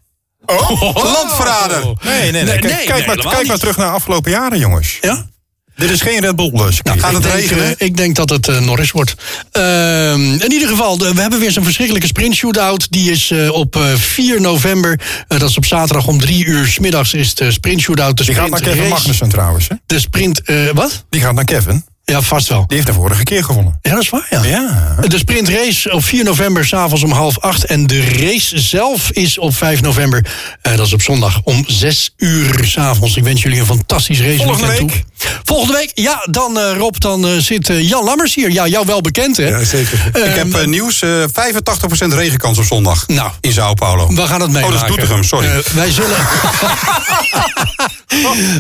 Landverrader. 0.95 1.83
Nee, 2.03 2.31
nee, 2.31 2.31
nee. 2.33 2.43
Nee, 2.45 2.59
Kijk, 2.59 2.63
nee, 2.63 2.85
kijk, 2.87 3.07
nee, 3.07 3.17
maar, 3.17 3.35
kijk 3.35 3.47
maar 3.47 3.59
terug 3.59 3.77
naar 3.77 3.93
afgelopen 3.93 4.31
jaren, 4.31 4.59
jongens. 4.59 4.99
Ja? 5.01 5.27
Dit 5.77 5.91
is 5.91 6.01
geen 6.01 6.21
Red 6.21 6.37
Bull 6.37 6.51
dus. 6.51 6.83
Nou, 6.83 6.99
gaat 6.99 7.13
het 7.13 7.25
ik 7.25 7.31
denk, 7.31 7.41
regenen? 7.43 7.79
eh, 7.79 7.87
ik 7.87 7.97
denk 7.97 8.17
dat 8.17 8.31
het 8.31 8.49
eh, 8.49 8.61
Norris 8.61 8.91
wordt. 8.91 9.15
Ehm, 9.51 10.21
in 10.33 10.53
ieder 10.53 10.69
geval, 10.69 10.99
we 10.99 11.21
hebben 11.21 11.41
weer 11.41 11.51
zo'n 11.51 11.65
verschrikkelijke 11.65 12.07
sprint 12.09 12.35
shootout. 12.35 12.87
Die 12.91 13.11
is 13.11 13.31
eh, 13.31 13.51
op 13.53 13.77
eh, 13.77 13.95
4 13.95 14.41
november. 14.41 15.01
Dat 15.29 15.43
is 15.51 15.57
op 15.57 15.65
zaterdag 15.65 16.07
om 16.07 16.21
3 16.21 16.45
uur 16.45 16.67
's 16.67 16.79
middags 16.79 17.15
is 17.15 17.35
de 17.35 17.53
sprint 17.53 17.81
shootout. 17.81 18.17
De 18.17 18.25
Die 18.25 18.35
gaat 18.35 18.45
sprint 18.47 18.65
naar 18.65 18.71
Kevin 18.71 18.83
race. 18.91 18.95
Magnussen 18.95 19.29
trouwens. 19.29 19.69
Hè? 19.69 19.75
De 19.87 20.01
sprint, 20.01 20.41
wat? 20.75 21.05
Die 21.11 21.21
gaat 21.21 21.35
naar 21.35 21.45
Kevin. 21.45 21.85
Ja, 22.07 22.21
vast 22.23 22.49
wel. 22.49 22.65
Die 22.67 22.77
heeft 22.77 22.89
de 22.89 22.95
vorige 22.95 23.23
keer 23.23 23.45
gewonnen. 23.45 23.79
Ja, 23.83 23.91
dat 23.93 24.03
is 24.03 24.09
waar, 24.09 24.27
ja. 24.31 24.43
Ja. 24.45 24.95
De 25.07 25.19
sprintrace 25.19 25.93
op 25.93 26.05
4 26.05 26.25
november 26.25 26.65
s'avonds 26.67 27.03
om 27.03 27.11
half 27.13 27.39
8. 27.39 27.65
En 27.65 27.87
de 27.87 28.05
race 28.05 28.59
zelf 28.61 29.11
is 29.11 29.39
op 29.39 29.57
5 29.57 29.81
november. 29.81 30.25
eh, 30.63 30.77
dat 30.77 30.87
is 30.87 30.93
op 30.93 31.03
zondag 31.03 31.41
om 31.45 31.65
6 31.67 32.15
uur 32.17 32.61
s'avonds. 32.65 33.17
Ik 33.17 33.23
wens 33.25 33.43
jullie 33.43 33.61
een 33.61 33.67
fantastisch 33.67 34.21
race 34.21 34.37
Volgende 34.43 34.67
week? 34.67 34.79
toe. 34.79 34.91
Volgende 35.45 35.73
week, 35.73 35.91
ja, 35.95 36.27
dan 36.31 36.59
eh, 36.59 36.77
Rob, 36.77 36.95
dan 36.99 37.27
eh, 37.27 37.37
zit 37.39 37.67
Jan 37.81 38.05
Lammers 38.05 38.35
hier. 38.35 38.51
Ja, 38.51 38.67
jou 38.67 38.87
wel 38.87 39.01
bekend, 39.01 39.37
hè? 39.37 39.49
Ja, 39.49 39.65
zeker. 39.65 40.11
Ehm, 40.13 40.25
Ik 40.31 40.35
heb 40.35 40.55
eh, 40.55 40.67
nieuws, 40.67 41.03
eh 41.03 41.11
85% 41.33 42.15
regenkans 42.15 42.59
op 42.59 42.65
zondag 42.65 43.07
Nou. 43.09 43.31
in 43.41 43.53
Sao 43.53 43.75
Paulo. 43.75 44.07
We 44.15 44.27
gaan 44.27 44.41
het 44.41 44.49
Oh, 44.49 44.55
meemaken. 44.55 44.79
dat 44.79 44.83
is 44.83 44.89
Doetinchem, 44.97 45.25
sorry. 45.25 45.63
Wij 45.75 45.91
zullen... 45.91 46.17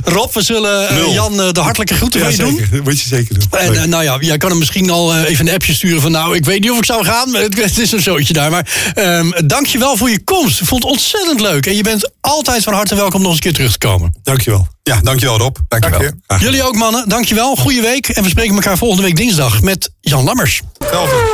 Rob, 0.04 0.32
we 0.34 0.42
zullen. 0.42 1.10
Jan 1.12 1.36
de 1.36 1.60
hartelijke 1.60 1.94
groeten 1.94 2.20
Ja, 2.20 2.26
van 2.26 2.34
je 2.34 2.42
doen. 2.42 2.50
zeker. 2.56 2.70
Dat 2.70 2.84
moet 2.84 3.00
je 3.00 3.08
zeker. 3.08 3.33
En 3.50 3.74
eh, 3.74 3.82
nou 3.82 4.04
ja, 4.04 4.16
jij 4.20 4.36
kan 4.36 4.50
hem 4.50 4.58
misschien 4.58 4.90
al 4.90 5.14
eh, 5.14 5.30
even 5.30 5.48
een 5.48 5.54
appje 5.54 5.74
sturen 5.74 6.00
van... 6.00 6.10
nou, 6.10 6.36
ik 6.36 6.44
weet 6.44 6.60
niet 6.60 6.70
of 6.70 6.78
ik 6.78 6.84
zou 6.84 7.04
gaan, 7.04 7.30
maar 7.30 7.40
het, 7.40 7.60
het 7.64 7.78
is 7.78 7.92
een 7.92 8.02
zootje 8.02 8.32
daar. 8.32 8.50
Maar 8.50 8.92
ehm 8.94 9.30
dank 9.46 9.66
je 9.66 9.78
wel 9.78 9.96
voor 9.96 10.10
je 10.10 10.24
komst. 10.24 10.60
Ik 10.60 10.66
vond 10.66 10.82
het 10.82 10.92
ontzettend 10.92 11.40
leuk. 11.40 11.66
En 11.66 11.76
je 11.76 11.82
bent 11.82 12.10
altijd 12.20 12.62
van 12.62 12.72
harte 12.72 12.94
welkom 12.94 13.20
nog 13.20 13.28
eens 13.28 13.36
een 13.36 13.42
keer 13.42 13.52
terug 13.52 13.72
te 13.72 13.78
komen. 13.78 14.14
Dankjewel. 14.22 14.68
Ja, 14.82 15.00
dankjewel 15.00 15.38
Rob. 15.38 15.56
Dankjewel. 15.68 16.00
Dank 16.00 16.40
je. 16.40 16.46
Jullie 16.46 16.62
ook, 16.62 16.74
mannen. 16.74 17.08
Dankjewel. 17.08 17.56
Goeie 17.56 17.80
week. 17.80 18.08
En 18.08 18.22
we 18.22 18.28
spreken 18.28 18.54
elkaar 18.54 18.78
volgende 18.78 19.02
week 19.02 19.16
dinsdag 19.16 19.62
met 19.62 19.90
Jan 20.00 20.24
Lammers. 20.24 20.62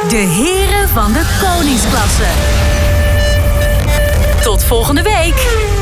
De 0.09 0.16
heren 0.16 0.88
van 0.88 1.12
de 1.12 1.22
koningsklasse. 1.40 2.28
Tot 4.42 4.64
volgende 4.64 5.03
week. 5.03 5.80